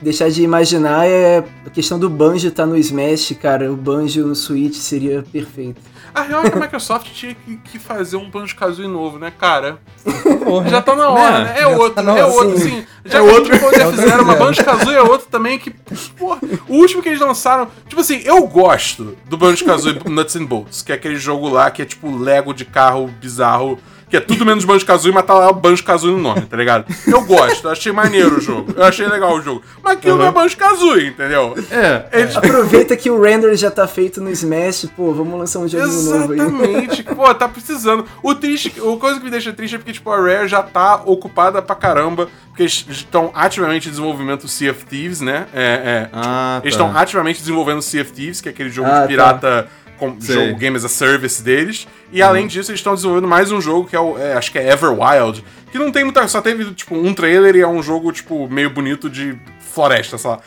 deixar 0.01 0.29
de 0.29 0.43
imaginar 0.43 1.07
é 1.07 1.43
a 1.65 1.69
questão 1.69 1.97
do 1.97 2.09
Banjo 2.09 2.51
tá 2.51 2.65
no 2.65 2.77
Smash, 2.77 3.35
cara. 3.41 3.71
O 3.71 3.75
Banjo 3.75 4.25
no 4.25 4.35
Switch 4.35 4.75
seria 4.75 5.23
perfeito. 5.31 5.81
A 6.13 6.21
real 6.21 6.43
é 6.43 6.49
que 6.49 6.57
a 6.57 6.61
Microsoft 6.61 7.07
tinha 7.13 7.35
que, 7.35 7.57
que 7.57 7.79
fazer 7.79 8.17
um 8.17 8.29
Banjo-Kazooie 8.29 8.87
novo, 8.87 9.19
né, 9.19 9.31
cara? 9.35 9.79
Porra, 10.43 10.69
Já 10.69 10.81
tá 10.81 10.95
na 10.95 11.09
hora, 11.09 11.39
Né? 11.39 11.45
né? 11.45 11.51
É 11.51 11.61
Já 11.61 11.69
tá 11.69 11.77
outro, 11.77 12.03
na 12.03 12.17
é 12.17 12.25
outro, 12.25 12.57
sim. 12.57 12.69
sim. 12.69 12.85
Já 13.05 13.19
É 13.19 13.21
outro. 13.21 13.51
a 13.53 13.55
gente 13.55 13.59
falou 13.59 13.73
de 13.73 13.81
É 13.81 13.85
outro 13.85 14.01
F-Zero, 14.01 14.25
mas 14.25 14.35
F-Zero. 14.35 14.45
Banjo-Kazooie 14.45 14.97
é 14.97 15.01
outro 15.01 15.27
também 15.29 15.57
que, 15.59 15.69
porra, 16.17 16.39
o 16.67 16.75
último 16.75 17.01
que 17.01 17.09
eles 17.09 17.19
lançaram... 17.19 17.67
Tipo 17.87 18.01
assim, 18.01 18.21
eu 18.25 18.45
gosto 18.47 19.17
do 19.25 19.37
Banjo-Kazooie 19.37 19.99
Nuts 20.09 20.35
and 20.35 20.45
Bolts, 20.45 20.81
que 20.81 20.91
é 20.91 20.95
aquele 20.95 21.15
jogo 21.17 21.49
lá 21.49 21.71
que 21.71 21.81
é 21.81 21.85
tipo 21.85 22.15
Lego 22.15 22.53
de 22.53 22.65
carro 22.65 23.07
bizarro, 23.07 23.79
que 24.09 24.17
é 24.17 24.19
tudo 24.19 24.45
menos 24.45 24.65
Banjo-Kazooie, 24.65 25.13
mas 25.13 25.25
tá 25.25 25.33
lá 25.33 25.49
o 25.49 25.53
Banjo-Kazooie 25.53 26.13
no 26.15 26.21
nome, 26.21 26.41
tá 26.41 26.57
ligado? 26.57 26.85
Eu 27.07 27.21
gosto, 27.23 27.65
eu 27.67 27.71
achei 27.71 27.91
maneiro 27.91 28.37
o 28.37 28.41
jogo, 28.41 28.73
eu 28.75 28.83
achei 28.83 29.07
legal 29.07 29.35
o 29.35 29.41
jogo. 29.41 29.61
Mas 29.83 29.93
aquilo 29.93 30.17
não 30.17 30.25
é 30.25 30.31
Banjo-Kazooie, 30.31 31.07
entendeu? 31.07 31.55
É, 31.71 32.05
Eles- 32.19 32.35
Aproveita 32.35 32.95
que 32.97 33.09
o 33.09 33.21
render 33.21 33.55
já 33.55 33.69
tá 33.69 33.87
feito 33.87 34.19
no 34.21 34.29
Smash, 34.31 34.89
pô, 34.95 35.13
vamos 35.13 35.37
lançar 35.37 35.59
um 35.59 35.67
joguinho 35.67 36.01
novo 36.03 36.33
aí. 36.33 36.39
Exatamente. 36.39 37.03
Pô, 37.03 37.33
tá 37.35 37.47
precisando. 37.47 38.05
O 38.23 38.33
triste, 38.35 38.73
a 38.77 38.97
coisa 38.97 39.19
que 39.19 39.25
me 39.25 39.31
deixa 39.31 39.53
triste 39.53 39.75
é 39.75 39.77
porque, 39.77 39.93
tipo, 39.93 40.09
a 40.11 40.17
Rare 40.17 40.47
já 40.47 40.63
tá 40.63 41.01
ocupada 41.05 41.61
pra 41.61 41.75
caramba, 41.75 42.27
porque 42.47 42.63
eles 42.63 42.85
estão 42.89 43.31
ativamente 43.33 43.87
em 43.87 43.91
desenvolvimento 43.91 44.47
Sea 44.47 44.71
of 44.71 44.85
Thieves, 44.85 45.21
né? 45.21 45.45
É, 45.53 45.63
é, 45.63 46.09
Ah, 46.13 46.59
eles 46.63 46.75
tá. 46.75 46.83
estão 46.83 46.97
ativamente 46.97 47.39
desenvolvendo 47.39 47.81
Sea 47.81 48.01
of 48.01 48.11
Thieves, 48.11 48.41
que 48.41 48.49
é 48.49 48.51
aquele 48.51 48.69
jogo 48.69 48.89
Ah, 48.91 49.05
de 49.05 49.15
tá. 49.15 49.67
Com 49.99 50.19
jogo 50.19 50.55
Game 50.57 50.75
as 50.75 50.85
a 50.85 50.89
Service 50.89 51.43
deles. 51.43 51.87
E 52.11 52.21
além 52.21 52.47
disso, 52.47 52.71
eles 52.71 52.79
estão 52.79 52.95
desenvolvendo 52.95 53.27
mais 53.27 53.51
um 53.51 53.61
jogo 53.61 53.87
que 53.87 53.95
é 53.95 53.99
o. 53.99 54.17
é, 54.17 54.33
acho 54.33 54.51
que 54.51 54.57
é 54.57 54.71
Everwild. 54.71 55.43
Que 55.71 55.77
não 55.77 55.91
tem 55.91 56.03
muita. 56.03 56.27
Só 56.27 56.41
teve, 56.41 56.73
tipo, 56.73 56.95
um 56.95 57.13
trailer 57.13 57.55
e 57.55 57.61
é 57.61 57.67
um 57.67 57.83
jogo, 57.83 58.11
tipo, 58.11 58.47
meio 58.49 58.69
bonito 58.69 59.09
de 59.09 59.37
floresta, 59.59 60.17
sei 60.17 60.31
lá. 60.31 60.39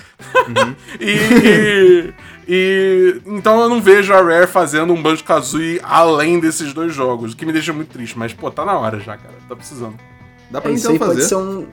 e, 0.99 2.12
e. 2.49 3.21
Então 3.27 3.61
eu 3.61 3.69
não 3.69 3.81
vejo 3.81 4.12
a 4.12 4.21
Rare 4.21 4.47
fazendo 4.47 4.93
um 4.93 5.01
Banjo 5.01 5.23
Kazooie 5.23 5.81
além 5.85 6.41
desses 6.41 6.73
dois 6.73 6.93
jogos, 6.95 7.33
o 7.33 7.37
que 7.37 7.47
me 7.47 7.53
deixa 7.53 7.73
muito 7.73 7.93
triste. 7.93 8.19
Mas, 8.19 8.33
pô, 8.33 8.51
tá 8.51 8.65
na 8.65 8.77
hora 8.77 8.99
já, 8.99 9.17
cara. 9.17 9.35
Tá 9.49 9.55
precisando. 9.55 9.97
Dá 10.53 10.61
pra 10.61 10.71
É, 10.71 10.75
isso 10.75 10.83
então 10.85 10.93
aí 10.93 10.99
pode 10.99 11.15
fazer. 11.15 11.29
ser 11.29 11.35
um. 11.37 11.67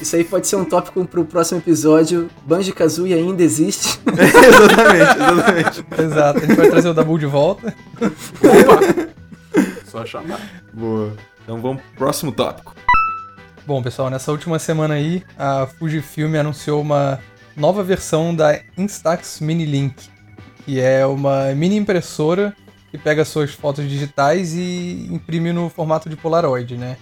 Isso 0.00 0.16
aí 0.16 0.24
pode 0.24 0.46
ser 0.46 0.56
um 0.56 0.64
tópico 0.64 1.04
pro 1.04 1.24
próximo 1.24 1.58
episódio. 1.60 2.30
Banjo 2.46 2.72
Kazooie 2.72 3.12
ainda 3.12 3.42
existe. 3.42 4.00
exatamente, 4.06 5.18
exatamente. 5.20 5.84
Exato, 6.02 6.38
a 6.38 6.46
gente 6.46 6.54
vai 6.56 6.70
trazer 6.70 6.88
o 6.88 6.94
Dabu 6.94 7.18
de 7.18 7.26
volta. 7.26 7.74
Só 9.84 10.06
chamar. 10.06 10.40
Boa. 10.72 11.12
Então 11.42 11.60
vamos 11.60 11.82
pro 11.82 11.96
próximo 11.98 12.32
tópico. 12.32 12.74
Bom, 13.66 13.82
pessoal, 13.82 14.08
nessa 14.08 14.30
última 14.30 14.58
semana 14.58 14.94
aí, 14.94 15.22
a 15.38 15.66
Fujifilm 15.66 16.34
anunciou 16.36 16.80
uma 16.80 17.18
nova 17.56 17.82
versão 17.82 18.34
da 18.34 18.58
Instax 18.78 19.40
Mini 19.40 19.66
Link, 19.66 20.08
que 20.64 20.80
é 20.80 21.04
uma 21.04 21.52
mini 21.54 21.76
impressora 21.76 22.54
que 22.90 22.98
pega 22.98 23.24
suas 23.24 23.52
fotos 23.52 23.88
digitais 23.88 24.54
e 24.54 25.08
imprime 25.10 25.52
no 25.52 25.68
formato 25.68 26.08
de 26.08 26.16
Polaroid, 26.16 26.76
né? 26.76 26.96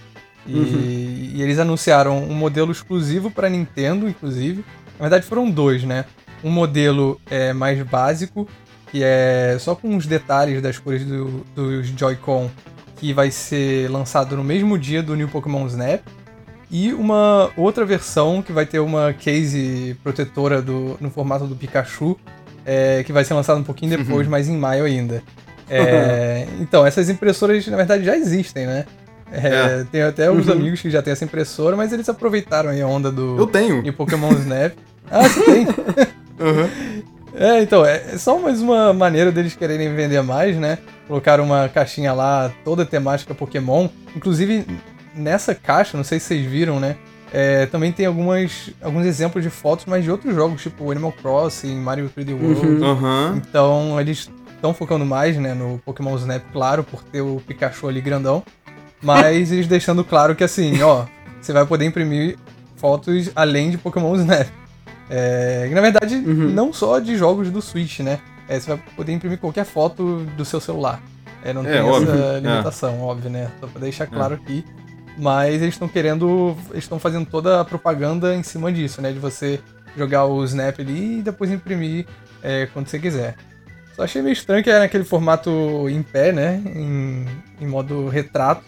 E, 0.47 1.33
e 1.35 1.43
eles 1.43 1.59
anunciaram 1.59 2.19
um 2.23 2.35
modelo 2.35 2.73
exclusivo 2.73 3.31
para 3.31 3.49
Nintendo, 3.49 4.09
inclusive. 4.09 4.65
Na 4.99 5.03
verdade, 5.09 5.27
foram 5.27 5.51
dois, 5.51 5.85
né? 5.85 6.05
Um 6.43 6.51
modelo 6.51 7.21
é, 7.31 7.53
mais 7.53 7.81
básico, 7.83 8.49
que 8.91 9.03
é 9.03 9.57
só 9.61 9.75
com 9.75 9.97
os 9.97 10.07
detalhes 10.07 10.63
das 10.63 10.79
cores 10.79 11.05
do- 11.05 11.45
dos 11.55 11.87
Joy-Con, 11.89 12.51
que 12.97 13.13
vai 13.13 13.31
ser 13.31 13.91
lançado 13.91 14.37
no 14.37 14.43
mesmo 14.45 14.79
dia 14.79 15.03
do 15.03 15.15
New 15.15 15.29
Pokémon 15.29 15.67
Snap. 15.67 16.01
E 16.71 16.93
uma 16.93 17.51
outra 17.57 17.85
versão 17.85 18.43
que 18.43 18.53
vai 18.53 18.67
ter 18.67 18.79
uma 18.79 19.13
case 19.13 19.97
protetora 20.03 20.61
do, 20.61 20.97
no 21.01 21.11
formato 21.11 21.47
do 21.47 21.57
Pikachu, 21.57 22.19
é, 22.65 23.03
que 23.05 23.13
vai 23.13 23.25
ser 23.25 23.35
lançado 23.35 23.59
um 23.59 23.65
pouquinho 23.65 23.97
depois, 23.97 24.27
mas 24.29 24.49
em 24.49 24.57
maio 24.57 24.85
ainda. 24.85 25.23
É, 25.69 26.47
então, 26.61 26.87
essas 26.87 27.09
impressoras, 27.09 27.67
na 27.69 27.77
verdade, 27.77 28.05
já 28.05 28.17
existem, 28.17 28.67
né? 28.67 28.85
É, 29.33 29.85
Tem 29.91 30.03
até 30.03 30.27
alguns 30.27 30.49
amigos 30.49 30.81
que 30.81 30.91
já 30.91 31.03
têm 31.03 31.13
essa 31.13 31.25
impressora, 31.25 31.77
mas 31.77 31.93
eles 31.93 32.09
aproveitaram 32.09 32.71
aí 32.71 32.81
a 32.81 32.87
onda 32.87 33.11
do 33.11 33.39
Eu 33.39 33.47
tenho. 33.47 33.83
New 33.83 33.93
Pokémon 33.93 34.33
Snap. 34.33 34.75
Ah, 35.11 35.29
você 35.29 35.45
tem? 35.45 35.67
Uhum. 36.39 37.03
É, 37.35 37.61
então, 37.61 37.85
é 37.85 37.97
é 38.15 38.17
só 38.17 38.39
mais 38.39 38.63
uma 38.63 38.93
maneira 38.93 39.33
deles 39.33 39.57
quererem 39.57 39.93
vender 39.93 40.23
mais, 40.23 40.57
né? 40.57 40.79
Colocaram 41.09 41.43
uma 41.43 41.69
caixinha 41.69 42.13
lá, 42.13 42.53
toda 42.65 42.87
temática 42.87 43.35
Pokémon. 43.35 43.89
Inclusive, 44.15 44.65
nessa 45.17 45.53
caixa, 45.53 45.97
não 45.97 46.05
sei 46.05 46.21
se 46.21 46.27
vocês 46.27 46.47
viram, 46.47 46.79
né? 46.79 46.95
é, 47.33 47.67
também 47.67 47.93
tem 47.93 48.07
algumas, 48.07 48.71
alguns 48.83 49.05
exemplos 49.05 49.45
de 49.45 49.51
fotos, 49.51 49.85
mas 49.87 50.05
de 50.05 50.11
outros 50.11 50.35
jogos, 50.35 50.63
tipo 50.63 50.91
Animal 50.91 51.13
Crossing, 51.13 51.77
Mario 51.77 52.11
3D 52.17 52.33
World. 52.33 52.67
Uhum. 52.67 53.37
Então, 53.37 54.01
eles 54.01 54.31
estão 54.55 54.73
focando 54.73 55.05
mais, 55.05 55.37
né, 55.37 55.55
no 55.55 55.79
Pokémon 55.85 56.17
Snap, 56.17 56.43
claro, 56.53 56.83
por 56.83 57.03
ter 57.03 57.21
o 57.21 57.41
Pikachu 57.47 57.89
ali 57.89 58.01
grandão. 58.01 58.43
Mas 59.03 59.53
eles 59.53 59.67
deixando 59.67 60.05
claro 60.05 60.35
que, 60.35 60.43
assim, 60.45 60.83
ó, 60.83 61.05
você 61.41 61.53
vai 61.53 61.65
poder 61.65 61.85
imprimir 61.85 62.37
fotos 62.77 63.31
além 63.37 63.71
de 63.71 63.79
Pokémon 63.79 64.15
Snap. 64.17 64.49
É, 65.11 65.69
na 65.73 65.81
verdade, 65.81 66.17
Uhum. 66.17 66.51
não 66.51 66.73
só 66.73 66.99
de 66.99 67.17
jogos 67.17 67.51
do 67.51 67.63
Switch, 67.63 68.01
né? 68.01 68.19
É, 68.49 68.59
você 68.59 68.69
vai 68.75 68.83
poder 68.97 69.13
imprimir 69.13 69.39
qualquer 69.39 69.65
foto 69.65 70.25
do 70.37 70.45
seu 70.45 70.61
celular. 70.61 71.01
É, 71.45 71.53
não 71.53 71.65
É, 71.65 71.71
tem 71.81 71.89
essa 71.89 72.13
É. 72.37 72.41
limitação, 72.41 73.01
óbvio, 73.01 73.31
né? 73.31 73.49
Só 73.61 73.67
pra 73.67 73.81
deixar 73.81 74.07
claro 74.07 74.35
aqui. 74.35 74.65
Mas 75.17 75.63
eles 75.63 75.75
estão 75.75 75.89
querendo. 75.89 76.57
Eles 76.71 76.85
estão 76.85 76.99
fazendo 76.99 77.27
toda 77.27 77.61
a 77.61 77.65
propaganda 77.65 78.35
em 78.35 78.43
cima 78.43 78.71
disso, 78.73 79.01
né? 79.03 79.13
De 79.13 79.19
você 79.19 79.61
jogar 79.97 80.27
o 80.27 80.45
Snap 80.45 80.79
ali 80.81 81.19
e 81.19 81.23
depois 81.23 81.51
imprimir 81.51 82.07
é, 82.43 82.67
quando 82.73 82.87
você 82.89 82.99
quiser. 82.99 83.35
Só 83.97 84.05
achei 84.05 84.23
meio 84.23 84.33
estranho 84.33 84.63
que 84.63 84.71
era 84.71 84.81
naquele 84.81 85.03
formato 85.05 85.51
em 85.89 86.03
pé, 86.03 86.31
né? 86.33 86.63
Em, 86.67 87.27
em 87.61 87.67
modo 87.67 88.09
retrato. 88.09 88.63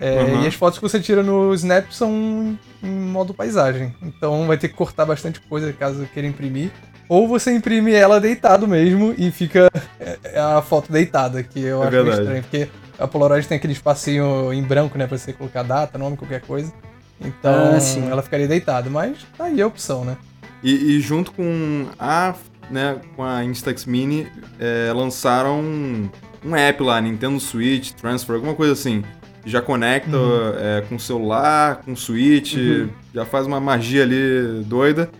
É, 0.00 0.22
Uhum. 0.22 0.42
E 0.44 0.46
as 0.46 0.54
fotos 0.54 0.78
que 0.78 0.82
você 0.82 1.00
tira 1.00 1.22
no 1.22 1.54
Snap 1.54 1.90
são 1.90 2.58
em 2.82 2.90
modo 2.90 3.32
paisagem. 3.32 3.94
Então 4.02 4.46
vai 4.46 4.56
ter 4.58 4.68
que 4.68 4.74
cortar 4.74 5.04
bastante 5.06 5.40
coisa 5.40 5.72
caso 5.72 6.06
queira 6.12 6.28
imprimir. 6.28 6.70
Ou 7.08 7.28
você 7.28 7.52
imprime 7.54 7.92
ela 7.92 8.18
deitado 8.20 8.66
mesmo 8.66 9.14
e 9.18 9.30
fica 9.30 9.70
é, 10.00 10.18
é 10.24 10.40
a 10.40 10.62
foto 10.62 10.90
deitada, 10.90 11.42
que 11.42 11.60
eu 11.60 11.80
É 11.82 11.86
acho 11.86 11.90
verdade. 11.90 12.18
estranho. 12.20 12.42
Porque 12.42 12.68
a 12.98 13.06
Polaroid 13.06 13.46
tem 13.46 13.56
aquele 13.56 13.72
espacinho 13.74 14.52
em 14.52 14.62
branco, 14.62 14.96
né? 14.96 15.06
Pra 15.06 15.18
você 15.18 15.32
colocar 15.32 15.62
data, 15.62 15.98
nome, 15.98 16.16
qualquer 16.16 16.40
coisa. 16.40 16.72
Então 17.20 17.74
Ah, 17.76 17.80
sim. 17.80 18.08
ela 18.10 18.22
ficaria 18.22 18.48
deitada. 18.48 18.88
Mas 18.90 19.18
tá 19.36 19.44
aí 19.44 19.60
a 19.60 19.66
opção, 19.66 20.04
né? 20.04 20.16
E, 20.62 20.96
e 20.96 21.00
junto 21.00 21.30
com 21.32 21.86
a, 21.98 22.34
né, 22.70 22.96
com 23.14 23.22
a 23.22 23.44
Instax 23.44 23.84
Mini, 23.84 24.26
é, 24.58 24.90
lançaram 24.94 25.60
um, 25.60 26.08
um 26.44 26.56
app 26.56 26.82
lá, 26.82 26.98
Nintendo 27.02 27.38
Switch, 27.38 27.92
Transfer, 27.92 28.36
alguma 28.36 28.54
coisa 28.54 28.72
assim. 28.72 29.04
Já 29.44 29.60
conecta 29.60 30.16
Uhum. 30.16 30.52
é, 30.58 30.82
com 30.88 30.96
o 30.96 31.00
celular, 31.00 31.82
com 31.84 31.92
o 31.92 31.96
Switch, 31.96 32.54
Uhum. 32.54 32.88
já 33.14 33.24
faz 33.24 33.46
uma 33.46 33.60
magia 33.60 34.02
ali 34.02 34.62
doida. 34.64 35.10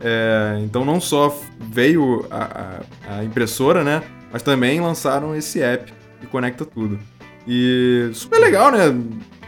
É, 0.00 0.58
então 0.64 0.84
não 0.84 1.00
só 1.00 1.36
veio 1.60 2.26
a, 2.30 2.80
a- 3.08 3.16
a 3.18 3.24
impressora, 3.24 3.82
né? 3.84 4.02
Mas 4.32 4.42
também 4.42 4.80
lançaram 4.80 5.34
esse 5.36 5.60
app 5.60 5.92
que 6.20 6.26
conecta 6.26 6.64
tudo. 6.64 6.98
E 7.46 8.08
super 8.12 8.38
legal, 8.40 8.70
né? 8.72 8.94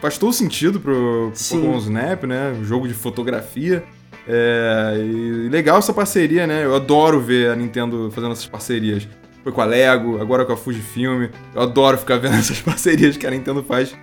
Faz 0.01 0.19
todo 0.19 0.33
sentido 0.33 0.79
pro 0.81 1.31
Sim. 1.35 1.57
Pokémon 1.61 1.79
Snap, 1.79 2.25
né? 2.25 2.53
Um 2.61 2.65
jogo 2.65 2.87
de 2.89 2.95
fotografia. 2.95 3.83
É, 4.27 4.95
e 4.99 5.49
legal 5.49 5.79
essa 5.79 5.93
parceria, 5.93 6.47
né? 6.47 6.65
Eu 6.65 6.75
adoro 6.75 7.21
ver 7.21 7.51
a 7.51 7.57
Nintendo 7.57 8.11
fazendo 8.15 8.33
essas 8.33 8.47
parcerias. 8.47 9.07
Foi 9.43 9.53
com 9.53 9.61
a 9.61 9.65
Lego, 9.65 10.21
agora 10.21 10.45
com 10.45 10.53
a 10.53 10.57
Fujifilm. 10.57 11.29
Eu 11.55 11.63
adoro 11.63 11.99
ficar 11.99 12.17
vendo 12.17 12.35
essas 12.39 12.61
parcerias 12.61 13.17
que 13.17 13.27
a 13.27 13.31
Nintendo 13.31 13.63
faz. 13.63 13.95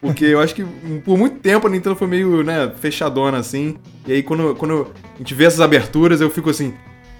Porque 0.00 0.24
eu 0.26 0.40
acho 0.40 0.54
que 0.54 0.64
por 1.04 1.16
muito 1.18 1.38
tempo 1.40 1.66
a 1.66 1.70
Nintendo 1.70 1.96
foi 1.96 2.06
meio, 2.06 2.42
né, 2.44 2.70
fechadona 2.78 3.38
assim. 3.38 3.76
E 4.06 4.12
aí 4.12 4.22
quando, 4.22 4.54
quando 4.54 4.92
a 5.14 5.18
gente 5.18 5.34
vê 5.34 5.44
essas 5.44 5.60
aberturas, 5.60 6.20
eu 6.20 6.30
fico 6.30 6.50
assim, 6.50 6.74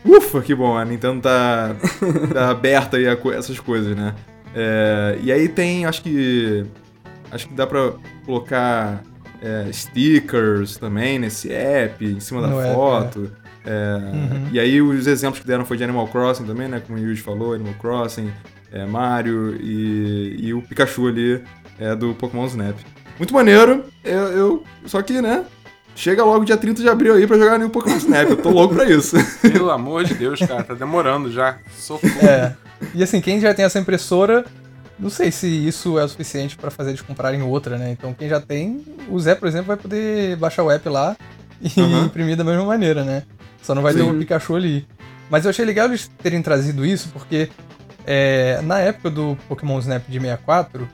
ufa, 0.05 0.41
que 0.43 0.55
bom, 0.55 0.77
a 0.77 0.85
Nintendo 0.85 1.21
tá, 1.23 1.75
tá 2.33 2.51
aberta 2.51 2.97
aí 2.97 3.09
a 3.09 3.17
co- 3.17 3.33
essas 3.33 3.59
coisas, 3.59 3.97
né? 3.97 4.15
É, 4.55 5.19
e 5.23 5.33
aí 5.33 5.49
tem, 5.49 5.85
acho 5.87 6.03
que. 6.03 6.65
Acho 7.31 7.49
que 7.49 7.55
dá 7.55 7.67
pra 7.67 7.93
colocar 8.25 9.03
é, 9.43 9.71
stickers 9.73 10.77
também 10.77 11.19
nesse 11.19 11.53
app, 11.53 12.05
em 12.05 12.21
cima 12.21 12.41
da 12.41 12.47
No 12.49 12.61
app, 12.61 12.73
foto. 12.75 13.33
É, 13.65 13.97
Uhum. 14.15 14.49
E 14.53 14.61
aí 14.61 14.81
os 14.81 15.09
exemplos 15.09 15.41
que 15.41 15.47
deram 15.47 15.65
foi 15.65 15.77
de 15.77 15.83
Animal 15.83 16.07
Crossing 16.07 16.45
também, 16.45 16.69
né? 16.69 16.81
Como 16.87 16.97
o 16.97 17.03
Yuji 17.03 17.21
falou, 17.21 17.53
Animal 17.53 17.75
Crossing, 17.81 18.31
é, 18.73 18.87
Mario 18.87 19.57
e, 19.61 20.37
e 20.41 20.55
o 20.55 20.63
Pikachu 20.63 21.09
ali 21.09 21.43
é, 21.79 21.95
do 21.95 22.15
Pokémon 22.15 22.47
Snap. 22.47 22.77
Muito 23.19 23.33
maneiro, 23.33 23.85
eu, 24.05 24.19
eu- 24.29 24.65
Só 24.87 25.01
que, 25.03 25.21
né? 25.23 25.45
Chega 25.95 26.23
logo 26.23 26.45
dia 26.45 26.57
30 26.59 26.83
de 26.83 26.89
abril 26.89 27.15
aí 27.15 27.27
pra 27.27 27.39
jogar 27.39 27.59
no 27.59 27.71
Pokémon 27.71 27.97
Snap, 27.97 28.29
eu 28.29 28.37
tô 28.37 28.51
louco 28.51 28.75
pra 28.75 28.85
isso. 28.85 29.17
Pelo 29.41 29.71
amor 29.71 30.05
de 30.05 30.13
Deus, 30.15 30.39
cara, 30.41 30.63
tá 30.63 30.75
demorando 30.75 31.33
já. 31.33 31.59
Socorro. 31.75 32.13
É. 32.27 32.55
E 32.95 33.03
assim, 33.03 33.21
quem 33.23 33.41
já 33.41 33.55
tem 33.55 33.65
essa 33.65 33.79
impressora, 33.79 34.45
não 34.99 35.09
sei 35.09 35.31
se 35.33 35.47
isso 35.47 35.99
é 35.99 36.05
o 36.05 36.09
suficiente 36.09 36.55
pra 36.57 36.71
fazer 36.71 36.91
eles 36.91 37.01
comprarem 37.01 37.41
outra, 37.43 37.79
né? 37.79 37.91
Então 37.91 38.13
quem 38.13 38.29
já 38.29 38.39
tem, 38.41 38.85
o 39.09 39.19
Zé, 39.19 39.35
por 39.35 39.49
exemplo, 39.49 39.69
vai 39.69 39.77
poder 39.79 40.37
baixar 40.37 40.63
o 40.63 40.71
app 40.71 40.87
lá 40.91 41.17
e 41.63 41.81
Uhum. 41.81 42.05
imprimir 42.05 42.37
da 42.37 42.45
mesma 42.45 42.65
maneira, 42.67 43.03
né? 43.03 43.23
Só 43.63 43.75
não 43.75 43.81
vai 43.83 43.95
ter 43.95 44.01
Sim. 44.03 44.11
o 44.11 44.19
Pikachu 44.19 44.55
ali. 44.57 44.87
Mas 45.31 45.45
eu 45.45 45.51
achei 45.51 45.65
legal 45.65 45.87
eles 45.87 46.11
terem 46.23 46.43
trazido 46.43 46.85
isso, 46.85 47.09
porque 47.09 47.49
é, 48.07 48.61
na 48.63 48.79
época 48.81 49.09
do 49.11 49.37
Pokémon 49.49 49.79
Snap 49.79 50.03
de 50.07 50.21
64, 50.21 50.87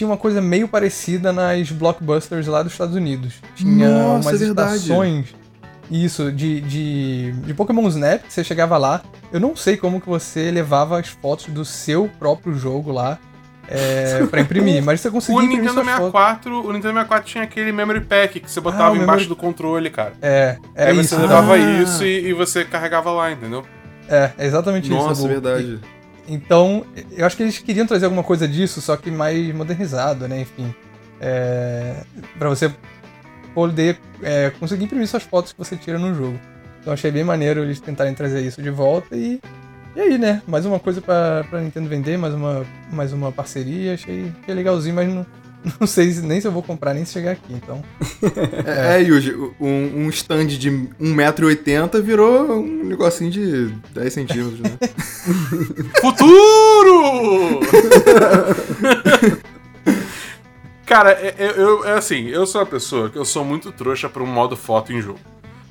tinha 0.00 0.08
uma 0.08 0.16
coisa 0.16 0.40
meio 0.40 0.66
parecida 0.66 1.30
nas 1.30 1.70
blockbusters 1.70 2.46
lá 2.46 2.62
dos 2.62 2.72
Estados 2.72 2.94
Unidos. 2.96 3.34
Tinha 3.54 3.88
Nossa, 3.88 4.30
umas 4.30 4.40
é 4.42 4.46
estações 4.46 5.34
isso, 5.90 6.32
de, 6.32 6.60
de, 6.62 7.32
de 7.32 7.52
Pokémon 7.52 7.86
Snap, 7.88 8.22
que 8.22 8.32
você 8.32 8.42
chegava 8.42 8.78
lá. 8.78 9.02
Eu 9.30 9.38
não 9.40 9.54
sei 9.54 9.76
como 9.76 10.00
que 10.00 10.08
você 10.08 10.50
levava 10.50 10.98
as 10.98 11.08
fotos 11.08 11.46
do 11.48 11.64
seu 11.66 12.08
próprio 12.18 12.54
jogo 12.54 12.90
lá 12.92 13.18
é, 13.68 14.24
pra 14.30 14.40
imprimir, 14.40 14.82
mas 14.82 15.00
você 15.02 15.10
conseguia 15.10 15.38
O 15.38 15.42
imprimir 15.42 15.64
Nintendo 15.68 15.84
suas 15.84 15.96
fotos. 15.98 16.12
64, 16.12 16.54
o 16.60 16.72
Nintendo 16.72 16.94
64 16.94 17.24
tinha 17.30 17.44
aquele 17.44 17.72
memory 17.72 18.00
pack 18.00 18.40
que 18.40 18.50
você 18.50 18.60
botava 18.60 18.92
o 18.92 18.96
embaixo 18.96 19.06
memory- 19.06 19.26
do 19.26 19.36
controle, 19.36 19.90
cara. 19.90 20.12
É, 20.22 20.56
era 20.74 20.92
Aí 20.92 21.00
isso. 21.00 21.14
você 21.14 21.20
levava 21.20 21.54
Ah. 21.54 21.58
isso 21.82 22.04
e, 22.04 22.28
e 22.28 22.32
você 22.32 22.64
carregava 22.64 23.10
lá, 23.10 23.30
entendeu? 23.30 23.66
É, 24.08 24.30
é 24.38 24.46
exatamente 24.46 24.86
isso. 24.86 24.94
Nossa, 24.96 25.22
Dabu. 25.22 25.28
verdade. 25.28 25.78
Então, 26.30 26.86
eu 27.10 27.26
acho 27.26 27.36
que 27.36 27.42
eles 27.42 27.58
queriam 27.58 27.84
trazer 27.84 28.04
alguma 28.04 28.22
coisa 28.22 28.46
disso, 28.46 28.80
só 28.80 28.96
que 28.96 29.10
mais 29.10 29.52
modernizado, 29.52 30.28
né? 30.28 30.42
Enfim. 30.42 30.72
É, 31.20 32.04
para 32.38 32.48
você 32.48 32.72
poder 33.52 33.98
é, 34.22 34.50
conseguir 34.50 34.84
imprimir 34.84 35.08
suas 35.08 35.24
fotos 35.24 35.52
que 35.52 35.58
você 35.58 35.76
tira 35.76 35.98
no 35.98 36.14
jogo. 36.14 36.38
Então 36.80 36.92
achei 36.92 37.10
bem 37.10 37.24
maneiro 37.24 37.64
eles 37.64 37.80
tentarem 37.80 38.14
trazer 38.14 38.42
isso 38.42 38.62
de 38.62 38.70
volta 38.70 39.16
e. 39.16 39.40
E 39.96 40.00
aí, 40.00 40.18
né? 40.18 40.40
Mais 40.46 40.64
uma 40.64 40.78
coisa 40.78 41.00
pra, 41.00 41.44
pra 41.50 41.60
Nintendo 41.60 41.88
vender, 41.88 42.16
mais 42.16 42.32
uma, 42.32 42.64
mais 42.92 43.12
uma 43.12 43.32
parceria. 43.32 43.94
Achei, 43.94 44.32
achei 44.40 44.54
legalzinho, 44.54 44.94
mas 44.94 45.12
não, 45.12 45.26
não 45.80 45.86
sei 45.86 46.10
se- 46.12 46.22
nem 46.22 46.40
se 46.40 46.46
eu 46.48 46.52
vou 46.52 46.62
comprar, 46.62 46.94
nem 46.94 47.04
se 47.04 47.12
chegar 47.12 47.32
aqui. 47.32 47.52
Então. 47.52 47.82
É, 48.64 48.96
é 49.00 49.02
Yuji, 49.02 49.34
um, 49.60 50.04
um 50.04 50.08
stand 50.10 50.46
de 50.46 50.70
1,80m 50.70 52.00
virou 52.02 52.52
um 52.60 52.84
negocinho 52.84 53.30
de 53.30 53.66
10 53.92 54.12
centímetros, 54.12 54.60
né? 54.60 54.70
Futuro! 56.00 57.60
Cara, 60.86 61.12
é, 61.12 61.34
é- 61.38 61.54
eu, 61.56 61.84
é 61.84 61.92
assim, 61.92 62.26
eu 62.28 62.46
sou 62.46 62.60
uma 62.60 62.66
pessoa 62.66 63.08
que 63.10 63.16
eu 63.16 63.24
sou 63.24 63.44
muito 63.44 63.70
trouxa 63.70 64.08
pra 64.08 64.22
um 64.22 64.26
modo 64.26 64.56
foto 64.56 64.92
em 64.92 65.00
jogo. 65.00 65.20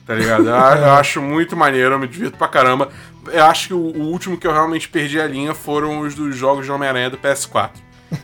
Tá 0.05 0.15
ligado? 0.15 0.43
Eu, 0.47 0.55
eu 0.55 0.91
acho 0.93 1.21
muito 1.21 1.55
maneiro, 1.55 1.93
eu 1.95 1.99
me 1.99 2.07
divirto 2.07 2.37
pra 2.37 2.47
caramba. 2.47 2.89
Eu 3.31 3.43
acho 3.45 3.67
que 3.67 3.73
o, 3.75 3.77
o 3.79 4.01
último 4.07 4.37
que 4.37 4.47
eu 4.47 4.51
realmente 4.53 4.89
perdi 4.89 5.19
a 5.19 5.27
linha 5.27 5.53
foram 5.53 5.99
os 5.99 6.15
dos 6.15 6.35
jogos 6.35 6.65
de 6.65 6.71
Homem-Aranha 6.71 7.09
do 7.11 7.17
PS4. 7.17 7.69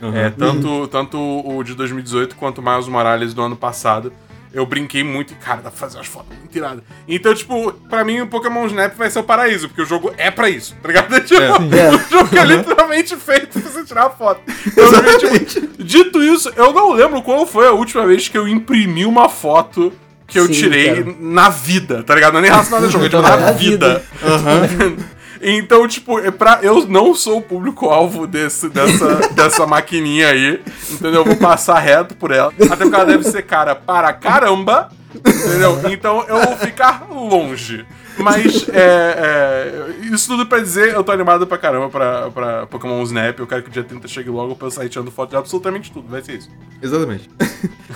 Uhum. 0.00 0.16
É, 0.16 0.30
tanto, 0.30 0.88
tanto 0.88 1.18
o 1.18 1.62
de 1.62 1.74
2018 1.74 2.34
quanto 2.36 2.58
o 2.60 2.62
Miles 2.64 2.88
Morales 2.88 3.32
do 3.34 3.42
ano 3.42 3.56
passado. 3.56 4.12
Eu 4.54 4.64
brinquei 4.64 5.04
muito 5.04 5.32
e, 5.34 5.36
cara, 5.36 5.56
dá 5.60 5.70
pra 5.70 5.78
fazer 5.78 5.98
umas 5.98 6.06
fotos 6.06 6.34
muito 6.38 6.56
iradas. 6.56 6.82
Então, 7.06 7.34
tipo, 7.34 7.72
pra 7.90 8.02
mim 8.04 8.22
o 8.22 8.26
Pokémon 8.26 8.64
Snap 8.66 8.94
vai 8.96 9.10
ser 9.10 9.18
o 9.18 9.22
paraíso, 9.22 9.68
porque 9.68 9.82
o 9.82 9.84
jogo 9.86 10.12
é 10.16 10.30
pra 10.30 10.48
isso, 10.48 10.74
tá 10.82 10.88
ligado? 10.88 11.08
Tipo, 11.20 11.42
É. 11.42 11.90
o 11.94 11.98
jogo 12.08 12.38
é 12.38 12.44
literalmente 12.44 13.14
feito 13.16 13.48
pra 13.60 13.70
você 13.70 13.84
tirar 13.84 14.06
a 14.06 14.10
foto. 14.10 14.40
Então, 14.66 14.90
tipo, 15.18 15.82
dito 15.84 16.22
isso, 16.22 16.50
eu 16.56 16.72
não 16.72 16.92
lembro 16.92 17.20
qual 17.22 17.46
foi 17.46 17.66
a 17.68 17.72
última 17.72 18.06
vez 18.06 18.28
que 18.28 18.38
eu 18.38 18.48
imprimi 18.48 19.04
uma 19.04 19.28
foto 19.28 19.92
que 20.26 20.38
eu 20.38 20.46
Sim, 20.46 20.52
tirei 20.52 21.02
cara. 21.04 21.16
na 21.20 21.48
vida, 21.50 22.02
tá 22.02 22.14
ligado? 22.14 22.32
Não 22.32 22.38
é 22.38 22.42
nem 22.42 22.50
relacionado 22.50 22.84
ao 22.84 22.90
jogo, 22.90 23.04
é 23.04 23.08
tipo, 23.10 23.20
Na 23.22 23.36
na 23.36 23.50
vida. 23.52 24.02
vida. 24.22 25.15
Então, 25.40 25.86
tipo, 25.86 26.18
é 26.18 26.30
pra, 26.30 26.60
eu 26.62 26.86
não 26.86 27.14
sou 27.14 27.38
o 27.38 27.42
público-alvo 27.42 28.26
desse, 28.26 28.68
dessa, 28.68 29.28
dessa 29.34 29.66
maquininha 29.66 30.28
aí, 30.28 30.60
entendeu? 30.90 31.20
Eu 31.20 31.24
vou 31.24 31.36
passar 31.36 31.78
reto 31.78 32.14
por 32.16 32.30
ela. 32.30 32.52
Até 32.58 32.76
porque 32.76 32.94
ela 32.94 33.04
deve 33.04 33.24
ser 33.24 33.42
cara 33.42 33.74
para 33.74 34.12
caramba, 34.12 34.90
entendeu? 35.14 35.80
Então 35.90 36.24
eu 36.28 36.40
vou 36.40 36.56
ficar 36.56 37.06
longe. 37.10 37.84
Mas, 38.18 38.66
é, 38.70 38.78
é, 38.78 40.14
isso 40.14 40.28
tudo 40.28 40.46
pra 40.46 40.58
dizer, 40.58 40.94
eu 40.94 41.04
tô 41.04 41.12
animado 41.12 41.46
pra 41.46 41.58
caramba 41.58 41.90
pra, 41.90 42.30
pra 42.30 42.66
Pokémon 42.66 43.02
Snap. 43.02 43.38
Eu 43.38 43.46
quero 43.46 43.62
que 43.62 43.68
o 43.68 43.72
dia 43.72 43.84
30 43.84 44.08
chegue 44.08 44.30
logo 44.30 44.56
pra 44.56 44.68
eu 44.68 44.70
sair 44.70 44.88
tirando 44.88 45.10
foto 45.10 45.30
de 45.30 45.36
absolutamente 45.36 45.92
tudo. 45.92 46.08
Vai 46.08 46.22
ser 46.22 46.38
isso. 46.38 46.50
Exatamente. 46.82 47.28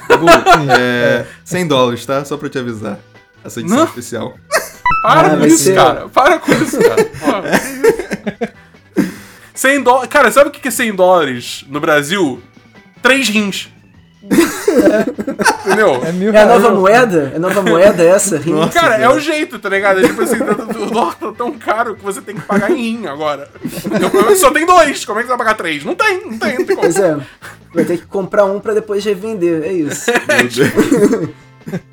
Bom, 0.08 0.28
é, 0.78 1.24
100 1.44 1.66
dólares, 1.66 2.04
tá? 2.04 2.24
Só 2.24 2.36
pra 2.36 2.50
te 2.50 2.58
avisar. 2.58 2.98
Essa 3.44 3.60
edição 3.60 3.78
Não. 3.78 3.84
especial. 3.86 4.34
Para 5.02 5.28
Ah, 5.32 5.36
com 5.38 5.46
isso, 5.46 5.64
ser- 5.64 5.74
cara. 5.74 6.08
Para 6.08 6.38
com 6.38 6.52
isso, 6.52 6.78
cara. 6.78 7.04
Pô, 7.20 7.42
que 7.42 9.02
isso? 9.02 9.12
100 9.54 9.82
dólares. 9.82 10.08
Cara, 10.10 10.30
sabe 10.30 10.48
o 10.48 10.52
que 10.52 10.68
é 10.68 10.70
100 10.70 10.94
dólares 10.94 11.64
no 11.68 11.80
Brasil? 11.80 12.42
Três 13.02 13.28
rins. 13.28 13.68
Entendeu? 15.64 16.02
É 16.04 16.12
mil 16.12 16.32
É 16.34 16.42
a 16.42 16.46
nova 16.46 16.70
moeda? 16.74 17.30
É 17.32 17.36
a 17.36 17.38
nova 17.38 17.62
moeda 17.62 18.02
essa? 18.02 18.36
Rim? 18.38 18.52
Nossa. 18.52 18.78
Cara, 18.78 18.96
é 18.96 19.00
cara. 19.00 19.14
o 19.14 19.20
jeito, 19.20 19.58
tá 19.58 19.68
ligado? 19.70 20.00
É 20.00 20.08
tipo 20.08 20.20
assim, 20.22 20.36
o 20.36 20.90
dólar 20.90 21.14
tá 21.14 21.32
tão 21.32 21.52
caro 21.52 21.96
que 21.96 22.02
você 22.02 22.20
tem 22.20 22.34
que 22.34 22.42
pagar 22.42 22.70
em 22.70 22.76
rim 22.76 23.06
agora. 23.06 23.48
Só 24.36 24.50
tem 24.50 24.66
dois, 24.66 25.04
como 25.06 25.18
é 25.18 25.22
que 25.22 25.28
você 25.28 25.36
vai 25.36 25.38
pagar 25.38 25.54
três? 25.54 25.82
Não 25.84 25.94
tem, 25.94 26.26
não 26.30 26.38
tem, 26.38 26.58
não 26.58 26.66
tem 26.66 26.76
como. 26.76 26.80
Pois 26.82 26.96
é. 26.98 27.16
Vai 27.74 27.84
ter 27.84 27.98
que 27.98 28.06
comprar 28.06 28.44
um 28.44 28.60
pra 28.60 28.74
depois 28.74 29.02
revender. 29.04 29.62
É 29.62 29.72
isso. 29.72 30.10
Meu 30.10 30.48
Deus. 30.48 31.30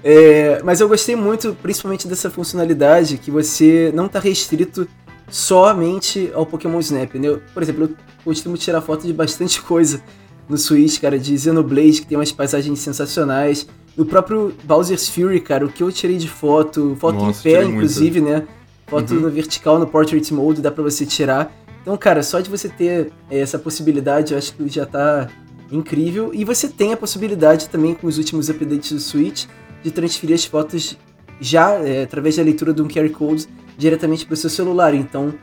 É, 0.04 0.62
mas 0.64 0.80
eu 0.80 0.88
gostei 0.88 1.16
muito, 1.16 1.56
principalmente 1.62 2.08
dessa 2.08 2.30
funcionalidade, 2.30 3.18
que 3.18 3.30
você 3.32 3.92
não 3.94 4.08
tá 4.08 4.20
restrito 4.20 4.88
somente 5.30 6.32
ao 6.34 6.46
Pokémon 6.46 6.80
Snap, 6.80 7.16
né? 7.16 7.38
Por 7.54 7.62
exemplo, 7.64 7.84
eu 7.84 7.90
costumo 8.24 8.58
tirar 8.58 8.82
foto 8.82 9.06
de 9.06 9.14
bastante 9.14 9.62
coisa 9.64 10.02
no 10.50 10.58
Switch, 10.58 11.00
cara, 11.00 11.20
de 11.20 11.38
Xenoblade, 11.38 12.02
que 12.02 12.08
tem 12.08 12.18
umas 12.18 12.32
paisagens 12.32 12.80
sensacionais. 12.80 13.68
No 13.96 14.06
próprio 14.06 14.54
Bowser's 14.64 15.10
Fury, 15.10 15.40
cara, 15.42 15.66
o 15.66 15.70
que 15.70 15.84
eu 15.84 15.92
tirei 15.92 16.18
de 16.18 16.30
foto, 16.30 16.96
foto 17.00 17.16
Nossa, 17.16 17.40
em 17.40 17.44
pé, 17.44 17.50
tirei 17.50 17.64
muita. 17.66 17.76
inclusive, 17.78 18.22
né? 18.22 18.44
Foto 18.88 19.14
Uhum. 19.14 19.22
no 19.22 19.30
vertical, 19.30 19.78
no 19.80 19.86
Portrait 19.88 20.34
Mode, 20.34 20.62
dá 20.62 20.72
pra 20.72 20.84
você 20.84 21.06
tirar. 21.06 21.52
Então, 21.82 21.98
cara, 21.98 22.24
só 22.24 22.40
de 22.40 22.50
você 22.50 22.70
ter 22.70 23.12
é, 23.30 23.40
essa 23.40 23.58
possibilidade, 23.60 24.32
eu 24.34 24.38
acho 24.38 24.54
que 24.54 24.68
já 24.70 24.86
tá 24.86 25.28
incrível. 25.72 26.32
E 26.34 26.46
você 26.46 26.68
tem 26.70 26.94
a 26.94 26.98
possibilidade 26.98 27.68
também, 27.70 27.94
com 27.94 28.08
os 28.08 28.18
últimos 28.18 28.50
updates 28.50 28.92
do 28.92 29.00
Switch, 29.00 29.46
de 29.84 29.92
transferir 29.92 30.36
as 30.36 30.46
fotos 30.46 30.98
já 31.40 31.74
é, 31.74 32.04
através 32.04 32.36
da 32.36 32.44
leitura 32.44 32.74
de 32.74 32.82
um 32.82 32.88
QR 32.88 33.10
Code 33.10 33.48
diretamente 33.78 34.26
para 34.26 34.34
o 34.34 34.38
seu 34.38 34.50
celular. 34.50 34.94
Então, 34.94 35.34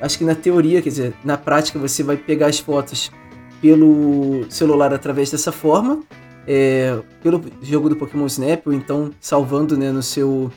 acho 0.00 0.18
que 0.18 0.24
na 0.24 0.34
teoria, 0.34 0.82
quer 0.82 0.90
dizer, 0.90 1.14
na 1.24 1.36
prática, 1.36 1.78
você 1.78 2.02
vai 2.02 2.16
pegar 2.16 2.46
as 2.46 2.58
fotos 2.58 3.10
pelo 3.60 4.44
celular 4.48 4.92
através 4.92 5.30
dessa 5.30 5.52
forma, 5.52 6.02
é, 6.46 6.98
pelo 7.22 7.42
jogo 7.62 7.88
do 7.88 7.96
Pokémon 7.96 8.26
Snap, 8.26 8.66
ou 8.66 8.72
então 8.72 9.10
salvando 9.20 9.76
né, 9.76 9.92
no, 9.92 10.02
seu, 10.02 10.50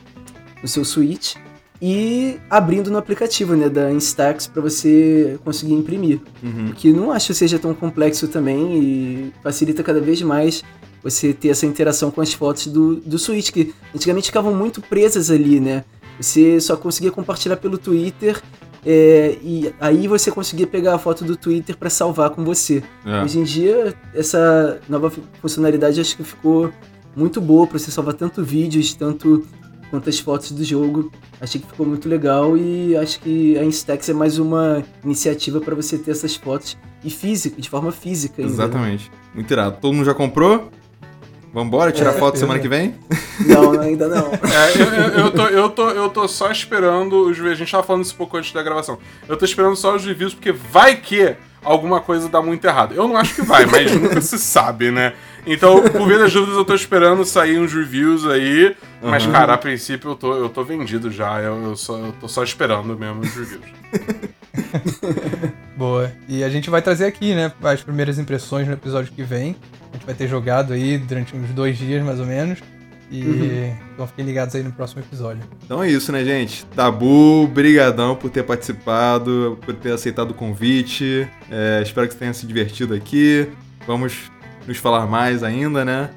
no 0.62 0.68
seu 0.68 0.84
Switch. 0.84 1.36
e 1.80 2.38
abrindo 2.48 2.90
no 2.90 2.96
aplicativo, 2.96 3.54
né, 3.54 3.68
da 3.68 3.92
Instax 3.92 4.46
para 4.46 4.62
você 4.62 5.38
conseguir 5.44 5.74
imprimir. 5.74 6.20
Uhum. 6.42 6.72
Que 6.74 6.92
não 6.92 7.10
acho 7.12 7.34
seja 7.34 7.58
tão 7.58 7.74
complexo 7.74 8.28
também 8.28 8.78
e 8.78 9.32
facilita 9.42 9.82
cada 9.82 10.00
vez 10.00 10.22
mais 10.22 10.64
você 11.04 11.34
ter 11.34 11.48
essa 11.48 11.66
interação 11.66 12.10
com 12.10 12.22
as 12.22 12.32
fotos 12.32 12.66
do, 12.66 12.96
do 12.96 13.18
Switch, 13.18 13.50
que 13.50 13.74
antigamente 13.94 14.28
ficavam 14.28 14.54
muito 14.54 14.80
presas 14.80 15.30
ali, 15.30 15.60
né? 15.60 15.84
Você 16.18 16.58
só 16.60 16.76
conseguia 16.76 17.12
compartilhar 17.12 17.58
pelo 17.58 17.76
Twitter 17.76 18.40
é, 18.86 19.38
e 19.42 19.74
aí 19.80 20.08
você 20.08 20.30
conseguia 20.30 20.66
pegar 20.66 20.94
a 20.94 20.98
foto 20.98 21.24
do 21.24 21.36
Twitter 21.36 21.76
para 21.76 21.90
salvar 21.90 22.30
com 22.30 22.44
você. 22.44 22.82
É. 23.04 23.22
Hoje 23.22 23.38
em 23.38 23.44
dia, 23.44 23.94
essa 24.14 24.80
nova 24.88 25.12
funcionalidade 25.40 26.00
acho 26.00 26.16
que 26.16 26.24
ficou 26.24 26.72
muito 27.14 27.40
boa 27.40 27.66
para 27.66 27.78
você 27.78 27.90
salvar 27.90 28.14
tanto 28.14 28.42
vídeos, 28.42 28.94
tanto 28.94 29.46
quanto 29.90 30.08
as 30.08 30.18
fotos 30.18 30.52
do 30.52 30.64
jogo. 30.64 31.12
Achei 31.40 31.60
que 31.60 31.66
ficou 31.66 31.86
muito 31.86 32.08
legal 32.08 32.56
e 32.56 32.96
acho 32.96 33.20
que 33.20 33.58
a 33.58 33.64
Instax 33.64 34.08
é 34.08 34.14
mais 34.14 34.38
uma 34.38 34.82
iniciativa 35.02 35.60
para 35.60 35.74
você 35.74 35.98
ter 35.98 36.12
essas 36.12 36.34
fotos 36.34 36.76
e 37.02 37.10
física, 37.10 37.60
de 37.60 37.68
forma 37.68 37.92
física. 37.92 38.42
ainda, 38.42 38.48
né? 38.48 38.64
Exatamente. 38.64 39.10
Muito 39.34 39.50
irado. 39.50 39.78
Todo 39.80 39.92
mundo 39.92 40.04
já 40.06 40.14
comprou? 40.14 40.70
Vambora, 41.54 41.92
tirar 41.92 42.10
É, 42.10 42.18
foto 42.18 42.36
semana 42.36 42.58
que 42.58 42.66
vem? 42.68 42.96
Não, 43.46 43.80
ainda 43.80 44.08
não. 44.08 44.32
É, 44.42 44.82
eu, 44.82 44.86
eu- 44.86 45.24
eu 45.26 45.30
tô, 45.30 45.46
eu, 45.46 45.68
tô, 45.70 45.88
eu 45.90 46.08
tô 46.08 46.26
só 46.28 46.50
esperando 46.50 47.26
os 47.28 47.36
reviews. 47.36 47.52
A 47.52 47.58
gente 47.58 47.70
tava 47.70 47.84
falando 47.84 48.02
isso 48.04 48.12
um 48.14 48.16
pouco 48.18 48.36
antes 48.36 48.52
da 48.52 48.60
gravação. 48.62 48.98
Eu 49.28 49.36
tô 49.36 49.44
esperando 49.44 49.76
só 49.76 49.94
os 49.94 50.04
reviews, 50.04 50.34
porque 50.34 50.50
vai 50.50 50.96
que 50.96 51.36
alguma 51.62 52.00
coisa 52.00 52.28
dá 52.28 52.42
muito 52.42 52.64
errado. 52.66 52.92
Eu 52.94 53.06
não 53.06 53.16
acho 53.16 53.36
que 53.36 53.42
vai, 53.42 53.64
mas 53.66 53.90
nunca 53.94 54.20
se 54.20 54.36
sabe, 54.36 54.90
né? 54.90 55.12
Então, 55.46 55.80
por 55.82 56.08
via 56.08 56.18
das 56.18 56.32
dúvidas, 56.32 56.56
eu 56.56 56.64
tô 56.64 56.74
esperando 56.74 57.24
sair 57.24 57.58
uns 57.60 57.72
reviews 57.72 58.26
aí. 58.26 58.74
Mas, 59.00 59.24
Uhum. 59.24 59.32
cara, 59.32 59.54
a 59.54 59.58
princípio 59.58 60.10
eu 60.10 60.14
tô, 60.16 60.34
eu 60.34 60.48
tô 60.48 60.64
vendido 60.64 61.08
já. 61.10 61.40
Eu, 61.40 61.62
eu, 61.62 61.76
só, 61.76 61.96
eu 61.98 62.12
tô 62.20 62.26
só 62.26 62.42
esperando 62.42 62.98
mesmo 62.98 63.20
os 63.20 63.28
reviews. 63.34 63.62
Boa. 65.76 66.12
E 66.28 66.44
a 66.44 66.48
gente 66.48 66.70
vai 66.70 66.80
trazer 66.80 67.06
aqui, 67.06 67.34
né, 67.34 67.52
as 67.62 67.82
primeiras 67.82 68.18
impressões 68.18 68.66
no 68.66 68.74
episódio 68.74 69.12
que 69.12 69.22
vem. 69.22 69.56
A 69.90 69.96
gente 69.96 70.06
vai 70.06 70.14
ter 70.14 70.28
jogado 70.28 70.72
aí 70.72 70.98
durante 70.98 71.36
uns 71.36 71.50
dois 71.50 71.76
dias, 71.78 72.02
mais 72.02 72.20
ou 72.20 72.26
menos. 72.26 72.60
E 73.10 73.72
então 73.92 74.06
fiquem 74.06 74.24
ligados 74.24 74.54
aí 74.54 74.62
no 74.62 74.72
próximo 74.72 75.02
episódio. 75.02 75.42
Então 75.64 75.82
é 75.82 75.90
isso, 75.90 76.10
né, 76.10 76.24
gente? 76.24 76.64
Tabu, 76.66 77.46
brigadão 77.46 78.16
por 78.16 78.30
ter 78.30 78.42
participado, 78.42 79.58
por 79.64 79.74
ter 79.74 79.92
aceitado 79.92 80.30
o 80.30 80.34
convite. 80.34 81.28
É, 81.50 81.80
espero 81.82 82.06
que 82.08 82.14
você 82.14 82.18
tenha 82.18 82.32
se 82.32 82.46
divertido 82.46 82.94
aqui. 82.94 83.48
Vamos 83.86 84.30
nos 84.66 84.78
falar 84.78 85.06
mais 85.06 85.42
ainda, 85.42 85.84
né? 85.84 86.10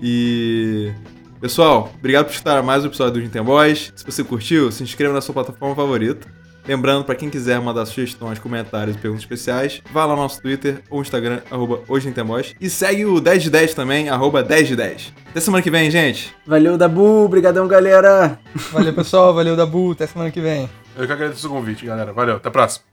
E... 0.00 0.92
Pessoal, 1.40 1.92
obrigado 1.98 2.26
por 2.26 2.34
estar 2.34 2.62
mais 2.62 2.84
um 2.84 2.88
episódio 2.88 3.14
do 3.14 3.20
Gintem 3.20 3.42
Boys. 3.42 3.92
Se 3.96 4.04
você 4.04 4.22
curtiu, 4.22 4.70
se 4.70 4.82
inscreva 4.82 5.14
na 5.14 5.20
sua 5.20 5.32
plataforma 5.32 5.74
favorita. 5.74 6.28
Lembrando, 6.68 7.02
para 7.02 7.14
quem 7.14 7.30
quiser 7.30 7.58
mandar 7.62 7.86
sugestões, 7.86 8.38
comentários 8.38 8.94
e 8.94 8.98
perguntas 8.98 9.22
especiais, 9.24 9.80
vá 9.90 10.04
lá 10.04 10.14
no 10.14 10.20
nosso 10.20 10.42
Twitter 10.42 10.82
ou 10.90 11.00
Instagram, 11.00 11.40
arroba 11.50 11.80
hoje 11.88 12.08
Gintem 12.08 12.22
Boys. 12.22 12.54
E 12.60 12.68
segue 12.68 13.06
o 13.06 13.22
10 13.22 13.44
de 13.44 13.50
10 13.50 13.72
também, 13.72 14.10
arroba 14.10 14.42
10 14.42 14.68
de 14.68 14.76
10. 14.76 15.14
Até 15.30 15.40
semana 15.40 15.62
que 15.62 15.70
vem, 15.70 15.90
gente! 15.90 16.34
Valeu, 16.46 16.76
Dabu, 16.76 17.26
brigadão, 17.26 17.66
galera. 17.66 18.38
Valeu, 18.70 18.92
pessoal. 18.92 19.32
Valeu, 19.32 19.56
Dabu. 19.56 19.92
Até 19.92 20.06
semana 20.06 20.30
que 20.30 20.42
vem. 20.42 20.68
Eu 20.94 21.06
que 21.06 21.12
agradeço 21.12 21.46
o 21.46 21.50
convite, 21.50 21.86
galera. 21.86 22.12
Valeu, 22.12 22.36
até 22.36 22.48
a 22.48 22.50
próxima. 22.50 22.84